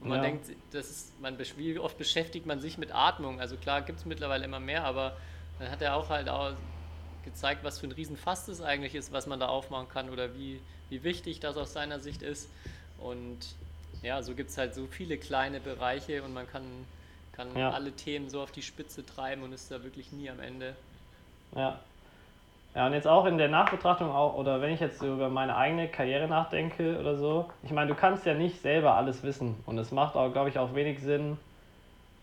Und 0.00 0.08
man 0.08 0.18
Ja. 0.18 0.22
denkt, 0.22 0.46
das 0.72 0.90
ist, 0.90 1.20
man, 1.20 1.38
wie 1.56 1.78
oft 1.78 1.96
beschäftigt 1.98 2.46
man 2.46 2.60
sich 2.60 2.76
mit 2.76 2.94
Atmung? 2.94 3.40
Also 3.40 3.56
klar 3.56 3.82
gibt 3.82 4.00
es 4.00 4.04
mittlerweile 4.06 4.44
immer 4.44 4.60
mehr, 4.60 4.84
aber 4.84 5.16
dann 5.58 5.70
hat 5.70 5.82
er 5.82 5.94
auch 5.96 6.08
halt 6.08 6.28
auch 6.28 6.52
gezeigt, 7.24 7.62
was 7.64 7.78
für 7.78 7.86
ein 7.86 7.92
Riesenfass 7.92 8.46
das 8.46 8.60
eigentlich 8.60 8.94
ist, 8.94 9.12
was 9.12 9.26
man 9.26 9.38
da 9.38 9.48
aufmachen 9.48 9.88
kann 9.88 10.10
oder 10.10 10.34
wie, 10.34 10.60
wie 10.88 11.04
wichtig 11.04 11.38
das 11.40 11.56
aus 11.56 11.72
seiner 11.72 12.00
Sicht 12.00 12.22
ist. 12.22 12.50
Und 12.98 13.38
ja, 14.02 14.22
so 14.22 14.34
gibt 14.34 14.50
es 14.50 14.58
halt 14.58 14.74
so 14.74 14.86
viele 14.86 15.18
kleine 15.18 15.60
Bereiche 15.60 16.22
und 16.22 16.32
man 16.32 16.46
kann, 16.46 16.62
kann 17.32 17.48
Ja. 17.56 17.70
alle 17.70 17.92
Themen 17.92 18.28
so 18.28 18.40
auf 18.42 18.52
die 18.52 18.62
Spitze 18.62 19.04
treiben 19.04 19.42
und 19.42 19.52
ist 19.52 19.70
da 19.70 19.82
wirklich 19.82 20.12
nie 20.12 20.30
am 20.30 20.40
Ende. 20.40 20.74
Ja. 21.54 21.80
Ja, 22.74 22.86
und 22.86 22.92
jetzt 22.92 23.08
auch 23.08 23.26
in 23.26 23.36
der 23.38 23.48
Nachbetrachtung 23.48 24.10
auch, 24.10 24.36
oder 24.36 24.60
wenn 24.60 24.72
ich 24.72 24.78
jetzt 24.80 25.00
so 25.00 25.14
über 25.14 25.28
meine 25.28 25.56
eigene 25.56 25.88
Karriere 25.88 26.28
nachdenke 26.28 26.98
oder 27.00 27.16
so, 27.16 27.50
ich 27.64 27.72
meine, 27.72 27.88
du 27.88 27.96
kannst 27.96 28.26
ja 28.26 28.34
nicht 28.34 28.60
selber 28.60 28.94
alles 28.94 29.24
wissen. 29.24 29.56
Und 29.66 29.76
es 29.78 29.90
macht 29.90 30.14
auch, 30.14 30.32
glaube 30.32 30.50
ich, 30.50 30.58
auch 30.58 30.74
wenig 30.74 31.00
Sinn, 31.00 31.38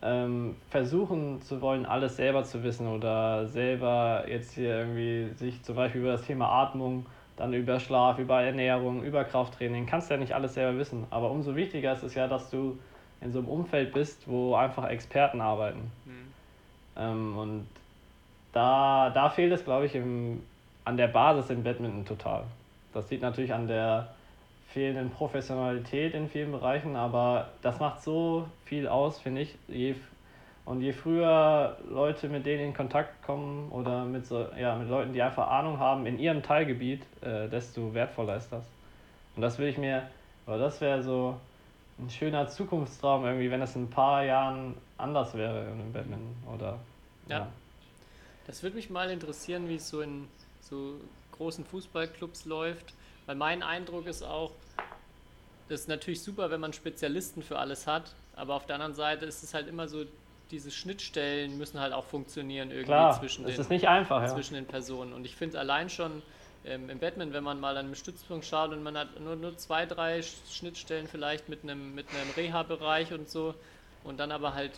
ähm, 0.02 0.56
versuchen 0.70 1.42
zu 1.42 1.62
wollen, 1.62 1.86
alles 1.86 2.18
selber 2.18 2.44
zu 2.44 2.64
wissen 2.64 2.88
oder 2.88 3.48
selber 3.48 4.26
jetzt 4.30 4.54
hier 4.54 4.70
irgendwie 4.80 5.34
sich 5.36 5.64
zum 5.64 5.76
Beispiel 5.76 6.02
über 6.02 6.12
das 6.14 6.24
Thema 6.24 6.50
Atmung, 6.50 7.08
dann 7.38 7.54
über 7.54 7.80
Schlaf, 7.80 8.20
über 8.20 8.42
Ernährung, 8.42 9.04
über 9.04 9.24
Krafttraining, 9.24 9.86
kannst 9.86 10.10
ja 10.10 10.18
nicht 10.18 10.34
alles 10.34 10.56
selber 10.56 10.78
wissen. 10.78 11.06
Aber 11.12 11.32
umso 11.32 11.56
wichtiger 11.56 11.94
ist 11.94 12.04
es 12.04 12.16
ja, 12.16 12.28
dass 12.28 12.50
du 12.50 12.78
in 13.22 13.32
so 13.32 13.40
einem 13.40 13.48
Umfeld 13.48 13.94
bist, 13.94 14.28
wo 14.28 14.56
einfach 14.56 14.90
Experten 14.90 15.40
arbeiten. 15.40 15.92
Hm. 16.06 16.34
Ähm, 16.98 17.38
und 17.38 17.68
da, 18.54 19.12
da 19.12 19.30
fehlt 19.30 19.54
es, 19.54 19.64
glaube 19.64 19.86
ich, 19.86 19.96
im, 19.96 20.44
an 20.84 20.98
der 20.98 21.08
Basis 21.08 21.50
im 21.52 21.64
Badminton 21.64 22.06
total. 22.06 22.44
Das 22.94 23.10
liegt 23.10 23.22
natürlich 23.22 23.54
an 23.54 23.68
der 23.68 24.10
fehlenden 24.70 25.12
Professionalität 25.12 26.14
in 26.14 26.30
vielen 26.30 26.52
Bereichen, 26.52 26.96
aber 26.96 27.50
das 27.62 27.80
macht 27.80 28.02
so 28.02 28.48
viel 28.66 28.88
aus, 28.88 29.20
finde 29.20 29.42
ich. 29.42 29.56
Je, 29.68 29.96
und 30.68 30.82
je 30.82 30.92
früher 30.92 31.78
Leute 31.90 32.28
mit 32.28 32.46
denen 32.46 32.66
in 32.66 32.74
Kontakt 32.74 33.24
kommen 33.24 33.72
oder 33.72 34.04
mit, 34.04 34.26
so, 34.26 34.48
ja, 34.60 34.76
mit 34.76 34.90
Leuten, 34.90 35.14
die 35.14 35.22
einfach 35.22 35.48
Ahnung 35.48 35.80
haben 35.80 36.06
in 36.06 36.20
ihrem 36.20 36.44
Teilgebiet, 36.44 37.04
äh, 37.22 37.48
desto 37.48 37.94
wertvoller 37.94 38.36
ist 38.36 38.52
das. 38.52 38.66
Und 39.38 39.44
das 39.44 39.58
will 39.60 39.70
ich 39.70 39.78
mir, 39.78 40.10
oder 40.46 40.58
das 40.58 40.82
wäre 40.82 41.02
so 41.02 41.40
ein 42.00 42.10
schöner 42.10 42.50
Zukunftstraum 42.50 43.24
irgendwie, 43.24 43.50
wenn 43.50 43.62
es 43.62 43.78
in 43.78 43.84
ein 43.84 43.90
paar 43.90 44.26
Jahren 44.26 44.76
anders 44.98 45.34
wäre 45.36 45.68
im 45.72 45.94
Badminton. 45.94 46.36
Oder, 46.54 46.78
Ja. 47.30 47.48
Das 48.46 48.62
würde 48.62 48.76
mich 48.76 48.90
mal 48.90 49.10
interessieren, 49.10 49.70
wie 49.70 49.76
es 49.76 49.88
so 49.88 50.02
in 50.02 50.28
so 50.60 51.00
großen 51.32 51.64
Fußballclubs 51.64 52.44
läuft, 52.44 52.94
weil 53.26 53.36
mein 53.36 53.64
Eindruck 53.64 54.06
ist 54.06 54.22
auch, 54.22 54.52
das 55.70 55.82
ist 55.82 55.88
natürlich 55.88 56.22
super, 56.22 56.52
wenn 56.52 56.60
man 56.60 56.74
Spezialisten 56.74 57.42
für 57.42 57.58
alles 57.58 57.88
hat, 57.88 58.14
aber 58.36 58.56
auf 58.56 58.66
der 58.66 58.76
anderen 58.76 58.96
Seite 58.96 59.26
ist 59.26 59.44
es 59.44 59.54
halt 59.54 59.70
immer 59.70 59.88
so, 59.88 60.04
diese 60.52 60.72
Schnittstellen 60.72 61.58
müssen 61.58 61.80
halt 61.80 61.94
auch 61.94 62.06
funktionieren 62.06 62.70
irgendwie 62.70 62.86
Klar, 62.86 63.20
zwischen, 63.20 63.46
den, 63.46 63.60
ist 63.60 63.70
nicht 63.70 63.88
einfach, 63.88 64.22
ja. 64.22 64.28
zwischen 64.28 64.54
den 64.56 64.66
Personen. 64.66 65.14
Und 65.14 65.26
ich 65.26 65.36
finde 65.36 65.60
allein 65.60 65.90
schon 65.90 66.22
ähm, 66.66 66.90
im 66.90 67.00
Badminton, 67.00 67.34
wenn 67.34 67.44
man 67.44 67.60
mal 67.60 67.78
an 67.78 67.86
einem 67.86 67.96
Stützpunkt 67.96 68.46
schaut 68.46 68.72
und 68.72 68.84
man 68.84 68.98
hat 68.98 69.20
nur, 69.20 69.36
nur 69.36 69.58
zwei, 69.58 69.86
drei 69.86 70.20
Sch- 70.20 70.52
Schnittstellen 70.52 71.08
vielleicht 71.08 71.50
mit 71.50 71.64
einem, 71.64 71.96
mit 71.96 72.08
einem 72.10 72.30
Reha-Bereich 72.36 73.14
und 73.14 73.30
so 73.30 73.56
und 74.04 74.18
dann 74.20 74.32
aber 74.32 74.54
halt 74.54 74.72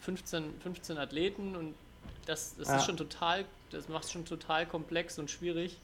15, 0.00 0.60
15 0.60 0.98
Athleten 0.98 1.56
und 1.56 1.74
das, 2.26 2.56
das 2.56 2.68
Ja. 2.68 2.76
ist 2.76 2.84
schon 2.84 2.96
total, 2.96 3.44
das 3.70 3.88
macht 3.88 4.04
es 4.04 4.12
schon 4.12 4.24
total 4.24 4.66
komplex 4.66 5.18
und 5.18 5.30
schwierig. 5.30 5.76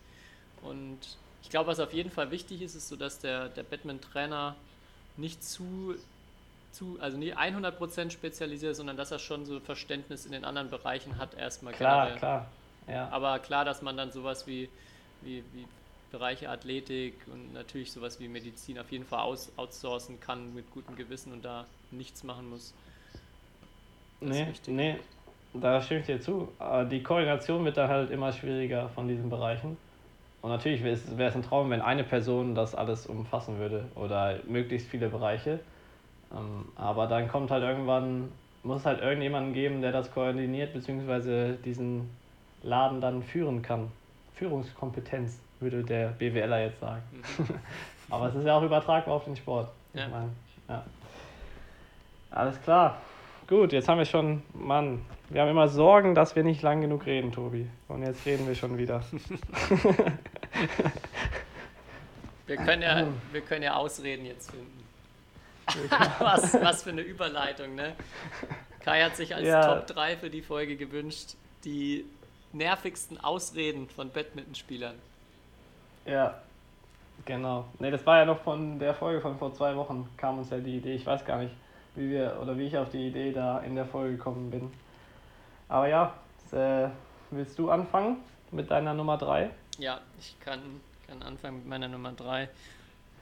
Und 0.62 0.98
ich 1.42 1.50
glaube, 1.50 1.68
was 1.68 1.80
auf 1.80 1.92
jeden 1.92 2.10
Fall 2.10 2.30
wichtig 2.30 2.62
ist, 2.62 2.74
ist 2.74 2.88
so, 2.88 2.96
dass 2.96 3.18
der, 3.18 3.48
der 3.48 3.62
Badminton-Trainer 3.62 4.56
nicht 5.16 5.42
zu, 5.44 5.94
zu, 6.72 6.98
also 7.00 7.16
nicht 7.18 7.36
100% 7.36 8.10
spezialisiert 8.10 8.76
sondern 8.76 8.96
dass 8.96 9.10
er 9.10 9.18
schon 9.18 9.44
so 9.46 9.60
Verständnis 9.60 10.26
in 10.26 10.32
den 10.32 10.44
anderen 10.44 10.70
Bereichen 10.70 11.18
hat, 11.18 11.34
erstmal 11.34 11.72
Klar, 11.72 12.06
generell. 12.06 12.18
klar. 12.18 12.46
Ja. 12.88 13.08
Aber 13.10 13.38
klar, 13.38 13.64
dass 13.64 13.82
man 13.82 13.96
dann 13.96 14.10
sowas 14.12 14.46
wie, 14.46 14.68
wie, 15.22 15.44
wie 15.52 15.66
Bereiche 16.10 16.48
Athletik 16.50 17.14
und 17.32 17.52
natürlich 17.52 17.92
sowas 17.92 18.18
wie 18.18 18.26
Medizin 18.26 18.78
auf 18.78 18.90
jeden 18.90 19.04
Fall 19.04 19.20
aus, 19.20 19.52
outsourcen 19.56 20.18
kann 20.20 20.54
mit 20.54 20.70
gutem 20.72 20.96
Gewissen 20.96 21.32
und 21.32 21.44
da 21.44 21.66
nichts 21.92 22.24
machen 22.24 22.50
muss. 22.50 22.74
Das 24.20 24.30
nee, 24.30 24.46
nee, 24.66 24.96
da 25.54 25.80
stimme 25.80 26.00
ich 26.00 26.06
dir 26.06 26.20
zu. 26.20 26.48
Aber 26.58 26.84
die 26.84 27.02
Koordination 27.02 27.64
wird 27.64 27.76
dann 27.76 27.88
halt 27.88 28.10
immer 28.10 28.32
schwieriger 28.32 28.88
von 28.90 29.06
diesen 29.08 29.30
Bereichen. 29.30 29.76
und 30.42 30.50
natürlich 30.50 30.82
wäre 30.82 31.28
es 31.28 31.36
ein 31.36 31.42
Traum, 31.42 31.70
wenn 31.70 31.80
eine 31.80 32.02
Person 32.04 32.54
das 32.54 32.74
alles 32.74 33.06
umfassen 33.06 33.58
würde 33.58 33.88
oder 33.94 34.40
möglichst 34.48 34.88
viele 34.88 35.08
Bereiche. 35.08 35.60
Ähm, 36.32 36.66
aber 36.76 37.06
dann 37.06 37.28
kommt 37.28 37.50
halt 37.50 37.62
irgendwann, 37.62 38.30
muss 38.62 38.80
es 38.80 38.86
halt 38.86 39.00
irgendjemanden 39.00 39.52
geben, 39.52 39.80
der 39.80 39.92
das 39.92 40.12
koordiniert, 40.12 40.72
beziehungsweise 40.72 41.54
diesen 41.64 42.10
Laden 42.62 43.00
dann 43.00 43.22
führen 43.22 43.62
kann. 43.62 43.90
Führungskompetenz, 44.34 45.40
würde 45.60 45.82
der 45.82 46.08
BWLer 46.08 46.64
jetzt 46.64 46.80
sagen. 46.80 47.02
Mhm. 47.12 47.46
aber 48.10 48.28
es 48.28 48.34
ist 48.34 48.46
ja 48.46 48.56
auch 48.56 48.62
übertragbar 48.62 49.14
auf 49.14 49.24
den 49.24 49.36
Sport. 49.36 49.70
Ja. 49.94 50.06
Ich 50.06 50.10
mein, 50.10 50.30
ja. 50.68 50.84
Alles 52.30 52.60
klar. 52.62 52.98
Gut, 53.48 53.72
jetzt 53.72 53.88
haben 53.88 53.98
wir 53.98 54.04
schon, 54.04 54.42
Mann, 54.54 55.04
wir 55.28 55.40
haben 55.42 55.48
immer 55.48 55.66
Sorgen, 55.68 56.14
dass 56.14 56.36
wir 56.36 56.44
nicht 56.44 56.62
lang 56.62 56.80
genug 56.80 57.04
reden, 57.06 57.32
Tobi. 57.32 57.68
Und 57.88 58.04
jetzt 58.04 58.24
reden 58.24 58.46
wir 58.46 58.54
schon 58.54 58.78
wieder. 58.78 59.02
wir, 62.46 62.56
können 62.56 62.82
ja, 62.82 63.08
wir 63.32 63.40
können 63.40 63.64
ja 63.64 63.74
Ausreden 63.74 64.24
jetzt 64.24 64.52
finden. 64.52 64.79
was, 66.18 66.54
was 66.54 66.82
für 66.82 66.90
eine 66.90 67.02
Überleitung, 67.02 67.74
ne? 67.74 67.94
Kai 68.80 69.02
hat 69.02 69.16
sich 69.16 69.34
als 69.34 69.46
ja. 69.46 69.62
Top 69.62 69.86
3 69.86 70.16
für 70.16 70.30
die 70.30 70.42
Folge 70.42 70.76
gewünscht, 70.76 71.34
die 71.64 72.06
nervigsten 72.52 73.18
Ausreden 73.18 73.88
von 73.88 74.10
Badmintonspielern. 74.10 74.96
Ja, 76.06 76.40
genau. 77.24 77.66
Ne, 77.78 77.90
das 77.90 78.04
war 78.06 78.18
ja 78.18 78.24
noch 78.24 78.40
von 78.40 78.78
der 78.78 78.94
Folge 78.94 79.20
von 79.20 79.38
vor 79.38 79.52
zwei 79.54 79.76
Wochen, 79.76 80.08
kam 80.16 80.38
uns 80.38 80.50
ja 80.50 80.58
die 80.58 80.78
Idee. 80.78 80.94
Ich 80.94 81.06
weiß 81.06 81.24
gar 81.24 81.38
nicht, 81.38 81.54
wie 81.94 82.10
wir 82.10 82.38
oder 82.40 82.56
wie 82.56 82.66
ich 82.66 82.76
auf 82.76 82.90
die 82.90 83.08
Idee 83.08 83.32
da 83.32 83.60
in 83.60 83.74
der 83.74 83.86
Folge 83.86 84.16
gekommen 84.16 84.50
bin. 84.50 84.72
Aber 85.68 85.88
ja, 85.88 86.14
das, 86.42 86.52
äh, 86.52 86.90
willst 87.30 87.58
du 87.58 87.70
anfangen 87.70 88.16
mit 88.50 88.70
deiner 88.70 88.94
Nummer 88.94 89.16
3? 89.18 89.50
Ja, 89.78 90.00
ich 90.18 90.36
kann, 90.40 90.80
kann 91.06 91.22
anfangen 91.22 91.58
mit 91.58 91.66
meiner 91.66 91.88
Nummer 91.88 92.12
3. 92.12 92.48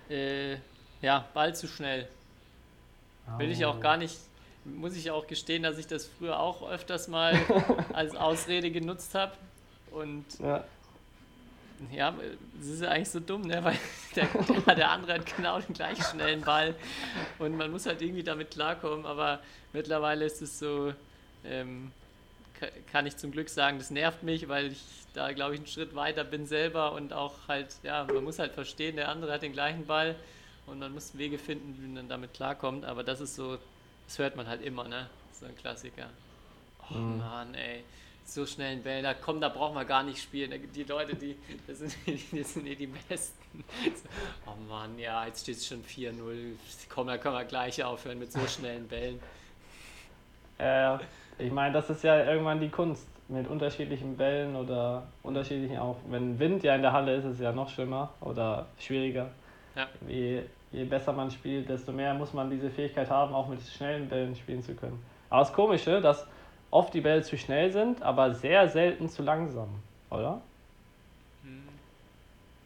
Äh, 0.08 0.56
ja, 1.02 1.26
Ball 1.34 1.54
zu 1.54 1.68
schnell. 1.68 2.08
Will 3.36 3.50
ich 3.50 3.64
auch 3.64 3.80
gar 3.80 3.96
nicht, 3.96 4.16
muss 4.64 4.96
ich 4.96 5.10
auch 5.10 5.26
gestehen, 5.26 5.62
dass 5.62 5.78
ich 5.78 5.86
das 5.86 6.06
früher 6.06 6.38
auch 6.38 6.68
öfters 6.68 7.08
mal 7.08 7.38
als 7.92 8.16
Ausrede 8.16 8.70
genutzt 8.70 9.14
habe. 9.14 9.32
Und 9.90 10.24
ja. 10.40 10.64
Ja, 11.92 12.12
es 12.60 12.66
ist 12.66 12.82
ja 12.82 12.88
eigentlich 12.88 13.10
so 13.10 13.20
dumm, 13.20 13.42
ne? 13.42 13.62
weil 13.62 13.76
der, 14.16 14.26
der, 14.66 14.74
der, 14.74 14.90
andere 14.90 15.14
hat 15.14 15.36
genau 15.36 15.60
den 15.60 15.74
gleich 15.74 16.02
schnellen 16.04 16.40
Ball 16.40 16.74
und 17.38 17.56
man 17.56 17.70
muss 17.70 17.86
halt 17.86 18.02
irgendwie 18.02 18.24
damit 18.24 18.50
klarkommen, 18.50 19.06
aber 19.06 19.38
mittlerweile 19.72 20.24
ist 20.24 20.42
es 20.42 20.58
so, 20.58 20.92
ähm, 21.44 21.92
kann 22.90 23.06
ich 23.06 23.16
zum 23.16 23.30
Glück 23.30 23.48
sagen, 23.48 23.78
das 23.78 23.90
nervt 23.90 24.24
mich, 24.24 24.48
weil 24.48 24.72
ich 24.72 24.82
da, 25.14 25.32
glaube 25.32 25.54
ich, 25.54 25.60
einen 25.60 25.68
Schritt 25.68 25.94
weiter 25.94 26.24
bin 26.24 26.46
selber 26.46 26.92
und 26.92 27.12
auch 27.12 27.34
halt, 27.46 27.76
ja, 27.84 28.04
man 28.04 28.24
muss 28.24 28.40
halt 28.40 28.52
verstehen, 28.52 28.96
der 28.96 29.08
andere 29.08 29.32
hat 29.32 29.42
den 29.42 29.52
gleichen 29.52 29.86
Ball 29.86 30.16
und 30.68 30.78
man 30.78 30.92
muss 30.92 31.16
Wege 31.16 31.38
finden, 31.38 31.76
wie 31.80 31.88
man 31.88 32.08
damit 32.08 32.34
klarkommt, 32.34 32.84
aber 32.84 33.02
das 33.02 33.20
ist 33.20 33.34
so, 33.34 33.58
das 34.06 34.18
hört 34.18 34.36
man 34.36 34.46
halt 34.46 34.62
immer, 34.62 34.86
ne? 34.86 35.08
So 35.32 35.46
ein 35.46 35.56
Klassiker. 35.56 36.08
Oh 36.90 36.94
mhm. 36.94 37.18
Mann, 37.18 37.54
ey 37.54 37.84
so 38.28 38.44
schnellen 38.44 38.82
Bällen, 38.82 39.04
da 39.04 39.14
komm, 39.14 39.40
da 39.40 39.48
brauchen 39.48 39.74
wir 39.74 39.84
gar 39.84 40.02
nicht 40.02 40.20
spielen. 40.20 40.52
Die 40.74 40.84
Leute, 40.84 41.16
die, 41.16 41.36
das 41.66 41.78
sind, 41.78 41.96
die 42.06 42.16
sind 42.42 42.66
eh 42.66 42.74
die 42.74 42.86
Besten. 42.86 43.64
oh 44.46 44.54
Mann, 44.68 44.98
ja, 44.98 45.26
jetzt 45.26 45.42
steht 45.42 45.56
es 45.56 45.66
schon 45.66 45.82
4-0. 45.82 46.12
Komm, 46.88 47.06
da 47.06 47.16
können 47.18 47.34
wir 47.34 47.44
gleich 47.44 47.82
aufhören 47.82 48.18
mit 48.18 48.32
so 48.32 48.46
schnellen 48.46 48.86
Bällen. 48.86 49.20
Äh, 50.60 50.98
ich 51.38 51.52
meine, 51.52 51.72
das 51.72 51.88
ist 51.88 52.02
ja 52.02 52.24
irgendwann 52.24 52.58
die 52.58 52.68
Kunst 52.68 53.06
mit 53.28 53.46
unterschiedlichen 53.46 54.16
Bällen 54.16 54.56
oder 54.56 55.06
unterschiedlichen 55.22 55.78
auch. 55.78 55.98
Wenn 56.08 56.36
Wind 56.40 56.64
ja 56.64 56.74
in 56.74 56.82
der 56.82 56.92
Halle 56.92 57.14
ist, 57.14 57.24
ist 57.24 57.34
es 57.34 57.40
ja 57.40 57.52
noch 57.52 57.68
schlimmer 57.68 58.12
oder 58.20 58.66
schwieriger. 58.76 59.30
Ja. 59.76 59.86
Je, 60.08 60.42
je 60.72 60.84
besser 60.84 61.12
man 61.12 61.30
spielt, 61.30 61.68
desto 61.68 61.92
mehr 61.92 62.14
muss 62.14 62.32
man 62.32 62.50
diese 62.50 62.70
Fähigkeit 62.70 63.08
haben, 63.10 63.34
auch 63.34 63.48
mit 63.48 63.60
schnellen 63.62 64.08
Bällen 64.08 64.34
spielen 64.34 64.62
zu 64.62 64.74
können. 64.74 65.02
Aber 65.30 65.40
das 65.40 65.52
Komische, 65.52 66.00
dass 66.00 66.26
oft 66.70 66.92
die 66.94 67.00
Bälle 67.00 67.22
zu 67.22 67.36
schnell 67.38 67.70
sind, 67.72 68.02
aber 68.02 68.34
sehr 68.34 68.68
selten 68.68 69.08
zu 69.08 69.22
langsam, 69.22 69.68
oder? 70.10 70.40
Hm. 71.42 71.62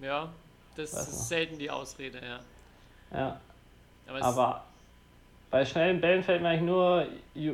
Ja, 0.01 0.29
das 0.77 0.95
Weiß 0.95 1.09
ist 1.09 1.13
noch. 1.13 1.27
selten 1.27 1.59
die 1.59 1.71
Ausrede, 1.71 2.21
ja. 2.21 2.41
Ja. 3.19 3.41
Aber, 4.09 4.23
aber 4.23 4.65
bei 5.51 5.65
schnellen 5.65 6.01
Bällen 6.01 6.23
fällt 6.23 6.43
mir 6.43 6.49
eigentlich 6.49 6.63
nur 6.63 7.07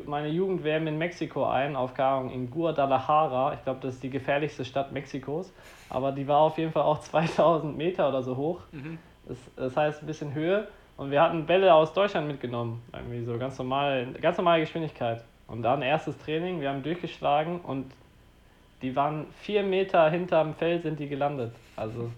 meine 0.07 0.28
Jugend-WM 0.28 0.86
in 0.86 0.99
Mexiko 0.99 1.44
ein, 1.46 1.74
auf 1.74 1.99
Ahnung, 1.99 2.30
in 2.30 2.49
Guadalajara. 2.49 3.55
Ich 3.55 3.64
glaube, 3.64 3.80
das 3.82 3.94
ist 3.94 4.03
die 4.03 4.11
gefährlichste 4.11 4.64
Stadt 4.64 4.92
Mexikos. 4.92 5.53
Aber 5.90 6.12
die 6.12 6.26
war 6.28 6.38
auf 6.38 6.57
jeden 6.59 6.70
Fall 6.72 6.84
auch 6.84 7.01
2000 7.03 7.76
Meter 7.76 8.09
oder 8.09 8.22
so 8.22 8.36
hoch. 8.36 8.61
Mhm. 8.70 8.99
Das, 9.29 9.37
das 9.57 9.76
heißt 9.76 10.03
ein 10.03 10.07
bisschen 10.07 10.35
Höhe. 10.35 10.68
Und 10.97 11.11
wir 11.11 11.22
hatten 11.22 11.47
Bälle 11.47 11.72
aus 11.72 11.93
Deutschland 11.93 12.26
mitgenommen. 12.26 12.83
Irgendwie 12.93 13.22
so 13.24 13.39
ganz 13.39 13.57
normal, 13.59 14.09
ganz 14.20 14.37
normale 14.37 14.61
Geschwindigkeit. 14.61 15.22
Und 15.47 15.62
dann 15.62 15.83
erstes 15.83 16.18
Training, 16.18 16.61
wir 16.61 16.70
haben 16.70 16.83
durchgeschlagen 16.83 17.61
und 17.61 17.93
die 18.83 18.95
waren 18.95 19.26
vier 19.41 19.62
Meter 19.62 20.11
hinterm 20.11 20.55
Feld 20.55 20.83
sind 20.83 20.99
die 20.99 21.09
gelandet. 21.09 21.53
Also 21.76 22.11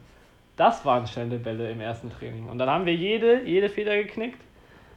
das 0.57 0.85
waren 0.85 1.07
schnelle 1.07 1.39
Bälle 1.39 1.71
im 1.71 1.81
ersten 1.81 2.11
Training. 2.11 2.49
Und 2.49 2.59
dann 2.59 2.69
haben 2.69 2.87
wir 2.87 2.95
jede, 2.95 3.45
jede 3.45 3.69
Feder 3.69 3.97
geknickt, 3.97 4.41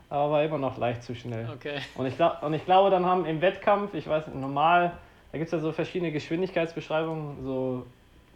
aber 0.09 0.32
war 0.32 0.43
immer 0.43 0.57
noch 0.57 0.78
leicht 0.78 1.03
zu 1.03 1.16
schnell. 1.16 1.47
Okay. 1.53 1.80
Und 1.95 2.05
ich, 2.05 2.16
und 2.20 2.53
ich 2.53 2.66
glaube, 2.66 2.89
dann 2.89 3.05
haben 3.05 3.26
im 3.26 3.41
Wettkampf, 3.41 3.93
ich 3.93 4.07
weiß 4.07 4.28
normal, 4.34 4.93
da 5.32 5.38
gibt 5.38 5.47
es 5.47 5.51
ja 5.51 5.59
so 5.59 5.72
verschiedene 5.72 6.11
Geschwindigkeitsbeschreibungen, 6.11 7.43
so 7.43 7.86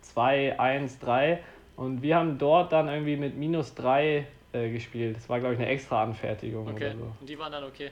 2, 0.01 0.59
1, 0.59 0.99
3. 0.99 1.39
Und 1.77 2.01
wir 2.01 2.17
haben 2.17 2.37
dort 2.37 2.73
dann 2.73 2.89
irgendwie 2.89 3.15
mit 3.15 3.37
minus 3.37 3.73
3 3.75 4.27
äh, 4.51 4.69
gespielt. 4.71 5.15
Das 5.15 5.29
war, 5.29 5.39
glaube 5.39 5.53
ich, 5.53 5.59
eine 5.59 5.69
extra 5.69 6.03
Anfertigung 6.03 6.67
okay. 6.67 6.87
oder 6.87 6.95
so. 6.95 7.11
Und 7.21 7.29
die 7.29 7.39
waren 7.39 7.51
dann 7.51 7.63
okay 7.63 7.91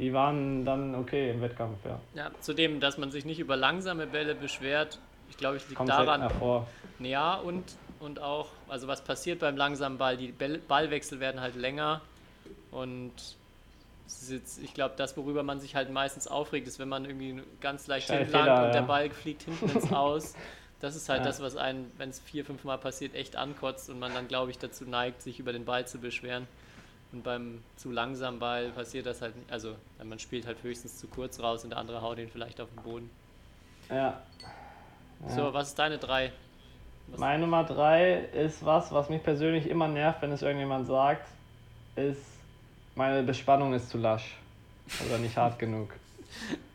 die 0.00 0.14
waren 0.14 0.64
dann 0.64 0.94
okay 0.94 1.30
im 1.30 1.42
Wettkampf, 1.42 1.76
ja. 1.84 2.00
Ja, 2.14 2.30
zudem, 2.40 2.80
dass 2.80 2.96
man 2.96 3.10
sich 3.10 3.26
nicht 3.26 3.38
über 3.38 3.54
langsame 3.54 4.06
Bälle 4.06 4.34
beschwert, 4.34 4.98
ich 5.28 5.36
glaube, 5.36 5.56
es 5.56 5.68
liegt 5.68 5.76
Kommt 5.76 5.90
daran. 5.90 6.28
Vor. 6.30 6.66
Ja, 6.98 7.34
und, 7.34 7.64
und 8.00 8.20
auch, 8.20 8.48
also 8.68 8.88
was 8.88 9.04
passiert 9.04 9.40
beim 9.40 9.56
langsamen 9.56 9.98
Ball? 9.98 10.16
Die 10.16 10.32
Ballwechsel 10.66 11.20
werden 11.20 11.40
halt 11.40 11.54
länger 11.54 12.00
und 12.70 13.12
jetzt, 14.28 14.62
ich 14.62 14.72
glaube, 14.72 14.94
das, 14.96 15.16
worüber 15.18 15.42
man 15.42 15.60
sich 15.60 15.76
halt 15.76 15.92
meistens 15.92 16.26
aufregt, 16.26 16.66
ist, 16.66 16.78
wenn 16.78 16.88
man 16.88 17.04
irgendwie 17.04 17.42
ganz 17.60 17.86
leicht 17.86 18.10
hinlangt 18.10 18.66
und 18.66 18.74
der 18.74 18.82
Ball 18.82 19.10
fliegt 19.10 19.42
hinten 19.42 19.68
ins 19.68 19.92
Aus. 19.92 20.34
Das 20.80 20.96
ist 20.96 21.08
halt 21.08 21.20
ja. 21.20 21.26
das, 21.26 21.42
was 21.42 21.56
einen, 21.56 21.92
wenn 21.98 22.08
es 22.08 22.20
vier, 22.20 22.44
fünf 22.44 22.64
Mal 22.64 22.78
passiert, 22.78 23.14
echt 23.14 23.36
ankotzt 23.36 23.90
und 23.90 23.98
man 23.98 24.14
dann, 24.14 24.28
glaube 24.28 24.50
ich, 24.50 24.58
dazu 24.58 24.84
neigt, 24.84 25.20
sich 25.22 25.38
über 25.38 25.52
den 25.52 25.64
Ball 25.64 25.86
zu 25.86 25.98
beschweren. 25.98 26.46
Und 27.12 27.24
beim 27.24 27.62
zu 27.76 27.90
langsamen 27.90 28.38
Ball 28.38 28.70
passiert 28.70 29.04
das 29.04 29.20
halt 29.20 29.36
nicht. 29.36 29.50
Also 29.50 29.74
man 30.02 30.18
spielt 30.18 30.46
halt 30.46 30.62
höchstens 30.62 30.98
zu 30.98 31.08
kurz 31.08 31.40
raus 31.40 31.64
und 31.64 31.70
der 31.70 31.78
andere 31.78 32.00
haut 32.02 32.18
ihn 32.18 32.28
vielleicht 32.28 32.60
auf 32.60 32.68
den 32.70 32.82
Boden. 32.82 33.10
Ja. 33.88 33.96
ja. 33.96 35.28
So, 35.28 35.52
was 35.52 35.68
ist 35.68 35.78
deine 35.78 35.98
drei? 35.98 36.32
Was 37.08 37.18
Meine 37.18 37.40
Nummer 37.40 37.64
drei 37.64 38.14
ist 38.32 38.64
was, 38.64 38.92
was 38.92 39.10
mich 39.10 39.22
persönlich 39.22 39.68
immer 39.68 39.88
nervt, 39.88 40.22
wenn 40.22 40.30
es 40.32 40.42
irgendjemand 40.42 40.86
sagt, 40.86 41.26
ist, 41.96 42.22
meine 42.94 43.22
Bespannung 43.22 43.74
ist 43.74 43.90
zu 43.90 43.98
lasch. 43.98 44.36
Oder 45.06 45.18
nicht 45.18 45.36
hart 45.36 45.58
genug. 45.58 45.92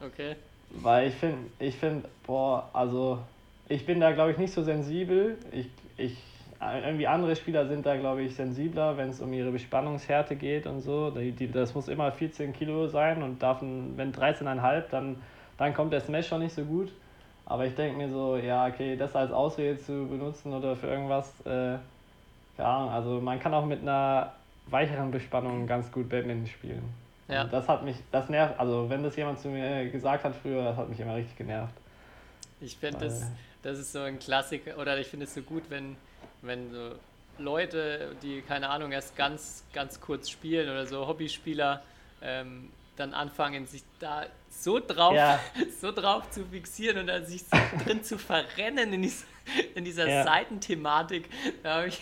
Okay. 0.01 0.35
Weil 0.69 1.07
ich 1.07 1.15
finde, 1.15 1.49
ich 1.59 1.75
finde, 1.75 2.09
boah, 2.25 2.69
also 2.73 3.19
ich 3.67 3.85
bin 3.85 3.99
da 3.99 4.11
glaube 4.11 4.31
ich 4.31 4.37
nicht 4.37 4.53
so 4.53 4.63
sensibel. 4.63 5.37
Ich, 5.51 5.67
ich 5.97 6.17
irgendwie 6.61 7.07
andere 7.07 7.35
Spieler 7.35 7.67
sind 7.67 7.85
da, 7.85 7.95
glaube 7.95 8.23
ich, 8.23 8.35
sensibler, 8.35 8.97
wenn 8.97 9.09
es 9.09 9.21
um 9.21 9.31
ihre 9.33 9.51
Bespannungshärte 9.51 10.35
geht 10.35 10.67
und 10.67 10.81
so. 10.81 11.11
Die, 11.11 11.31
die, 11.31 11.51
das 11.51 11.73
muss 11.73 11.87
immer 11.87 12.11
14 12.11 12.53
Kilo 12.53 12.87
sein 12.87 13.21
und 13.23 13.41
darf, 13.41 13.61
wenn 13.61 14.13
13,5, 14.13 14.83
dann, 14.89 15.17
dann 15.57 15.73
kommt 15.73 15.93
der 15.93 15.99
Smash 15.99 16.27
schon 16.27 16.41
nicht 16.41 16.55
so 16.55 16.63
gut. 16.63 16.91
Aber 17.45 17.65
ich 17.65 17.75
denke 17.75 17.97
mir 17.97 18.09
so, 18.09 18.37
ja, 18.37 18.65
okay, 18.67 18.95
das 18.95 19.15
als 19.15 19.31
Ausrede 19.31 19.77
zu 19.77 20.07
benutzen 20.07 20.53
oder 20.53 20.75
für 20.75 20.87
irgendwas, 20.87 21.31
äh, 21.45 21.77
ja, 22.57 22.87
also 22.87 23.21
man 23.21 23.39
kann 23.39 23.53
auch 23.53 23.65
mit 23.65 23.81
einer 23.81 24.31
weicheren 24.67 25.11
Bespannung 25.11 25.67
ganz 25.67 25.91
gut 25.91 26.09
Badminton 26.09 26.47
spielen. 26.47 26.83
Ja. 27.27 27.43
Und 27.43 27.53
das 27.53 27.67
hat 27.69 27.83
mich, 27.83 27.97
das 28.11 28.29
nervt, 28.29 28.59
also 28.59 28.89
wenn 28.89 29.03
das 29.03 29.15
jemand 29.15 29.39
zu 29.39 29.49
mir 29.49 29.89
gesagt 29.89 30.23
hat 30.23 30.33
früher, 30.35 30.63
das 30.63 30.77
hat 30.77 30.89
mich 30.89 30.99
immer 30.99 31.15
richtig 31.15 31.37
genervt. 31.37 31.73
Ich 32.61 32.77
finde, 32.77 32.99
das, 32.99 33.31
das 33.65 33.79
ist 33.79 33.91
so 33.91 33.99
ein 33.99 34.19
Klassiker, 34.19 34.77
oder 34.77 34.97
ich 34.99 35.07
finde 35.07 35.25
es 35.25 35.33
so 35.33 35.41
gut, 35.41 35.63
wenn 35.69 35.97
wenn 36.41 36.71
so 36.71 36.91
Leute, 37.37 38.15
die 38.21 38.41
keine 38.41 38.69
Ahnung 38.69 38.91
erst 38.91 39.15
ganz, 39.15 39.63
ganz 39.73 39.99
kurz 39.99 40.29
spielen 40.29 40.69
oder 40.69 40.85
so 40.85 41.07
Hobbyspieler, 41.07 41.81
ähm, 42.21 42.69
dann 42.95 43.13
anfangen, 43.13 43.65
sich 43.67 43.83
da 43.99 44.25
so 44.49 44.79
drauf, 44.79 45.15
ja. 45.15 45.39
so 45.81 45.91
drauf 45.91 46.29
zu 46.29 46.45
fixieren 46.45 46.99
und 46.99 47.07
dann 47.07 47.25
sich 47.25 47.43
so 47.43 47.57
drin 47.83 48.03
zu 48.03 48.17
verrennen 48.17 48.93
in, 48.93 49.01
dies, 49.01 49.25
in 49.75 49.85
dieser 49.85 50.07
Ja. 50.07 50.23
Seitenthematik, 50.23 51.29
da 51.63 51.75
habe 51.75 51.87
ich, 51.87 52.01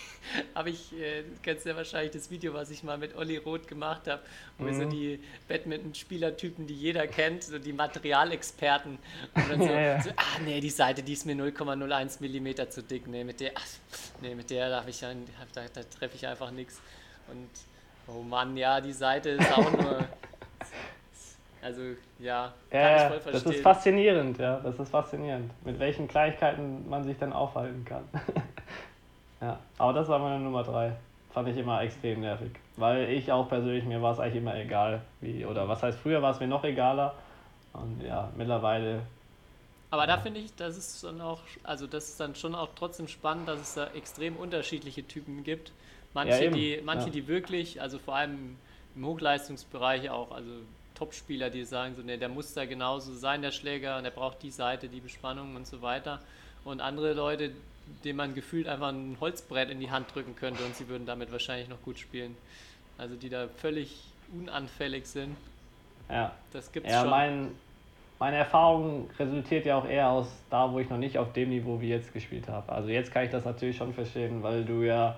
hab 0.55 0.67
ich 0.67 0.93
äh, 0.93 1.23
kennst 1.41 1.65
ja 1.65 1.75
wahrscheinlich 1.75 2.11
das 2.11 2.29
Video, 2.31 2.53
was 2.53 2.69
ich 2.69 2.83
mal 2.83 2.97
mit 2.97 3.15
Olli 3.15 3.37
Roth 3.37 3.67
gemacht 3.67 4.07
habe, 4.07 4.21
wo 4.57 4.65
wir 4.65 4.73
so 4.73 4.81
Mhm. 4.83 4.89
die 4.89 5.19
Badminton-Spielertypen, 5.47 6.67
die 6.67 6.75
jeder 6.75 7.07
kennt, 7.07 7.43
so 7.43 7.59
die 7.59 7.73
Materialexperten. 7.73 8.97
Und 9.35 9.49
dann 9.49 9.59
so, 9.61 9.65
Ja, 9.67 9.79
ja. 9.79 10.01
so 10.01 10.09
ah 10.11 10.39
nee, 10.45 10.59
die 10.61 10.69
Seite, 10.69 11.03
die 11.03 11.13
ist 11.13 11.25
mir 11.25 11.35
0,01 11.35 12.17
Millimeter 12.21 12.69
zu 12.69 12.81
dick. 12.83 13.07
Nee, 13.07 13.23
mit 13.23 13.39
der, 13.39 13.51
ach, 13.55 13.65
nee, 14.21 14.35
mit 14.35 14.49
der 14.49 14.69
darf 14.69 14.87
ich 14.87 15.01
ja, 15.01 15.11
da, 15.53 15.63
da 15.73 15.83
treffe 15.83 16.15
ich 16.15 16.25
einfach 16.27 16.51
nichts. 16.51 16.79
Und 17.27 17.49
oh 18.07 18.21
Mann, 18.21 18.55
ja, 18.57 18.79
die 18.81 18.93
Seite 18.93 19.29
ist 19.31 19.51
auch 19.51 19.71
nur. 19.71 20.07
Also 21.64 21.82
ja, 22.20 22.53
kann 22.78 22.82
Ja, 22.82 22.95
ich 22.95 23.03
voll 23.03 23.20
das 23.32 23.45
verstehen. 23.45 23.53
ist 23.55 23.61
faszinierend, 23.61 24.38
ja, 24.39 24.59
das 24.59 24.80
ist 24.80 24.89
faszinierend, 24.89 25.51
mit 25.64 25.80
welchen 25.80 26.07
Kleinigkeiten 26.07 26.89
man 26.89 27.03
sich 27.03 27.18
dann 27.20 27.32
aufhalten 27.32 27.86
kann. 27.86 28.03
ja, 29.41 29.59
aber 29.78 29.93
das 29.93 30.07
war 30.07 30.20
meine 30.20 30.39
Nummer 30.39 30.64
drei. 30.64 30.93
Fand 31.32 31.47
ich 31.49 31.57
immer 31.57 31.82
extrem 31.82 32.22
nervig. 32.22 32.51
Weil 32.76 33.09
ich 33.09 33.32
auch 33.32 33.49
persönlich, 33.49 33.86
mir 33.86 34.01
war 34.01 34.14
es 34.14 34.20
eigentlich 34.20 34.36
immer 34.41 34.55
egal, 34.55 35.01
wie, 35.22 35.45
oder 35.45 35.68
was 35.68 35.82
heißt, 35.84 35.99
früher 35.99 36.22
war 36.22 36.32
es 36.32 36.39
mir 36.39 36.47
noch 36.47 36.64
egaler. 36.64 37.16
Und 37.74 38.01
ja, 38.01 38.32
mittlerweile, 38.36 39.01
Aber 39.89 40.07
da 40.07 40.18
finde 40.18 40.39
ich, 40.39 40.55
das 40.55 40.76
ist 40.78 41.03
dann 41.03 41.22
auch, 41.22 41.43
also 41.64 41.88
das 41.88 42.09
ist 42.09 42.20
dann 42.20 42.36
schon 42.36 42.55
auch 42.55 42.74
trotzdem 42.76 43.07
spannend, 43.07 43.47
dass 43.47 43.59
es 43.61 43.74
da 43.76 43.88
extrem 43.91 44.36
unterschiedliche 44.38 45.07
Typen 45.07 45.43
gibt. 45.43 45.74
Manche, 46.14 46.49
Ja, 46.49 46.51
die, 46.51 46.82
manche, 46.84 47.11
ja. 47.11 47.11
die 47.11 47.28
wirklich, 47.28 47.82
also 47.82 47.99
vor 47.99 48.16
allem 48.16 48.59
im 48.95 49.05
Hochleistungsbereich 49.05 50.09
auch, 50.09 50.32
also 50.32 50.51
Topspieler, 51.03 51.49
die 51.49 51.65
sagen 51.65 51.95
so, 51.95 52.01
ne, 52.01 52.17
der 52.17 52.29
muss 52.29 52.53
da 52.53 52.65
genauso 52.65 53.13
sein, 53.13 53.41
der 53.41 53.51
Schläger, 53.51 53.97
und 53.97 54.03
der 54.03 54.11
braucht 54.11 54.41
die 54.41 54.51
Seite, 54.51 54.87
die 54.87 55.01
Bespannung 55.01 55.55
und 55.55 55.67
so 55.67 55.81
weiter. 55.81 56.19
Und 56.63 56.79
andere 56.79 57.13
Leute, 57.13 57.51
denen 58.05 58.17
man 58.17 58.33
gefühlt 58.33 58.67
einfach 58.69 58.87
ein 58.87 59.17
Holzbrett 59.19 59.69
in 59.69 59.81
die 59.81 59.91
Hand 59.91 60.13
drücken 60.15 60.35
könnte 60.35 60.63
und 60.63 60.75
sie 60.75 60.87
würden 60.87 61.05
damit 61.05 61.31
wahrscheinlich 61.31 61.67
noch 61.67 61.81
gut 61.81 61.99
spielen. 61.99 62.37
Also 62.97 63.15
die 63.15 63.27
da 63.29 63.47
völlig 63.57 64.05
unanfällig 64.33 65.05
sind. 65.07 65.35
ja. 66.09 66.31
Das 66.53 66.71
gibt's 66.71 66.89
Ja, 66.89 67.01
schon. 67.01 67.09
mein, 67.09 67.51
meine 68.19 68.37
Erfahrung 68.37 69.09
resultiert 69.19 69.65
ja 69.65 69.77
auch 69.77 69.85
eher 69.85 70.09
aus 70.09 70.27
da, 70.49 70.71
wo 70.71 70.79
ich 70.79 70.89
noch 70.89 70.97
nicht 70.97 71.17
auf 71.17 71.33
dem 71.33 71.49
Niveau 71.49 71.81
wie 71.81 71.89
jetzt 71.89 72.13
gespielt 72.13 72.47
habe. 72.47 72.71
Also 72.71 72.87
jetzt 72.89 73.11
kann 73.11 73.25
ich 73.25 73.31
das 73.31 73.43
natürlich 73.43 73.75
schon 73.75 73.93
verstehen, 73.93 74.41
weil 74.41 74.63
du 74.63 74.83
ja 74.83 75.17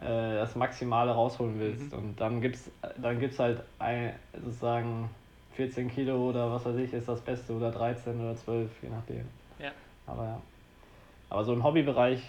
äh, 0.00 0.06
das 0.36 0.54
Maximale 0.56 1.10
rausholen 1.10 1.58
willst. 1.60 1.92
Mhm. 1.92 1.98
Und 1.98 2.20
dann 2.20 2.40
gibt's 2.40 2.70
dann 2.96 3.18
gibt's 3.20 3.38
halt 3.38 3.60
ein, 3.78 4.14
sozusagen 4.32 5.10
14 5.58 5.90
Kilo 5.90 6.28
oder 6.28 6.52
was 6.52 6.64
weiß 6.64 6.76
ich, 6.76 6.92
ist 6.92 7.08
das 7.08 7.20
Beste 7.20 7.52
oder 7.52 7.72
13 7.72 8.20
oder 8.20 8.36
12, 8.36 8.70
je 8.80 8.88
nachdem. 8.90 9.28
Ja. 9.58 9.72
Aber 10.06 10.24
ja. 10.24 10.42
Aber 11.30 11.44
so 11.44 11.52
im 11.52 11.64
Hobbybereich 11.64 12.20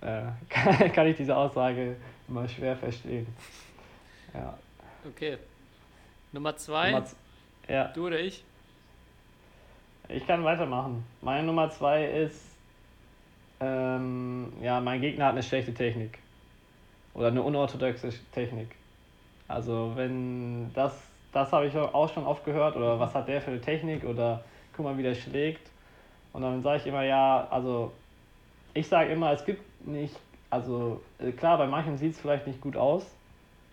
äh, 0.00 0.22
kann, 0.48 0.92
kann 0.94 1.06
ich 1.06 1.18
diese 1.18 1.36
Aussage 1.36 1.96
immer 2.26 2.48
schwer 2.48 2.74
verstehen. 2.74 3.26
Ja. 4.32 4.58
Okay. 5.06 5.36
Nummer 6.32 6.56
zwei, 6.56 6.92
Nummer 6.92 7.06
ja. 7.68 7.88
du 7.88 8.06
oder 8.06 8.18
ich? 8.18 8.42
Ich 10.08 10.26
kann 10.26 10.42
weitermachen. 10.42 11.04
Meine 11.20 11.46
Nummer 11.46 11.68
zwei 11.68 12.06
ist, 12.06 12.42
ähm, 13.60 14.54
ja, 14.62 14.80
mein 14.80 15.02
Gegner 15.02 15.26
hat 15.26 15.32
eine 15.32 15.42
schlechte 15.42 15.74
Technik. 15.74 16.18
Oder 17.12 17.26
eine 17.26 17.42
unorthodoxe 17.42 18.10
Technik. 18.32 18.74
Also 19.48 19.92
wenn 19.96 20.72
das, 20.72 21.09
das 21.32 21.52
habe 21.52 21.66
ich 21.66 21.76
auch 21.76 22.12
schon 22.12 22.26
oft 22.26 22.44
gehört, 22.44 22.76
oder 22.76 22.98
was 22.98 23.14
hat 23.14 23.28
der 23.28 23.40
für 23.40 23.50
eine 23.50 23.60
Technik, 23.60 24.04
oder 24.04 24.42
guck 24.76 24.84
mal, 24.84 24.96
wie 24.98 25.02
der 25.02 25.14
schlägt. 25.14 25.68
Und 26.32 26.42
dann 26.42 26.62
sage 26.62 26.78
ich 26.78 26.86
immer, 26.86 27.02
ja, 27.02 27.46
also 27.50 27.92
ich 28.74 28.86
sage 28.88 29.12
immer, 29.12 29.32
es 29.32 29.44
gibt 29.44 29.86
nicht, 29.86 30.14
also 30.48 31.00
äh, 31.18 31.32
klar, 31.32 31.58
bei 31.58 31.66
manchen 31.66 31.96
sieht 31.96 32.12
es 32.12 32.20
vielleicht 32.20 32.46
nicht 32.46 32.60
gut 32.60 32.76
aus, 32.76 33.04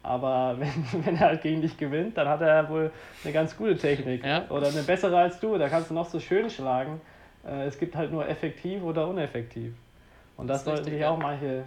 aber 0.03 0.55
wenn, 0.59 1.05
wenn 1.05 1.15
er 1.15 1.27
halt 1.27 1.41
gegen 1.41 1.61
dich 1.61 1.77
gewinnt, 1.77 2.17
dann 2.17 2.27
hat 2.27 2.41
er 2.41 2.69
wohl 2.69 2.91
eine 3.23 3.33
ganz 3.33 3.55
gute 3.55 3.77
Technik. 3.77 4.25
Ja. 4.25 4.45
Oder 4.49 4.67
eine 4.67 4.83
bessere 4.83 5.17
als 5.17 5.39
du, 5.39 5.57
da 5.57 5.69
kannst 5.69 5.89
du 5.89 5.93
noch 5.93 6.07
so 6.07 6.19
schön 6.19 6.49
schlagen. 6.49 7.01
Äh, 7.45 7.65
Es 7.65 7.77
gibt 7.77 7.95
halt 7.95 8.11
nur 8.11 8.27
effektiv 8.27 8.83
oder 8.83 9.07
uneffektiv. 9.07 9.73
Und 10.35 10.47
das, 10.47 10.63
Das 10.63 10.75
sollten 10.75 10.91
sich 10.91 11.01
ja. 11.01 11.09
auch 11.09 11.17
manche, 11.17 11.63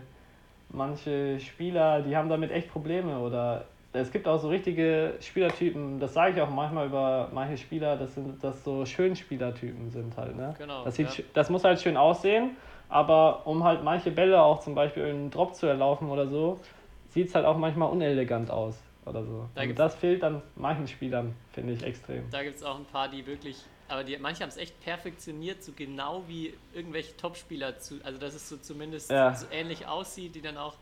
manche 0.71 1.39
Spieler, 1.41 2.03
die 2.03 2.17
haben 2.17 2.29
damit 2.29 2.51
echt 2.53 2.71
Probleme. 2.71 3.19
Oder 3.19 3.65
es 3.93 4.13
gibt 4.13 4.29
auch 4.29 4.41
so 4.41 4.49
richtige 4.49 5.15
Spielertypen, 5.21 5.99
das 5.99 6.15
sage 6.15 6.37
ich 6.37 6.41
auch 6.41 6.51
manchmal 6.51 6.87
über 6.87 7.29
manche 7.33 7.57
Spieler, 7.59 7.97
das 7.97 8.15
sind 8.15 8.43
das 8.43 8.63
so 8.63 8.87
Schönspielertypen 8.87 9.91
sind 9.91 10.17
halt. 10.17 10.37
Ne? 10.37 10.55
Genau, 10.59 10.85
Das, 10.85 10.95
sieht, 10.95 11.19
ja. 11.19 11.25
das 11.35 11.51
muss 11.51 11.65
halt 11.65 11.81
schön 11.81 11.97
aussehen, 11.97 12.57
aber 12.89 13.47
um 13.47 13.65
halt 13.65 13.83
manche 13.83 14.11
Bälle 14.11 14.41
auch 14.41 14.61
zum 14.61 14.75
Beispiel 14.75 15.05
in 15.05 15.17
einen 15.17 15.31
Drop 15.31 15.55
zu 15.55 15.67
erlaufen 15.67 16.09
oder 16.09 16.29
so, 16.29 16.61
sieht 17.09 17.29
es 17.29 17.35
halt 17.35 17.45
auch 17.47 17.57
manchmal 17.57 17.91
unelegant 17.91 18.51
aus 18.51 18.81
oder 19.07 19.25
so. 19.25 19.49
Da 19.55 19.63
Und 19.63 19.77
das 19.77 19.97
fehlt 19.97 20.23
dann 20.23 20.43
manchen 20.55 20.87
Spielern, 20.87 21.35
finde 21.53 21.73
ich 21.73 21.83
extrem. 21.83 22.31
Da 22.31 22.45
gibt 22.45 22.57
es 22.57 22.63
auch 22.63 22.77
ein 22.77 22.85
paar, 22.85 23.09
die 23.09 23.27
wirklich, 23.27 23.57
aber 23.89 24.05
die, 24.05 24.17
manche 24.19 24.43
haben 24.43 24.51
es 24.51 24.57
echt 24.57 24.79
perfektioniert, 24.81 25.65
so 25.65 25.73
genau 25.75 26.23
wie 26.29 26.55
irgendwelche 26.73 27.17
Topspieler 27.17 27.79
zu, 27.79 27.97
also 28.05 28.21
dass 28.21 28.35
es 28.35 28.49
so 28.49 28.57
zumindest 28.57 29.11
Ja. 29.11 29.35
so 29.35 29.47
ähnlich 29.51 29.89
aussieht, 29.89 30.37
die 30.37 30.43
dann 30.43 30.57
auch 30.57 30.75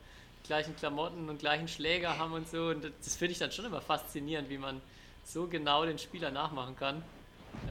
gleichen 0.49 0.75
Klamotten 0.75 1.29
und 1.29 1.39
gleichen 1.39 1.69
Schläger 1.69 2.19
haben 2.19 2.33
und 2.33 2.49
so. 2.49 2.69
Und 2.69 2.85
das, 2.85 3.15
finde 3.17 3.33
ich 3.33 3.39
dann 3.39 3.53
schon 3.53 3.67
immer 3.67 3.81
faszinierend, 3.81 4.51
wie 4.51 4.59
man 4.59 4.81
so 5.25 5.47
genau 5.47 5.85
den 5.85 5.99
Spieler 5.99 6.31
nachmachen 6.31 6.75
kann. 6.77 7.03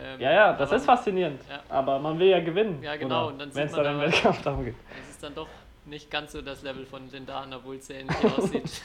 Ähm, 0.01 0.21
Ja, 0.21 0.31
ja, 0.31 0.53
das 0.53 0.69
aber 0.69 0.77
ist 0.77 0.85
faszinierend. 0.85 1.41
Ja. 1.49 1.61
Aber 1.69 1.99
man 1.99 2.17
will 2.17 2.27
ja 2.27 2.39
gewinnen. 2.39 2.81
Ja, 2.81 2.95
genau, 2.95 3.25
oder? 3.25 3.33
und 3.33 3.39
dann 3.39 3.49
sieht 3.51 3.57
Wenn 3.57 3.67
es 3.67 3.71
man 3.73 3.83
dann 3.83 3.95
im 3.95 4.01
Wettkampf 4.01 4.41
darum 4.43 4.63
geht. 4.63 4.75
Es 5.03 5.09
ist 5.15 5.23
dann 5.23 5.35
doch 5.35 5.47
nicht 5.85 6.09
ganz 6.11 6.31
so 6.31 6.41
das 6.41 6.61
Level 6.61 6.85
von 6.85 7.09
Lindan, 7.11 7.53
obwohl 7.53 7.77
es 7.77 7.87
sehr 7.87 7.99
ähnlich 8.01 8.17
aussieht. 8.37 8.81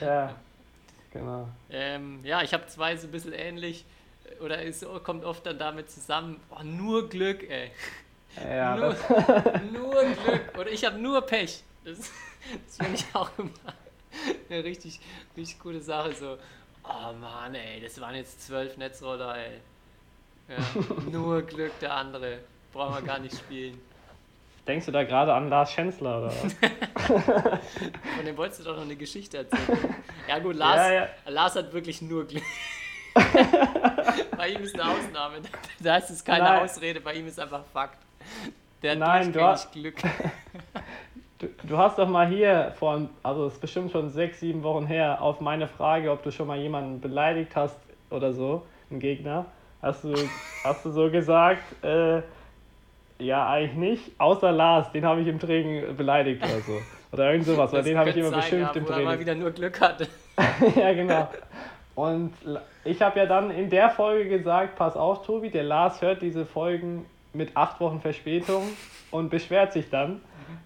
Ja, 0.00 0.34
genau. 1.12 1.48
Ähm, 1.70 2.20
ja, 2.24 2.42
ich 2.42 2.52
habe 2.54 2.66
zwei 2.66 2.96
so 2.96 3.06
ein 3.06 3.10
bisschen 3.10 3.32
ähnlich. 3.32 3.84
Oder 4.40 4.64
es 4.64 4.84
kommt 5.02 5.24
oft 5.24 5.44
dann 5.44 5.58
damit 5.58 5.90
zusammen, 5.90 6.40
oh, 6.50 6.62
nur 6.62 7.08
Glück, 7.08 7.42
ey. 7.50 7.70
Ja, 8.48 8.76
nur, 8.76 8.94
nur 9.72 10.04
Glück. 10.04 10.58
Oder 10.58 10.70
ich 10.70 10.84
habe 10.84 10.98
nur 10.98 11.20
Pech. 11.22 11.62
Das, 11.84 12.10
das 12.66 12.76
finde 12.76 12.94
ich 12.94 13.04
auch 13.14 13.30
immer 13.38 13.50
eine 14.48 14.64
richtig, 14.64 15.00
richtig 15.36 15.58
coole 15.60 15.80
Sache. 15.80 16.12
So, 16.14 16.36
oh 16.84 17.12
Mann, 17.20 17.54
ey, 17.54 17.80
das 17.80 18.00
waren 18.00 18.14
jetzt 18.14 18.44
zwölf 18.46 18.76
Netzroller, 18.76 19.36
ey. 19.36 19.58
Ja, 20.48 20.56
nur 21.10 21.42
Glück 21.42 21.78
der 21.80 21.94
andere. 21.94 22.38
Brauchen 22.72 22.94
wir 22.96 23.02
gar 23.02 23.18
nicht 23.18 23.36
spielen. 23.36 23.80
denkst 24.66 24.86
du 24.86 24.92
da 24.92 25.02
gerade 25.04 25.32
an 25.34 25.48
Lars 25.48 25.72
Schänzler 25.72 26.18
oder 26.18 26.26
was? 26.28 26.54
Von 28.16 28.24
dem 28.24 28.36
wolltest 28.36 28.60
du 28.60 28.64
doch 28.64 28.76
noch 28.76 28.82
eine 28.82 28.96
Geschichte 28.96 29.38
erzählen. 29.38 29.94
Ja 30.28 30.38
gut, 30.38 30.56
Lars, 30.56 30.76
Ja, 30.76 30.92
ja. 30.92 31.08
Lars 31.26 31.54
hat 31.56 31.72
wirklich 31.72 32.02
nur 32.02 32.26
Glück. 32.26 32.42
bei 34.36 34.48
ihm 34.50 34.62
ist 34.62 34.78
eine 34.78 34.90
Ausnahme. 34.92 35.38
Da 35.80 35.96
ist 35.96 36.10
es 36.10 36.24
keine 36.24 36.44
Nein. 36.44 36.62
Ausrede, 36.62 37.00
bei 37.00 37.14
ihm 37.14 37.26
ist 37.26 37.38
einfach 37.40 37.64
Fakt. 37.72 37.98
Der 38.82 38.92
hat 38.92 38.98
Nein, 38.98 39.32
du 39.32 39.38
durchgängig 39.40 39.46
hast- 39.52 39.72
Glück. 39.72 39.96
Du, 41.40 41.48
du 41.66 41.78
hast 41.78 41.98
doch 41.98 42.08
mal 42.08 42.28
hier 42.28 42.72
vor, 42.78 43.08
also 43.22 43.46
es 43.46 43.54
ist 43.54 43.60
bestimmt 43.60 43.90
schon 43.90 44.10
sechs, 44.10 44.40
sieben 44.40 44.62
Wochen 44.62 44.86
her, 44.86 45.22
auf 45.22 45.40
meine 45.40 45.66
Frage, 45.66 46.10
ob 46.10 46.22
du 46.22 46.30
schon 46.30 46.46
mal 46.46 46.58
jemanden 46.58 47.00
beleidigt 47.00 47.56
hast 47.56 47.78
oder 48.10 48.34
so, 48.34 48.62
einen 48.90 49.00
Gegner, 49.00 49.46
hast 49.80 50.04
du, 50.04 50.14
hast 50.64 50.84
du 50.84 50.90
so 50.90 51.10
gesagt, 51.10 51.62
äh, 51.82 52.20
ja, 53.18 53.48
eigentlich 53.48 53.74
nicht, 53.74 54.10
außer 54.18 54.52
Lars, 54.52 54.92
den 54.92 55.06
habe 55.06 55.22
ich 55.22 55.28
im 55.28 55.38
Training 55.38 55.96
beleidigt 55.96 56.44
oder 56.44 56.60
so. 56.60 56.78
Oder 57.12 57.32
irgend 57.32 57.46
sowas, 57.46 57.72
weil 57.72 57.82
den 57.82 57.98
habe 57.98 58.10
ich 58.10 58.16
immer 58.16 58.28
sein, 58.28 58.40
beschimpft 58.40 58.76
ja, 58.76 58.80
im 58.80 58.86
er 58.86 58.90
mal 58.90 59.02
Training. 59.02 59.20
wieder 59.20 59.34
nur 59.34 59.50
Glück 59.50 59.80
hatte. 59.80 60.06
ja, 60.76 60.92
genau. 60.92 61.28
Und 61.94 62.32
ich 62.84 63.00
habe 63.00 63.18
ja 63.18 63.26
dann 63.26 63.50
in 63.50 63.70
der 63.70 63.90
Folge 63.90 64.28
gesagt, 64.28 64.76
pass 64.76 64.94
auf, 64.94 65.24
Tobi, 65.26 65.50
der 65.50 65.64
Lars 65.64 66.02
hört 66.02 66.22
diese 66.22 66.44
Folgen 66.44 67.06
mit 67.32 67.56
acht 67.56 67.80
Wochen 67.80 68.00
Verspätung 68.00 68.62
und 69.10 69.30
beschwert 69.30 69.72
sich 69.72 69.88
dann. 69.90 70.20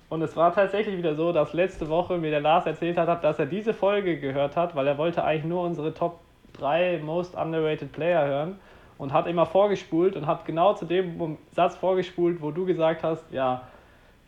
Und 0.09 0.23
es 0.23 0.37
war 0.37 0.55
tatsächlich 0.55 0.97
wieder 0.97 1.15
so, 1.15 1.33
dass 1.33 1.53
letzte 1.53 1.89
Woche 1.89 2.19
mir 2.19 2.31
der 2.31 2.41
Lars 2.41 2.67
erzählt 2.67 2.97
hat, 2.99 3.25
dass 3.25 3.39
er 3.39 3.47
diese 3.47 3.75
Folge 3.75 4.19
gehört 4.19 4.57
hat, 4.57 4.75
weil 4.77 4.87
er 4.87 4.99
wollte 4.99 5.25
eigentlich 5.25 5.45
nur 5.45 5.63
unsere 5.63 5.93
Top 5.95 6.21
3 6.55 7.01
Most 7.03 7.35
Underrated 7.35 7.93
Player 7.93 8.25
hören 8.27 8.59
und 8.99 9.13
hat 9.13 9.27
immer 9.27 9.47
vorgespult 9.47 10.15
und 10.17 10.27
hat 10.27 10.45
genau 10.45 10.75
zu 10.75 10.85
dem 10.85 11.37
Satz 11.53 11.77
vorgespult, 11.77 12.41
wo 12.41 12.51
du 12.51 12.65
gesagt 12.65 13.03
hast, 13.03 13.25
ja, 13.33 13.63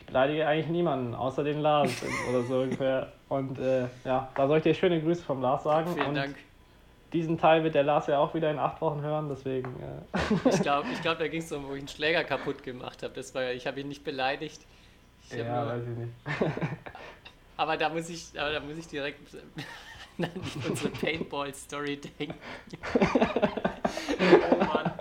ich 0.01 0.07
beleidige 0.07 0.47
eigentlich 0.47 0.69
niemanden, 0.69 1.15
außer 1.15 1.45
den 1.45 1.61
Lars 1.61 1.91
oder 2.31 2.43
so 2.43 2.61
ungefähr. 2.61 3.13
Und 3.29 3.59
äh, 3.59 3.85
ja, 4.05 4.29
da 4.35 4.47
soll 4.47 4.59
ich 4.59 4.65
dir 4.65 4.75
schöne 4.75 5.01
Grüße 5.01 5.23
vom 5.23 5.41
Lars 5.43 5.63
sagen. 5.65 5.93
Vielen 5.95 6.07
und 6.07 6.15
Dank. 6.17 6.37
diesen 7.13 7.39
Teil 7.39 7.63
wird 7.65 7.75
der 7.75 7.83
Lars 7.85 8.07
ja 8.09 8.19
auch 8.19 8.35
wieder 8.35 8.51
in 8.51 8.59
acht 8.59 8.81
Wochen 8.81 9.03
hören, 9.03 9.29
deswegen. 9.29 9.69
Äh, 9.81 10.49
Ich 10.49 10.63
glaube, 10.63 10.87
ich 10.93 11.01
glaub, 11.03 11.19
da 11.19 11.29
ging 11.29 11.41
es 11.41 11.49
darum, 11.49 11.69
wo 11.69 11.73
ich 11.75 11.81
einen 11.81 11.89
Schläger 11.89 12.25
kaputt 12.25 12.63
gemacht 12.63 13.03
habe. 13.03 13.15
Das 13.15 13.35
war 13.35 13.43
ja, 13.43 13.51
ich 13.51 13.67
habe 13.67 13.81
ihn 13.81 13.89
nicht 13.89 14.05
beleidigt. 14.05 14.61
Ich 15.31 15.37
ja, 15.37 15.65
nur, 15.65 15.73
weiß 15.73 15.83
ich 15.83 15.97
nicht. 15.97 16.13
aber 17.57 17.77
da 17.77 17.89
muss 17.89 18.09
ich, 18.09 18.39
aber 18.39 18.53
da 18.53 18.61
muss 18.61 18.77
ich 18.77 18.87
direkt 18.87 19.21
an 20.19 20.31
unsere 20.69 20.91
Paintball-Story 20.91 22.01
denken. 22.19 22.35
oh 24.21 24.65
Mann. 24.65 24.93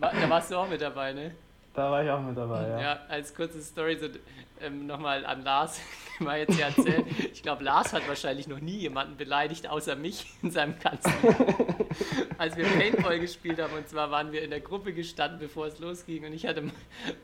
Da 0.00 0.30
warst 0.30 0.50
du 0.50 0.56
auch 0.56 0.68
mit 0.68 0.80
dabei, 0.80 1.12
ne? 1.12 1.34
Da 1.74 1.90
war 1.90 2.02
ich 2.02 2.10
auch 2.10 2.20
mit 2.20 2.36
dabei, 2.36 2.68
ja. 2.68 2.80
Ja, 2.80 3.00
als 3.08 3.34
kurze 3.34 3.62
Story, 3.62 3.96
so, 3.96 4.08
ähm, 4.62 4.86
nochmal 4.86 5.24
an 5.24 5.42
Lars 5.42 5.80
mal 6.18 6.38
jetzt 6.38 6.58
ja 6.58 6.66
erzählen. 6.66 7.04
Ich 7.32 7.42
glaube, 7.42 7.64
Lars 7.64 7.92
hat 7.92 8.06
wahrscheinlich 8.08 8.48
noch 8.48 8.60
nie 8.60 8.78
jemanden 8.78 9.16
beleidigt, 9.16 9.68
außer 9.68 9.96
mich 9.96 10.26
in 10.42 10.50
seinem 10.50 10.78
ganzen. 10.78 11.12
Als 12.38 12.56
wir 12.56 12.64
Paintball 12.64 13.18
gespielt 13.18 13.60
haben, 13.60 13.74
und 13.74 13.88
zwar 13.88 14.10
waren 14.10 14.32
wir 14.32 14.42
in 14.42 14.50
der 14.50 14.60
Gruppe 14.60 14.92
gestanden, 14.92 15.38
bevor 15.38 15.66
es 15.66 15.78
losging, 15.78 16.24
und 16.24 16.32
ich 16.32 16.46
hatte 16.46 16.70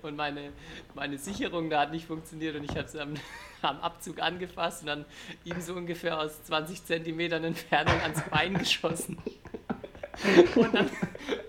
und 0.03 0.17
meine, 0.17 0.53
meine 0.95 1.19
Sicherung 1.19 1.71
da 1.71 1.81
hat 1.81 1.93
nicht 1.93 2.07
funktioniert 2.07 2.57
und 2.57 2.65
ich 2.65 2.71
habe 2.71 2.87
es 2.87 2.97
am, 2.97 3.15
am 3.63 3.81
Abzug 3.81 4.21
angefasst 4.21 4.83
und 4.83 4.89
dann 4.89 5.05
ihm 5.45 5.61
so 5.61 5.75
ungefähr 5.75 6.21
aus 6.21 6.43
20 6.45 6.85
Zentimetern 6.85 7.45
Entfernung 7.45 8.01
ans 8.01 8.23
Bein 8.31 8.55
geschossen. 8.55 9.19
Und 10.55 10.75
dann, 10.75 10.91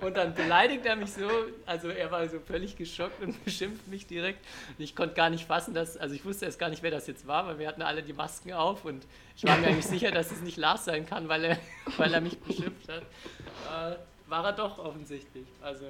und 0.02 0.18
dann 0.18 0.34
beleidigt 0.34 0.86
er 0.86 0.96
mich 0.96 1.14
so, 1.14 1.28
also 1.66 1.90
er 1.90 2.12
war 2.12 2.28
so 2.28 2.40
völlig 2.40 2.76
geschockt 2.76 3.22
und 3.22 3.44
beschimpft 3.46 3.88
mich 3.88 4.08
direkt. 4.08 4.44
Und 4.78 4.84
ich 4.84 4.96
konnte 4.96 5.16
gar 5.16 5.30
nicht 5.30 5.46
fassen, 5.46 5.74
dass, 5.74 5.98
also 5.98 6.16
ich 6.16 6.26
wusste 6.26 6.46
erst 6.46 6.60
gar 6.60 6.70
nicht, 6.70 6.84
wer 6.84 6.92
das 6.92 7.08
jetzt 7.08 7.28
war, 7.28 7.48
weil 7.48 7.60
wir 7.60 7.68
hatten 7.68 7.82
alle 7.82 8.02
die 8.02 8.14
Masken 8.14 8.54
auf 8.54 8.86
und 8.86 9.06
ich 9.36 9.46
war 9.46 9.58
mir 9.58 9.68
eigentlich 9.68 9.86
sicher, 9.86 10.12
dass 10.12 10.32
es 10.32 10.42
nicht 10.42 10.58
Lars 10.58 10.86
sein 10.86 11.06
kann, 11.06 11.28
weil 11.28 11.44
er, 11.44 11.58
weil 11.98 12.14
er 12.14 12.22
mich 12.22 12.40
beschimpft 12.40 12.90
hat. 12.90 13.94
Äh, 13.94 13.98
war 14.28 14.46
er 14.46 14.54
doch 14.54 14.80
offensichtlich. 14.80 15.46
Also. 15.62 15.86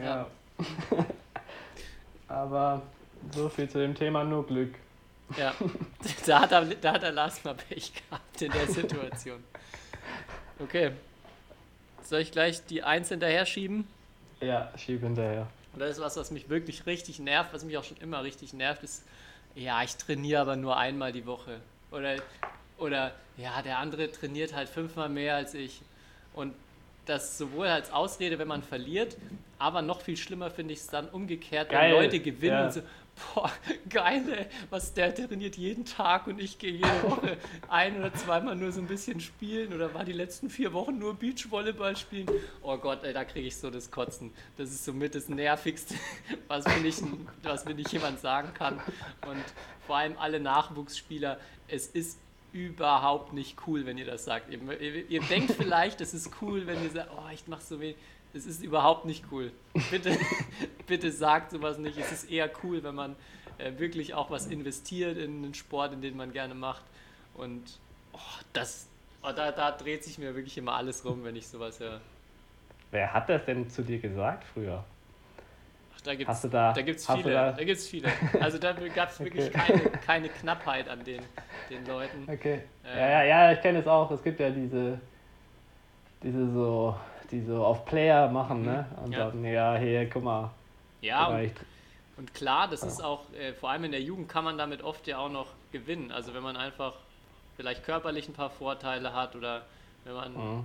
Ja. 0.00 0.26
ja. 0.58 1.06
Aber 2.28 2.82
so 3.34 3.48
viel 3.48 3.68
zu 3.68 3.78
dem 3.78 3.94
Thema 3.94 4.24
nur 4.24 4.46
Glück. 4.46 4.74
Ja, 5.36 5.54
da 6.26 6.40
hat 6.40 6.52
er, 6.52 6.64
da 6.64 6.92
hat 6.92 7.02
er 7.02 7.12
Lars 7.12 7.42
mal 7.44 7.54
Pech 7.54 7.92
gehabt 7.94 8.42
in 8.42 8.52
der 8.52 8.66
Situation. 8.66 9.42
Okay, 10.58 10.92
soll 12.12 12.20
ich 12.20 12.30
gleich 12.30 12.62
die 12.66 12.82
Eins 12.82 13.08
hinterher 13.08 13.46
schieben? 13.46 13.88
Ja, 14.42 14.70
schieb 14.76 15.00
hinterher. 15.00 15.46
Und 15.72 15.80
das 15.80 15.92
ist 15.92 16.00
was, 16.00 16.14
was 16.18 16.30
mich 16.30 16.50
wirklich 16.50 16.84
richtig 16.84 17.18
nervt, 17.20 17.54
was 17.54 17.64
mich 17.64 17.78
auch 17.78 17.84
schon 17.84 17.96
immer 17.96 18.22
richtig 18.22 18.52
nervt, 18.52 18.82
ist, 18.82 19.02
ja, 19.54 19.82
ich 19.82 19.96
trainiere 19.96 20.42
aber 20.42 20.56
nur 20.56 20.76
einmal 20.76 21.10
die 21.12 21.24
Woche. 21.24 21.60
Oder, 21.90 22.16
oder 22.76 23.12
ja, 23.38 23.62
der 23.62 23.78
andere 23.78 24.12
trainiert 24.12 24.54
halt 24.54 24.68
fünfmal 24.68 25.08
mehr 25.08 25.36
als 25.36 25.54
ich. 25.54 25.80
Und 26.34 26.52
das 27.06 27.38
sowohl 27.38 27.68
als 27.68 27.90
Ausrede, 27.90 28.38
wenn 28.38 28.48
man 28.48 28.62
verliert, 28.62 29.16
aber 29.58 29.80
noch 29.80 30.02
viel 30.02 30.18
schlimmer 30.18 30.50
finde 30.50 30.74
ich 30.74 30.80
es 30.80 30.88
dann 30.88 31.08
umgekehrt, 31.08 31.70
Geil. 31.70 31.92
wenn 31.94 32.02
Leute 32.02 32.20
gewinnen 32.20 32.58
Ja. 32.58 32.64
und 32.66 32.72
so, 32.74 32.82
boah, 33.34 33.50
geil, 33.88 34.24
ey, 34.30 34.46
was 34.70 34.94
der 34.94 35.14
trainiert 35.14 35.56
jeden 35.56 35.84
Tag 35.84 36.26
und 36.26 36.40
ich 36.40 36.58
gehe 36.58 36.72
jede 36.72 37.02
Woche 37.02 37.36
ein 37.68 37.98
oder 37.98 38.12
zweimal 38.14 38.56
nur 38.56 38.72
so 38.72 38.80
ein 38.80 38.86
bisschen 38.86 39.20
spielen 39.20 39.72
oder 39.72 39.94
war 39.94 40.04
die 40.04 40.12
letzten 40.12 40.50
vier 40.50 40.72
Wochen 40.72 40.98
nur 40.98 41.14
Beachvolleyball 41.14 41.96
spielen. 41.96 42.28
Oh 42.62 42.76
Gott, 42.76 43.04
ey, 43.04 43.12
da 43.12 43.24
kriege 43.24 43.48
ich 43.48 43.56
so 43.56 43.70
das 43.70 43.90
Kotzen. 43.90 44.32
Das 44.56 44.70
ist 44.70 44.84
somit 44.84 45.14
das 45.14 45.28
Nervigste, 45.28 45.94
was 46.48 46.64
mir 46.66 46.80
nicht, 46.80 47.02
was 47.42 47.64
mir 47.64 47.74
nicht 47.74 47.92
jemand 47.92 48.20
sagen 48.20 48.52
kann. 48.54 48.74
Und 49.26 49.44
vor 49.86 49.96
allem 49.96 50.16
alle 50.18 50.40
Nachwuchsspieler, 50.40 51.38
es 51.68 51.86
ist 51.86 52.18
überhaupt 52.52 53.32
nicht 53.32 53.56
cool, 53.66 53.86
wenn 53.86 53.98
ihr 53.98 54.04
das 54.04 54.24
sagt. 54.24 54.52
Ihr, 54.52 54.80
ihr, 54.80 55.10
ihr 55.10 55.20
denkt 55.22 55.52
vielleicht, 55.52 56.00
es 56.00 56.14
ist 56.14 56.30
cool, 56.42 56.66
wenn 56.66 56.82
ihr 56.82 56.90
sagt, 56.90 57.10
oh, 57.16 57.30
ich 57.32 57.46
mache 57.46 57.62
so 57.62 57.80
wenig. 57.80 57.96
Es 58.34 58.46
ist 58.46 58.62
überhaupt 58.62 59.04
nicht 59.04 59.24
cool. 59.30 59.52
Bitte, 59.90 60.16
bitte 60.86 61.12
sagt 61.12 61.50
sowas 61.50 61.78
nicht. 61.78 61.98
Es 61.98 62.10
ist 62.12 62.30
eher 62.30 62.50
cool, 62.62 62.82
wenn 62.82 62.94
man 62.94 63.16
äh, 63.58 63.72
wirklich 63.78 64.14
auch 64.14 64.30
was 64.30 64.46
investiert 64.46 65.18
in 65.18 65.44
einen 65.44 65.54
Sport, 65.54 65.92
in 65.92 66.00
den 66.00 66.16
man 66.16 66.32
gerne 66.32 66.54
macht. 66.54 66.82
Und 67.34 67.78
oh, 68.12 68.18
das, 68.52 68.88
oh, 69.22 69.30
da, 69.34 69.52
da 69.52 69.70
dreht 69.72 70.02
sich 70.04 70.18
mir 70.18 70.34
wirklich 70.34 70.56
immer 70.56 70.74
alles 70.74 71.04
rum, 71.04 71.24
wenn 71.24 71.36
ich 71.36 71.46
sowas 71.46 71.78
höre. 71.80 72.00
Wer 72.90 73.12
hat 73.12 73.28
das 73.28 73.44
denn 73.44 73.68
zu 73.68 73.82
dir 73.82 73.98
gesagt 73.98 74.44
früher? 74.44 74.84
Ach, 75.94 76.00
da 76.02 76.14
gibt 76.14 76.28
Hast 76.28 76.44
du 76.44 76.48
da- 76.48 76.72
da 76.72 76.82
gibt's 76.82 77.06
viele. 77.10 77.32
da- 77.32 77.52
Da, 77.52 77.64
gibt's 77.64 77.86
viele. 77.88 78.08
Also 78.40 78.58
da 78.58 78.72
gab 78.72 79.10
es 79.10 79.20
wirklich 79.24 79.46
Okay. 79.48 79.58
keine, 79.58 79.80
keine 80.04 80.28
Knappheit 80.30 80.88
an 80.88 81.04
den, 81.04 81.22
den 81.70 81.86
Leuten. 81.86 82.26
Okay. 82.30 82.62
Äh. 82.84 82.98
Ja, 82.98 83.08
ja, 83.08 83.24
ja, 83.24 83.52
ich 83.52 83.60
kenne 83.60 83.80
es 83.80 83.86
auch. 83.86 84.10
Es 84.10 84.22
gibt 84.22 84.40
ja 84.40 84.50
diese, 84.50 84.98
diese 86.22 86.50
so, 86.52 86.96
die 87.32 87.40
so 87.42 87.64
auf 87.64 87.84
Player 87.86 88.28
machen, 88.30 88.64
ne? 88.64 88.86
Und 89.02 89.06
Mhm. 89.08 89.12
Ja. 89.12 89.30
dann, 89.30 89.44
ja, 89.44 89.76
hier, 89.76 90.08
guck 90.08 90.22
mal. 90.22 90.50
Ja, 91.00 91.28
und. 91.28 91.52
Und 92.18 92.34
klar, 92.34 92.68
das 92.68 92.82
ist 92.82 93.02
auch, 93.02 93.32
äh, 93.32 93.54
vor 93.54 93.70
allem 93.70 93.84
in 93.84 93.90
der 93.90 94.02
Jugend 94.02 94.28
kann 94.28 94.44
man 94.44 94.58
damit 94.58 94.82
oft 94.82 95.06
ja 95.06 95.16
auch 95.18 95.30
noch 95.30 95.46
gewinnen. 95.72 96.12
Also 96.12 96.34
wenn 96.34 96.42
man 96.42 96.56
einfach 96.58 96.92
vielleicht 97.56 97.84
körperlich 97.84 98.28
ein 98.28 98.34
paar 98.34 98.50
Vorteile 98.50 99.14
hat 99.14 99.34
oder 99.34 99.62
wenn 100.04 100.12
man, 100.14 100.32
Mhm. 100.34 100.64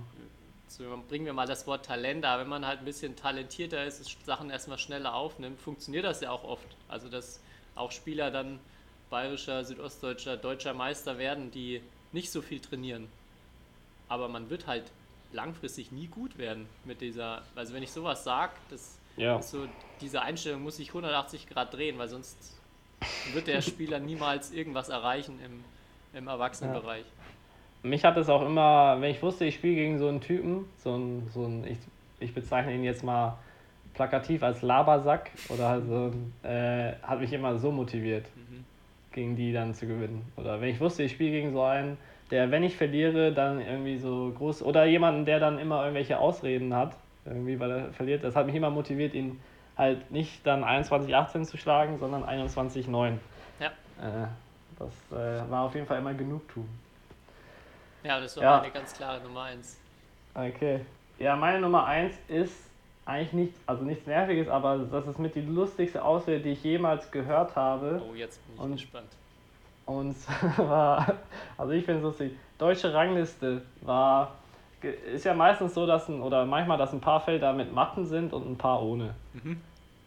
so, 0.68 0.84
bringen 1.08 1.24
wir 1.24 1.32
mal 1.32 1.46
das 1.46 1.66
Wort 1.66 1.86
Talent, 1.86 2.26
aber 2.26 2.42
wenn 2.42 2.48
man 2.50 2.66
halt 2.66 2.80
ein 2.80 2.84
bisschen 2.84 3.16
talentierter 3.16 3.82
ist, 3.84 4.24
Sachen 4.26 4.50
erstmal 4.50 4.78
schneller 4.78 5.14
aufnimmt, 5.14 5.58
funktioniert 5.58 6.04
das 6.04 6.20
ja 6.20 6.30
auch 6.30 6.44
oft. 6.44 6.66
Also 6.86 7.08
dass 7.08 7.40
auch 7.74 7.92
Spieler 7.92 8.30
dann 8.30 8.60
bayerischer, 9.08 9.64
südostdeutscher, 9.64 10.36
deutscher 10.36 10.74
Meister 10.74 11.16
werden, 11.16 11.50
die 11.50 11.80
nicht 12.12 12.30
so 12.30 12.42
viel 12.42 12.60
trainieren. 12.60 13.08
Aber 14.08 14.28
man 14.28 14.50
wird 14.50 14.66
halt 14.66 14.84
langfristig 15.32 15.92
nie 15.92 16.06
gut 16.08 16.38
werden 16.38 16.66
mit 16.84 17.00
dieser, 17.00 17.42
also 17.54 17.74
wenn 17.74 17.82
ich 17.82 17.92
sowas 17.92 18.24
sage, 18.24 18.52
das 18.70 18.98
Ja. 19.16 19.40
so, 19.42 19.66
diese 20.00 20.22
Einstellung 20.22 20.62
muss 20.62 20.76
sich 20.76 20.88
180 20.88 21.46
Grad 21.46 21.74
drehen, 21.74 21.98
weil 21.98 22.08
sonst 22.08 22.60
wird 23.32 23.46
der 23.46 23.60
Spieler 23.62 23.98
niemals 23.98 24.52
irgendwas 24.52 24.88
erreichen 24.88 25.38
im, 25.40 25.64
im 26.12 26.28
Erwachsenenbereich. 26.28 27.04
Mich 27.82 28.04
hat 28.04 28.16
es 28.16 28.28
auch 28.28 28.42
immer, 28.44 28.96
wenn 29.00 29.10
ich 29.10 29.22
wusste, 29.22 29.44
ich 29.44 29.54
spiele 29.54 29.76
gegen 29.76 29.98
so 29.98 30.08
einen 30.08 30.20
Typen, 30.20 30.64
so 30.78 30.96
ein, 30.96 31.28
so 31.32 31.44
ein 31.44 31.64
ich, 31.64 31.78
ich 32.20 32.34
bezeichne 32.34 32.74
ihn 32.74 32.82
jetzt 32.84 33.04
mal 33.04 33.38
plakativ 33.94 34.42
als 34.42 34.62
Labersack 34.62 35.30
oder 35.48 35.68
halt 35.68 35.86
so, 35.86 36.12
äh, 36.48 36.94
hat 37.02 37.20
mich 37.20 37.32
immer 37.32 37.56
so 37.58 37.70
motiviert, 37.70 38.26
Mhm. 38.34 38.64
gegen 39.12 39.36
die 39.36 39.52
dann 39.52 39.74
zu 39.74 39.86
gewinnen. 39.86 40.24
Oder 40.36 40.60
wenn 40.60 40.68
ich 40.70 40.80
wusste, 40.80 41.02
ich 41.04 41.12
spiele 41.12 41.30
gegen 41.30 41.52
so 41.52 41.62
einen, 41.62 41.98
der, 42.30 42.50
wenn 42.50 42.62
ich 42.62 42.76
verliere, 42.76 43.32
dann 43.32 43.60
irgendwie 43.60 43.98
so 43.98 44.32
groß, 44.36 44.62
oder 44.62 44.84
jemanden, 44.84 45.24
der 45.24 45.40
dann 45.40 45.58
immer 45.58 45.80
irgendwelche 45.82 46.18
Ausreden 46.18 46.74
hat, 46.74 46.94
irgendwie, 47.24 47.58
weil 47.58 47.70
er 47.70 47.92
verliert, 47.92 48.24
das 48.24 48.36
hat 48.36 48.46
mich 48.46 48.54
immer 48.54 48.70
motiviert, 48.70 49.14
ihn 49.14 49.40
halt 49.76 50.10
nicht 50.10 50.46
dann 50.46 50.64
21-18 50.64 51.44
zu 51.44 51.56
schlagen, 51.56 51.98
sondern 51.98 52.24
21-9. 52.24 53.14
Ja. 53.60 53.66
Äh, 53.66 54.26
das 54.78 54.92
äh, 55.18 55.50
war 55.50 55.64
auf 55.64 55.74
jeden 55.74 55.86
Fall 55.86 55.98
immer 55.98 56.14
Genugtuung. 56.14 56.68
Ja, 58.04 58.20
das 58.20 58.36
war 58.36 58.42
Ja. 58.44 58.58
meine 58.58 58.72
ganz 58.72 58.94
klare 58.94 59.20
Nummer 59.22 59.42
eins. 59.44 59.78
Okay. 60.34 60.80
Ja, 61.18 61.34
meine 61.34 61.60
Nummer 61.60 61.84
1 61.86 62.14
ist 62.28 62.54
eigentlich 63.04 63.32
nichts, 63.32 63.60
also 63.66 63.84
nichts 63.84 64.06
Nerviges, 64.06 64.48
aber 64.48 64.78
das 64.78 65.06
ist 65.06 65.18
mit 65.18 65.34
die 65.34 65.40
lustigste 65.40 66.04
Ausrede, 66.04 66.40
die 66.40 66.50
ich 66.50 66.62
jemals 66.62 67.10
gehört 67.10 67.56
habe. 67.56 68.00
Oh, 68.08 68.14
jetzt 68.14 68.44
bin 68.46 68.54
ich 68.56 68.60
Und- 68.62 68.72
gespannt. 68.72 69.08
Und 69.88 70.14
zwar, 70.54 71.14
also 71.56 71.72
ich 71.72 71.84
finde 71.84 72.00
es 72.00 72.04
lustig, 72.04 72.32
deutsche 72.58 72.92
Rangliste 72.92 73.62
war, 73.80 74.32
ist 75.12 75.24
ja 75.24 75.32
meistens 75.32 75.74
so, 75.74 75.86
dass 75.86 76.08
ein, 76.08 76.20
oder 76.20 76.44
manchmal, 76.44 76.76
dass 76.76 76.92
ein 76.92 77.00
paar 77.00 77.20
Felder 77.20 77.54
mit 77.54 77.72
Matten 77.72 78.04
sind 78.04 78.34
und 78.34 78.46
ein 78.46 78.58
paar 78.58 78.82
ohne. 78.82 79.14
Mhm. 79.32 79.60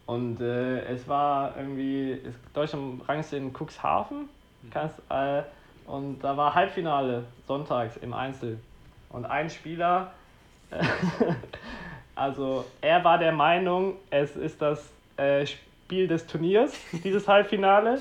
Und 0.06 0.40
äh, 0.40 0.84
es 0.84 1.08
war 1.08 1.56
irgendwie, 1.56 2.12
ist 2.12 2.38
deutsche 2.54 2.78
Rangliste 3.08 3.36
in 3.36 3.52
Cuxhaven, 3.52 4.28
kannst, 4.70 5.00
äh, 5.10 5.42
und 5.86 6.20
da 6.20 6.36
war 6.36 6.54
Halbfinale 6.54 7.24
sonntags 7.48 7.96
im 7.96 8.14
Einzel. 8.14 8.60
Und 9.10 9.24
ein 9.24 9.50
Spieler, 9.50 10.12
also 12.14 12.64
er 12.80 13.02
war 13.02 13.18
der 13.18 13.32
Meinung, 13.32 13.96
es 14.10 14.36
ist 14.36 14.62
das 14.62 14.92
äh, 15.16 15.44
Spiel 15.44 16.06
des 16.06 16.24
Turniers, 16.26 16.72
dieses 17.04 17.26
Halbfinale. 17.26 18.00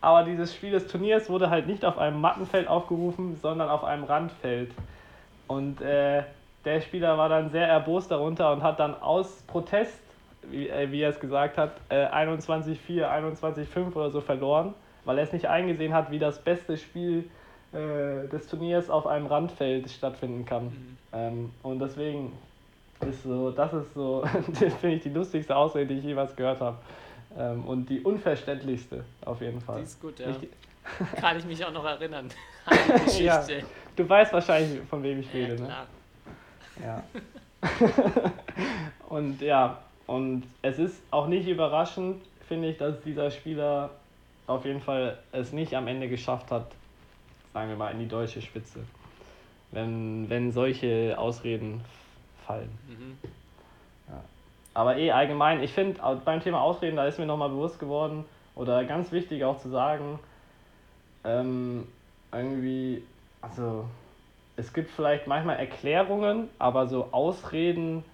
Aber 0.00 0.24
dieses 0.24 0.54
Spiel 0.54 0.70
des 0.70 0.86
Turniers 0.86 1.28
wurde 1.28 1.50
halt 1.50 1.66
nicht 1.66 1.84
auf 1.84 1.98
einem 1.98 2.20
Mattenfeld 2.20 2.68
aufgerufen, 2.68 3.36
sondern 3.36 3.68
auf 3.68 3.82
einem 3.84 4.04
Randfeld. 4.04 4.70
Und 5.48 5.80
äh, 5.80 6.22
der 6.64 6.80
Spieler 6.80 7.18
war 7.18 7.28
dann 7.28 7.50
sehr 7.50 7.66
erbost 7.66 8.10
darunter 8.10 8.52
und 8.52 8.62
hat 8.62 8.78
dann 8.78 8.94
aus 9.00 9.42
Protest, 9.46 9.98
wie, 10.42 10.68
äh, 10.68 10.92
wie 10.92 11.00
er 11.00 11.10
es 11.10 11.18
gesagt 11.18 11.58
hat, 11.58 11.72
äh, 11.88 12.06
21-4, 12.06 12.76
21-5 12.88 13.94
oder 13.94 14.10
so 14.10 14.20
verloren, 14.20 14.74
weil 15.04 15.18
er 15.18 15.24
es 15.24 15.32
nicht 15.32 15.46
eingesehen 15.46 15.94
hat, 15.94 16.10
wie 16.10 16.18
das 16.18 16.38
beste 16.38 16.76
Spiel 16.76 17.28
äh, 17.72 18.28
des 18.28 18.46
Turniers 18.48 18.90
auf 18.90 19.06
einem 19.06 19.26
Randfeld 19.26 19.90
stattfinden 19.90 20.44
kann. 20.44 20.96
Ähm, 21.12 21.50
und 21.62 21.80
deswegen 21.80 22.32
ist 23.00 23.22
so, 23.22 23.50
das 23.50 23.72
ist 23.72 23.94
so, 23.94 24.22
das 24.60 24.74
finde 24.80 24.96
ich 24.96 25.02
die 25.02 25.10
lustigste 25.10 25.56
Ausrede, 25.56 25.86
die 25.86 25.98
ich 26.00 26.04
jemals 26.04 26.34
gehört 26.36 26.60
habe. 26.60 26.76
Ähm, 27.36 27.64
und 27.64 27.86
die 27.90 28.00
unverständlichste 28.00 29.04
auf 29.24 29.40
jeden 29.40 29.60
Fall. 29.60 29.78
Die 29.78 29.82
ist 29.84 30.00
gut, 30.00 30.18
ja. 30.18 30.32
Die- 30.32 30.48
Kann 31.20 31.36
ich 31.38 31.44
mich 31.44 31.62
auch 31.64 31.72
noch 31.72 31.84
erinnern 31.84 32.28
an 32.64 32.78
die 33.16 33.24
Ja. 33.24 33.40
Geschichte. 33.40 33.66
Du 33.96 34.08
weißt 34.08 34.32
wahrscheinlich, 34.32 34.80
von 34.88 35.02
wem 35.02 35.20
ich 35.20 35.26
Ja, 35.26 35.40
rede, 35.40 35.60
ne? 35.62 35.66
klar. 35.66 35.86
Ja. 36.82 37.04
und 39.08 39.40
ja, 39.42 39.78
und 40.06 40.44
es 40.62 40.78
ist 40.78 41.02
auch 41.10 41.26
nicht 41.26 41.46
überraschend, 41.48 42.22
finde 42.46 42.70
ich, 42.70 42.78
dass 42.78 43.00
dieser 43.02 43.30
Spieler 43.30 43.90
auf 44.46 44.64
jeden 44.64 44.80
Fall 44.80 45.18
es 45.32 45.52
nicht 45.52 45.74
am 45.74 45.86
Ende 45.88 46.08
geschafft 46.08 46.50
hat, 46.50 46.70
sagen 47.52 47.68
wir 47.68 47.76
mal, 47.76 47.90
in 47.90 47.98
die 47.98 48.08
deutsche 48.08 48.40
Spitze. 48.40 48.80
Wenn, 49.72 50.30
wenn 50.30 50.52
solche 50.52 51.16
Ausreden 51.18 51.82
fallen. 52.46 52.70
Mhm. 52.88 53.18
Aber 54.78 54.96
eh 54.96 55.10
allgemein, 55.10 55.60
ich 55.60 55.72
finde, 55.72 56.00
beim 56.24 56.40
Thema 56.40 56.60
Ausreden, 56.60 56.94
da 56.94 57.04
ist 57.04 57.18
mir 57.18 57.26
nochmal 57.26 57.48
bewusst 57.48 57.80
geworden, 57.80 58.24
Oder 58.54 58.84
ganz 58.84 59.10
wichtig 59.10 59.42
auch 59.42 59.58
zu 59.58 59.70
sagen, 59.70 60.20
ähm, 61.24 61.88
irgendwie, 62.30 63.02
also 63.42 63.86
es 64.56 64.72
gibt 64.72 64.92
vielleicht 64.92 65.26
manchmal 65.26 65.56
Erklärungen, 65.56 66.48
aber 66.60 66.86
so 66.86 67.08
Ausreden 67.10 68.04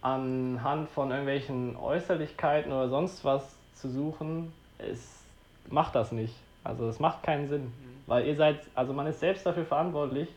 anhand 0.00 0.88
von 0.88 1.10
irgendwelchen 1.10 1.76
Äußerlichkeiten 1.76 2.72
oder 2.72 2.88
sonst 2.88 3.22
was 3.22 3.54
zu 3.74 3.90
suchen, 3.90 4.50
es 4.78 5.22
macht 5.68 5.94
das 5.94 6.10
nicht. 6.10 6.34
Also 6.64 6.88
es 6.88 7.00
macht 7.00 7.22
keinen 7.22 7.48
Sinn. 7.48 7.64
Mhm. 7.64 8.02
Weil 8.06 8.26
ihr 8.26 8.36
seid, 8.36 8.60
also 8.74 8.94
man 8.94 9.06
ist 9.08 9.20
selbst 9.20 9.44
dafür 9.44 9.66
verantwortlich, 9.66 10.30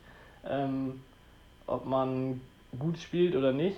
ähm, 0.49 1.01
ob 1.65 1.85
man 1.85 2.41
gut 2.77 2.97
spielt 2.97 3.37
oder 3.37 3.53
nicht. 3.53 3.77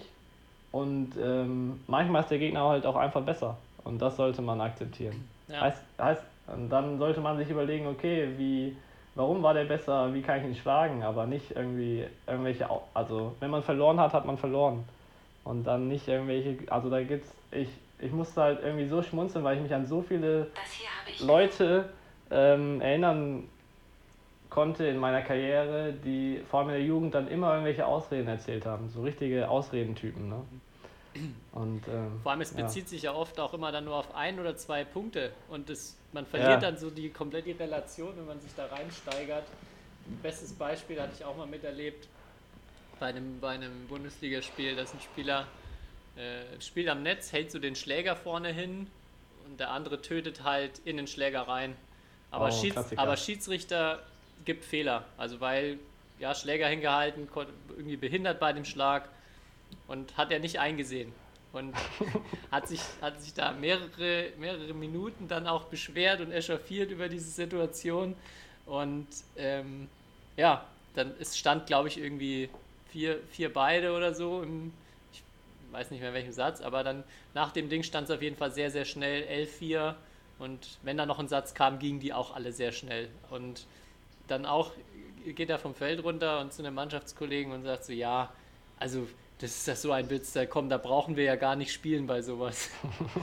Und 0.77 1.13
ähm, 1.19 1.79
manchmal 1.87 2.21
ist 2.21 2.29
der 2.29 2.37
Gegner 2.37 2.69
halt 2.69 2.85
auch 2.85 2.95
einfach 2.95 3.23
besser. 3.23 3.57
Und 3.83 3.99
das 3.99 4.15
sollte 4.15 4.43
man 4.43 4.61
akzeptieren. 4.61 5.27
Ja. 5.47 5.61
Heißt, 5.61 5.81
heißt, 5.99 6.21
und 6.53 6.69
dann 6.69 6.99
sollte 6.99 7.19
man 7.19 7.35
sich 7.35 7.49
überlegen, 7.49 7.87
okay, 7.87 8.29
wie, 8.37 8.77
warum 9.15 9.41
war 9.41 9.55
der 9.55 9.63
besser, 9.63 10.13
wie 10.13 10.21
kann 10.21 10.39
ich 10.39 10.45
ihn 10.45 10.55
schlagen, 10.55 11.01
aber 11.01 11.25
nicht 11.25 11.49
irgendwie 11.55 12.05
irgendwelche, 12.27 12.69
also 12.93 13.33
wenn 13.39 13.49
man 13.49 13.63
verloren 13.63 13.99
hat, 13.99 14.13
hat 14.13 14.25
man 14.25 14.37
verloren. 14.37 14.83
Und 15.43 15.63
dann 15.63 15.87
nicht 15.87 16.07
irgendwelche, 16.07 16.57
also 16.71 16.91
da 16.91 17.01
gibt's, 17.01 17.33
ich, 17.51 17.69
ich 17.97 18.11
musste 18.11 18.39
halt 18.39 18.59
irgendwie 18.61 18.87
so 18.87 19.01
schmunzeln, 19.01 19.43
weil 19.43 19.55
ich 19.55 19.63
mich 19.63 19.73
an 19.73 19.87
so 19.87 20.03
viele 20.03 20.51
Leute 21.21 21.89
ähm, 22.29 22.81
erinnern 22.81 23.49
konnte 24.49 24.85
in 24.85 24.97
meiner 24.97 25.21
Karriere, 25.21 25.93
die 25.93 26.41
vor 26.49 26.61
allem 26.61 26.69
in 26.69 26.75
der 26.75 26.83
Jugend 26.83 27.15
dann 27.15 27.27
immer 27.27 27.51
irgendwelche 27.51 27.85
Ausreden 27.85 28.27
erzählt 28.27 28.65
haben. 28.65 28.89
So 28.89 29.01
richtige 29.01 29.49
Ausredentypen. 29.49 30.29
Ne? 30.29 30.43
Und, 31.51 31.87
ähm, 31.87 32.19
Vor 32.21 32.31
allem, 32.31 32.41
es 32.41 32.53
bezieht 32.53 32.83
ja. 32.83 32.89
sich 32.89 33.01
ja 33.03 33.13
oft 33.13 33.39
auch 33.39 33.53
immer 33.53 33.71
dann 33.71 33.85
nur 33.85 33.95
auf 33.95 34.15
ein 34.15 34.39
oder 34.39 34.55
zwei 34.55 34.83
Punkte 34.83 35.31
und 35.49 35.69
das, 35.69 35.97
man 36.13 36.25
verliert 36.25 36.49
ja. 36.49 36.59
dann 36.59 36.77
so 36.77 36.89
die 36.89 37.09
komplette 37.09 37.59
Relation, 37.59 38.13
wenn 38.17 38.27
man 38.27 38.39
sich 38.39 38.51
da 38.55 38.67
reinsteigert. 38.67 39.45
Bestes 40.21 40.53
Beispiel 40.53 41.01
hatte 41.01 41.13
ich 41.17 41.25
auch 41.25 41.35
mal 41.35 41.47
miterlebt 41.47 42.07
bei 42.99 43.07
einem, 43.07 43.39
bei 43.39 43.49
einem 43.49 43.87
Bundesligaspiel, 43.87 44.75
dass 44.75 44.93
ein 44.93 44.99
Spieler 45.01 45.47
äh, 46.15 46.61
spielt 46.61 46.89
am 46.89 47.03
Netz, 47.03 47.31
hält 47.31 47.51
so 47.51 47.59
den 47.59 47.75
Schläger 47.75 48.15
vorne 48.15 48.51
hin 48.51 48.87
und 49.47 49.59
der 49.59 49.71
andere 49.71 50.01
tötet 50.01 50.43
halt 50.43 50.79
in 50.85 50.97
den 50.97 51.07
Schläger 51.07 51.47
rein. 51.47 51.75
Aber, 52.31 52.47
oh, 52.47 52.51
Schieds, 52.51 52.97
aber 52.97 53.17
Schiedsrichter 53.17 54.03
gibt 54.47 54.65
Fehler. 54.65 55.05
Also 55.17 55.39
weil, 55.39 55.77
ja, 56.17 56.33
Schläger 56.33 56.67
hingehalten, 56.67 57.27
irgendwie 57.69 57.97
behindert 57.97 58.39
bei 58.39 58.53
dem 58.53 58.65
Schlag 58.65 59.07
und 59.87 60.17
hat 60.17 60.31
er 60.31 60.39
nicht 60.39 60.59
eingesehen. 60.59 61.13
Und 61.53 61.75
hat 62.51 62.67
sich, 62.67 62.81
hat 63.01 63.21
sich 63.21 63.33
da 63.35 63.51
mehrere, 63.51 64.31
mehrere 64.39 64.73
Minuten 64.73 65.27
dann 65.27 65.45
auch 65.47 65.65
beschwert 65.65 66.21
und 66.21 66.31
echauffiert 66.31 66.89
über 66.89 67.09
diese 67.09 67.29
Situation. 67.29 68.15
Und 68.65 69.07
ähm, 69.35 69.87
ja, 70.35 70.65
dann 70.95 71.13
es 71.19 71.37
stand, 71.37 71.67
glaube 71.67 71.89
ich, 71.89 71.99
irgendwie 71.99 72.49
vier, 72.89 73.19
vier 73.31 73.53
beide 73.53 73.93
oder 73.93 74.13
so. 74.13 74.41
Im, 74.41 74.73
ich 75.11 75.21
weiß 75.71 75.91
nicht 75.91 75.99
mehr 75.99 76.09
in 76.09 76.15
welchem 76.15 76.31
Satz, 76.31 76.61
aber 76.61 76.83
dann 76.83 77.03
nach 77.33 77.51
dem 77.51 77.69
Ding 77.69 77.83
stand 77.83 78.09
es 78.09 78.15
auf 78.15 78.21
jeden 78.21 78.37
Fall 78.37 78.51
sehr, 78.51 78.71
sehr 78.71 78.85
schnell 78.85 79.23
11-4. 79.23 79.95
Und 80.39 80.77
wenn 80.83 80.97
da 80.97 81.05
noch 81.05 81.19
ein 81.19 81.27
Satz 81.27 81.53
kam, 81.53 81.79
gingen 81.79 81.99
die 81.99 82.13
auch 82.13 82.33
alle 82.33 82.53
sehr 82.53 82.71
schnell. 82.71 83.09
Und 83.29 83.65
dann 84.27 84.45
auch 84.45 84.71
geht 85.33 85.49
er 85.49 85.59
vom 85.59 85.75
Feld 85.75 86.03
runter 86.03 86.39
und 86.39 86.53
zu 86.53 86.61
einem 86.61 86.75
Mannschaftskollegen 86.75 87.51
und 87.51 87.63
sagt 87.63 87.85
so, 87.85 87.93
ja, 87.93 88.31
also 88.79 89.07
das 89.39 89.51
ist 89.51 89.67
ja 89.67 89.75
so 89.75 89.91
ein 89.91 90.09
Witz, 90.09 90.33
da 90.33 90.45
komm, 90.45 90.69
da 90.69 90.77
brauchen 90.77 91.15
wir 91.15 91.23
ja 91.23 91.35
gar 91.35 91.55
nicht 91.55 91.71
spielen 91.71 92.07
bei 92.07 92.21
sowas. 92.21 92.71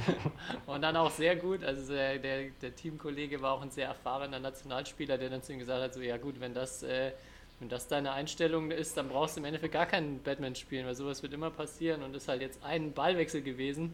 und 0.67 0.83
dann 0.83 0.97
auch 0.97 1.11
sehr 1.11 1.35
gut, 1.35 1.65
also 1.65 1.93
der, 1.93 2.19
der, 2.19 2.51
der, 2.63 2.77
Teamkollege 2.77 3.43
war 3.43 3.53
auch 3.53 3.63
ein 3.63 3.71
sehr 3.71 3.89
erfahrener 3.89 4.39
Nationalspieler, 4.39 5.19
der 5.19 5.31
dann 5.31 5.43
zu 5.43 5.53
ihm 5.53 5.59
gesagt 5.59 5.83
hat, 5.83 5.95
so 5.95 6.01
ja 6.01 6.17
gut, 6.17 6.39
wenn 6.39 6.55
das, 6.55 6.85
äh, 6.85 7.13
wenn 7.59 7.69
das 7.69 7.89
deine 7.89 8.13
Einstellung 8.13 8.71
ist, 8.71 8.97
dann 8.97 9.09
brauchst 9.09 9.37
du 9.37 9.41
im 9.41 9.47
Endeffekt 9.47 9.73
gar 9.73 9.87
keinen 9.87 10.21
Batman 10.23 10.55
spielen, 10.55 10.87
weil 10.87 10.95
sowas 10.95 11.23
wird 11.23 11.33
immer 11.33 11.51
passieren 11.51 12.03
und 12.03 12.15
ist 12.15 12.29
halt 12.29 12.43
jetzt 12.43 12.63
ein 12.63 12.93
Ballwechsel 12.93 13.43
gewesen 13.43 13.93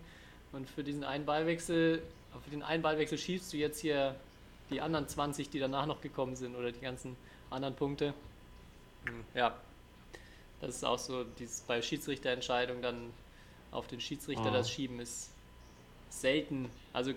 und 0.52 0.68
für 0.68 0.84
diesen 0.84 1.04
einen 1.04 1.24
Ballwechsel, 1.24 2.02
für 2.44 2.50
den 2.50 2.62
einen 2.62 2.82
Ballwechsel 2.82 3.16
schiebst 3.16 3.52
du 3.52 3.56
jetzt 3.56 3.80
hier 3.80 4.14
die 4.70 4.80
anderen 4.80 5.08
20, 5.08 5.50
die 5.50 5.58
danach 5.58 5.86
noch 5.86 6.00
gekommen 6.00 6.36
sind 6.36 6.54
oder 6.56 6.72
die 6.72 6.80
ganzen 6.80 7.16
anderen 7.50 7.74
Punkte. 7.74 8.14
Hm, 9.04 9.24
ja, 9.34 9.56
das 10.60 10.76
ist 10.76 10.84
auch 10.84 10.98
so, 10.98 11.24
dieses 11.24 11.62
bei 11.62 11.80
Schiedsrichterentscheidungen 11.82 12.82
dann 12.82 13.12
auf 13.70 13.86
den 13.86 14.00
Schiedsrichter 14.00 14.50
oh. 14.50 14.52
das 14.52 14.70
Schieben 14.70 15.00
ist 15.00 15.30
selten. 16.10 16.70
Also 16.92 17.12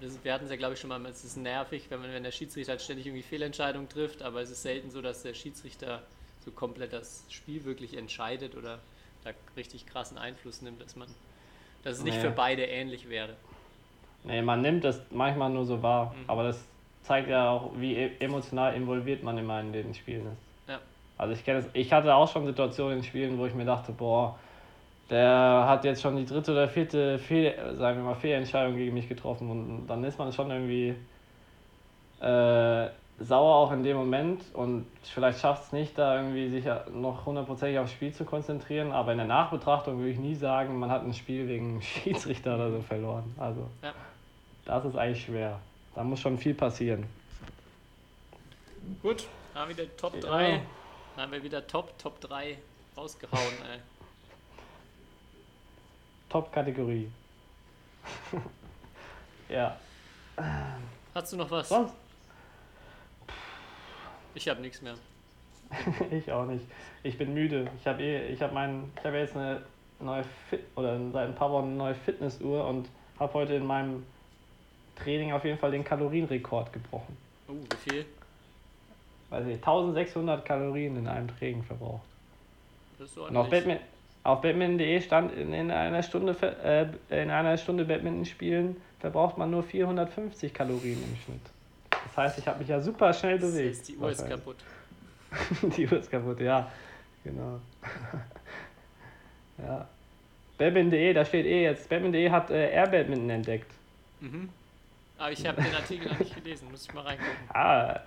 das, 0.00 0.22
wir 0.22 0.32
hatten 0.32 0.44
es 0.44 0.50
ja 0.50 0.56
glaube 0.56 0.74
ich 0.74 0.80
schon 0.80 0.88
mal, 0.88 1.04
es 1.06 1.24
ist 1.24 1.36
nervig, 1.36 1.86
wenn, 1.88 2.00
man, 2.00 2.12
wenn 2.12 2.22
der 2.22 2.32
Schiedsrichter 2.32 2.72
halt 2.72 2.82
ständig 2.82 3.06
irgendwie 3.06 3.22
Fehlentscheidungen 3.22 3.88
trifft, 3.88 4.22
aber 4.22 4.40
es 4.40 4.50
ist 4.50 4.62
selten 4.62 4.90
so, 4.90 5.02
dass 5.02 5.22
der 5.22 5.34
Schiedsrichter 5.34 6.02
so 6.44 6.50
komplett 6.50 6.92
das 6.92 7.24
Spiel 7.28 7.64
wirklich 7.64 7.96
entscheidet 7.96 8.54
oder 8.54 8.80
da 9.24 9.32
richtig 9.56 9.86
krassen 9.86 10.18
Einfluss 10.18 10.62
nimmt, 10.62 10.80
dass 10.80 10.96
man, 10.96 11.08
dass 11.82 11.98
es 11.98 12.04
nicht 12.04 12.16
nee. 12.16 12.20
für 12.22 12.30
beide 12.30 12.64
ähnlich 12.64 13.08
wäre. 13.08 13.36
Nee, 14.24 14.42
man 14.42 14.60
nimmt 14.60 14.84
das 14.84 15.00
manchmal 15.10 15.50
nur 15.50 15.64
so 15.64 15.82
wahr, 15.82 16.14
mhm. 16.14 16.24
aber 16.28 16.44
das 16.44 16.64
zeigt 17.02 17.28
ja 17.28 17.50
auch, 17.50 17.70
wie 17.76 17.94
e-, 17.94 18.10
emotional 18.20 18.74
involviert 18.74 19.22
man 19.22 19.38
immer 19.38 19.60
in 19.60 19.72
den 19.72 19.94
Spielen 19.94 20.26
ist. 20.26 20.50
Also 21.20 21.34
ich 21.34 21.44
kenne 21.44 21.58
es, 21.58 21.66
ich 21.74 21.92
hatte 21.92 22.14
auch 22.14 22.32
schon 22.32 22.46
Situationen 22.46 22.98
in 22.98 23.04
Spielen, 23.04 23.38
wo 23.38 23.44
ich 23.44 23.54
mir 23.54 23.66
dachte, 23.66 23.92
boah, 23.92 24.38
der 25.10 25.66
hat 25.68 25.84
jetzt 25.84 26.00
schon 26.00 26.16
die 26.16 26.24
dritte 26.24 26.52
oder 26.52 26.66
vierte 26.66 27.18
Fehl, 27.18 27.52
sagen 27.76 27.98
wir 27.98 28.04
mal, 28.04 28.14
Fehlentscheidung 28.14 28.74
gegen 28.74 28.94
mich 28.94 29.06
getroffen 29.06 29.50
und 29.50 29.86
dann 29.86 30.02
ist 30.02 30.18
man 30.18 30.32
schon 30.32 30.50
irgendwie 30.50 30.94
äh, 32.22 32.88
sauer 33.20 33.54
auch 33.56 33.72
in 33.72 33.82
dem 33.82 33.98
Moment 33.98 34.42
und 34.54 34.86
vielleicht 35.02 35.40
schafft 35.40 35.64
es 35.64 35.72
nicht, 35.72 35.98
da 35.98 36.16
irgendwie 36.16 36.48
sich 36.48 36.64
noch 36.92 37.26
hundertprozentig 37.26 37.78
aufs 37.78 37.92
Spiel 37.92 38.12
zu 38.14 38.24
konzentrieren, 38.24 38.92
aber 38.92 39.12
in 39.12 39.18
der 39.18 39.26
Nachbetrachtung 39.26 39.98
würde 39.98 40.10
ich 40.10 40.18
nie 40.18 40.34
sagen, 40.34 40.78
man 40.78 40.90
hat 40.90 41.02
ein 41.02 41.12
Spiel 41.12 41.46
wegen 41.46 41.82
Schiedsrichter 41.82 42.54
oder 42.54 42.70
so 42.70 42.80
verloren. 42.80 43.34
Also 43.38 43.68
ja. 43.82 43.92
das 44.64 44.86
ist 44.86 44.96
eigentlich 44.96 45.24
schwer. 45.24 45.60
Da 45.94 46.02
muss 46.02 46.20
schon 46.20 46.38
viel 46.38 46.54
passieren. 46.54 47.06
Gut, 49.02 49.26
haben 49.54 49.76
wir 49.76 49.84
die 49.84 49.90
Top 49.96 50.18
3. 50.18 50.50
Ja. 50.50 50.60
Dann 51.16 51.24
haben 51.24 51.32
wir 51.32 51.42
wieder 51.42 51.66
Top, 51.66 51.98
Top 51.98 52.20
3 52.20 52.56
rausgehauen, 52.96 53.54
ey. 53.70 53.80
Top-Kategorie. 56.30 57.10
ja. 59.48 59.76
Hast 61.14 61.32
du 61.32 61.36
noch 61.36 61.50
was? 61.50 61.68
Sonst? 61.68 61.99
Ich 64.34 64.48
habe 64.48 64.60
nichts 64.60 64.82
mehr. 64.82 64.94
ich 66.10 66.30
auch 66.32 66.46
nicht. 66.46 66.64
Ich 67.02 67.16
bin 67.16 67.34
müde. 67.34 67.70
Ich 67.78 67.86
habe 67.86 68.02
eh, 68.02 68.32
ich 68.32 68.40
habe 68.42 68.54
meinen, 68.54 68.92
ich 68.98 69.04
habe 69.04 69.18
jetzt 69.18 69.36
eine 69.36 69.62
neue 70.00 70.24
Fit 70.48 70.64
oder 70.76 70.98
seit 71.12 71.28
ein 71.28 71.34
paar 71.34 71.50
Wochen 71.50 71.66
eine 71.66 71.76
neue 71.76 71.94
Fitnessuhr 71.94 72.66
und 72.66 72.88
habe 73.18 73.32
heute 73.34 73.54
in 73.54 73.66
meinem 73.66 74.04
Training 74.96 75.32
auf 75.32 75.44
jeden 75.44 75.58
Fall 75.58 75.70
den 75.70 75.84
Kalorienrekord 75.84 76.72
gebrochen. 76.72 77.16
Oh, 77.48 77.52
uh, 77.52 77.64
wie 77.70 77.90
viel? 77.90 78.06
weiß 79.30 79.46
ich, 79.46 79.54
1600 79.54 80.44
Kalorien 80.44 80.96
in 80.96 81.06
einem 81.06 81.28
Training 81.38 81.62
verbraucht. 81.62 82.02
Das 82.98 83.08
ist 83.08 83.14
so 83.14 83.26
Und 83.26 83.36
auf 83.36 83.48
Badminton, 83.48 83.84
auf 84.24 84.42
Badminton.de 84.42 85.00
stand 85.00 85.32
in, 85.32 85.54
in 85.54 85.70
einer 85.70 86.02
Stunde 86.02 86.36
äh, 87.10 87.22
in 87.22 87.30
einer 87.30 87.56
Stunde 87.56 87.84
Badminton 87.84 88.26
spielen 88.26 88.76
verbraucht 88.98 89.38
man 89.38 89.50
nur 89.50 89.62
450 89.62 90.52
Kalorien 90.52 91.02
im 91.02 91.16
Schnitt. 91.16 91.40
Das 92.04 92.16
heißt, 92.16 92.38
ich 92.38 92.46
habe 92.46 92.58
mich 92.58 92.68
ja 92.68 92.80
super 92.80 93.12
schnell 93.12 93.38
bewegt. 93.38 93.78
Heißt, 93.78 93.88
die 93.88 93.96
Uhr 93.96 94.10
ist 94.10 94.28
kaputt. 94.28 94.56
die 95.76 95.86
Uhr 95.86 95.98
ist 95.98 96.10
kaputt, 96.10 96.40
ja. 96.40 96.70
Genau. 97.24 97.60
ja. 99.58 99.88
Badminton.de, 100.58 101.14
da 101.14 101.24
steht 101.24 101.46
eh 101.46 101.62
jetzt, 101.62 101.88
Badminton.de 101.88 102.30
hat 102.30 102.50
äh, 102.50 102.70
Air 102.70 102.88
Badminton 102.88 103.30
entdeckt. 103.30 103.72
Mhm. 104.20 104.50
Aber 105.18 105.32
ich 105.32 105.46
habe 105.46 105.62
den 105.62 105.74
Artikel 105.74 106.10
noch 106.10 106.18
nicht 106.18 106.34
gelesen, 106.34 106.70
muss 106.70 106.86
ich 106.86 106.94
mal 106.94 107.02
reingucken. 107.02 107.50
Ah, 107.50 108.00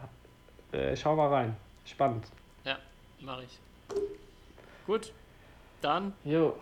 äh, 0.72 0.96
schau 0.96 1.16
mal 1.16 1.30
rein. 1.30 1.56
Spannend. 1.86 2.26
Ja, 2.64 2.78
mache 3.20 3.44
ich. 3.44 3.60
Gut, 4.88 5.12
dann. 5.82 6.14
Jo. 6.24 6.58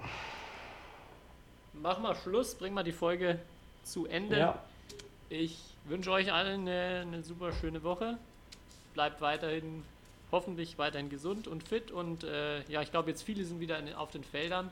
Mach 1.73 1.99
mal 1.99 2.15
Schluss, 2.15 2.55
bring 2.55 2.73
mal 2.73 2.83
die 2.83 2.91
Folge 2.91 3.39
zu 3.83 4.05
Ende. 4.07 4.37
Ja. 4.37 4.59
Ich 5.33 5.57
wünsche 5.85 6.11
euch 6.11 6.33
allen 6.33 6.67
eine, 6.67 7.05
eine 7.07 7.23
super 7.23 7.53
schöne 7.53 7.83
Woche. 7.83 8.17
Bleibt 8.93 9.21
weiterhin, 9.21 9.85
hoffentlich 10.29 10.77
weiterhin 10.77 11.09
gesund 11.09 11.47
und 11.47 11.65
fit. 11.65 11.89
Und 11.89 12.25
äh, 12.25 12.69
ja, 12.69 12.81
ich 12.81 12.91
glaube, 12.91 13.11
jetzt 13.11 13.23
viele 13.23 13.45
sind 13.45 13.61
wieder 13.61 13.79
in, 13.79 13.93
auf 13.93 14.11
den 14.11 14.25
Feldern. 14.25 14.69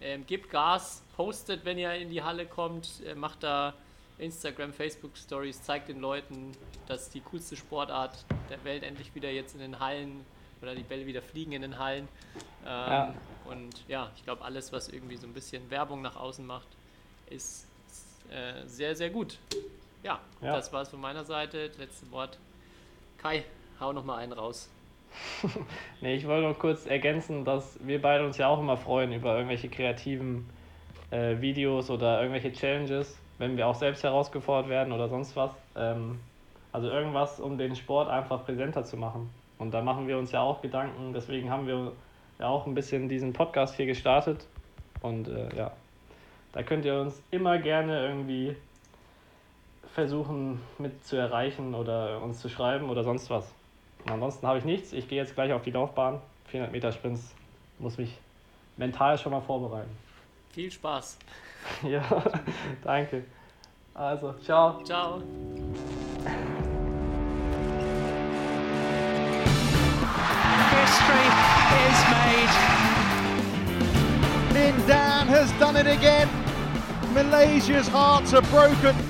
Ähm, 0.00 0.26
gebt 0.26 0.48
Gas, 0.48 1.02
postet, 1.16 1.66
wenn 1.66 1.76
ihr 1.76 1.92
in 1.96 2.08
die 2.08 2.22
Halle 2.22 2.46
kommt, 2.46 3.02
äh, 3.06 3.14
macht 3.14 3.42
da 3.42 3.74
Instagram, 4.16 4.72
Facebook 4.72 5.18
Stories, 5.18 5.62
zeigt 5.62 5.90
den 5.90 6.00
Leuten, 6.00 6.52
dass 6.86 7.10
die 7.10 7.20
coolste 7.20 7.56
Sportart 7.56 8.24
der 8.48 8.64
Welt 8.64 8.84
endlich 8.84 9.14
wieder 9.14 9.30
jetzt 9.30 9.52
in 9.52 9.60
den 9.60 9.80
Hallen 9.80 10.24
oder 10.62 10.74
die 10.74 10.82
Bälle 10.82 11.04
wieder 11.04 11.20
fliegen 11.20 11.52
in 11.52 11.60
den 11.60 11.78
Hallen. 11.78 12.08
Ähm, 12.64 12.90
ja. 12.90 13.14
Und 13.44 13.86
ja, 13.86 14.10
ich 14.16 14.24
glaube, 14.24 14.46
alles, 14.46 14.72
was 14.72 14.88
irgendwie 14.88 15.18
so 15.18 15.26
ein 15.26 15.34
bisschen 15.34 15.70
Werbung 15.70 16.00
nach 16.00 16.16
außen 16.16 16.46
macht, 16.46 16.68
ist 17.28 17.66
äh, 18.30 18.66
sehr, 18.66 18.96
sehr 18.96 19.10
gut. 19.10 19.36
Ja, 20.02 20.18
Ja. 20.40 20.54
das 20.56 20.72
war's 20.72 20.88
von 20.88 21.00
meiner 21.00 21.24
Seite. 21.24 21.68
Das 21.68 21.78
letzte 21.78 22.10
Wort. 22.10 22.38
Kai, 23.18 23.44
hau 23.78 23.92
noch 23.92 24.04
mal 24.04 24.16
einen 24.16 24.32
raus. 24.32 24.70
Nee, 26.00 26.14
ich 26.14 26.26
wollte 26.26 26.44
nur 26.46 26.54
kurz 26.58 26.86
ergänzen, 26.86 27.44
dass 27.44 27.78
wir 27.84 28.00
beide 28.00 28.24
uns 28.24 28.38
ja 28.38 28.48
auch 28.48 28.58
immer 28.60 28.76
freuen 28.76 29.12
über 29.12 29.34
irgendwelche 29.36 29.68
kreativen 29.68 30.48
äh, 31.10 31.40
Videos 31.40 31.90
oder 31.90 32.20
irgendwelche 32.22 32.52
Challenges, 32.52 33.18
wenn 33.38 33.56
wir 33.56 33.66
auch 33.66 33.74
selbst 33.74 34.02
herausgefordert 34.04 34.70
werden 34.70 34.92
oder 34.92 35.08
sonst 35.08 35.36
was. 35.36 35.50
Ähm, 35.76 36.20
also 36.72 36.88
irgendwas, 36.88 37.40
um 37.40 37.58
den 37.58 37.74
Sport 37.76 38.08
einfach 38.08 38.44
präsenter 38.44 38.84
zu 38.84 38.96
machen. 38.96 39.28
Und 39.58 39.72
da 39.74 39.82
machen 39.82 40.08
wir 40.08 40.16
uns 40.16 40.32
ja 40.32 40.40
auch 40.40 40.62
Gedanken, 40.62 41.12
deswegen 41.12 41.50
haben 41.50 41.66
wir 41.66 41.92
ja 42.38 42.46
auch 42.46 42.66
ein 42.66 42.74
bisschen 42.74 43.08
diesen 43.08 43.32
Podcast 43.34 43.74
hier 43.74 43.86
gestartet. 43.86 44.46
Und 45.02 45.28
äh, 45.28 45.54
ja, 45.56 45.72
da 46.52 46.62
könnt 46.62 46.84
ihr 46.84 46.98
uns 46.98 47.20
immer 47.30 47.58
gerne 47.58 48.06
irgendwie 48.06 48.56
versuchen 49.94 50.60
mit 50.78 51.04
zu 51.04 51.16
erreichen 51.16 51.74
oder 51.74 52.20
uns 52.22 52.40
zu 52.40 52.48
schreiben 52.48 52.90
oder 52.90 53.04
sonst 53.04 53.30
was. 53.30 53.52
Und 54.04 54.12
ansonsten 54.12 54.46
habe 54.46 54.58
ich 54.58 54.64
nichts. 54.64 54.92
Ich 54.92 55.08
gehe 55.08 55.18
jetzt 55.18 55.34
gleich 55.34 55.52
auf 55.52 55.62
die 55.62 55.70
Laufbahn. 55.70 56.20
400 56.46 56.72
Meter 56.72 56.92
Sprints. 56.92 57.34
Muss 57.78 57.98
mich 57.98 58.16
mental 58.76 59.18
schon 59.18 59.32
mal 59.32 59.40
vorbereiten. 59.40 59.90
Viel 60.52 60.70
Spaß. 60.70 61.18
ja, 61.82 62.02
danke. 62.84 63.24
Also, 63.94 64.34
ciao. 64.42 64.82
Ciao. 64.82 65.22
History 70.70 71.28
is 71.86 71.98
made. 72.10 72.52
Lin 74.54 74.86
Dan 74.86 75.26
has 75.28 75.52
done 75.58 75.76
it 75.76 75.86
again. 75.86 76.28
Malaysia's 77.12 77.88
hearts 77.88 78.32
are 78.32 78.42
broken. 78.42 79.09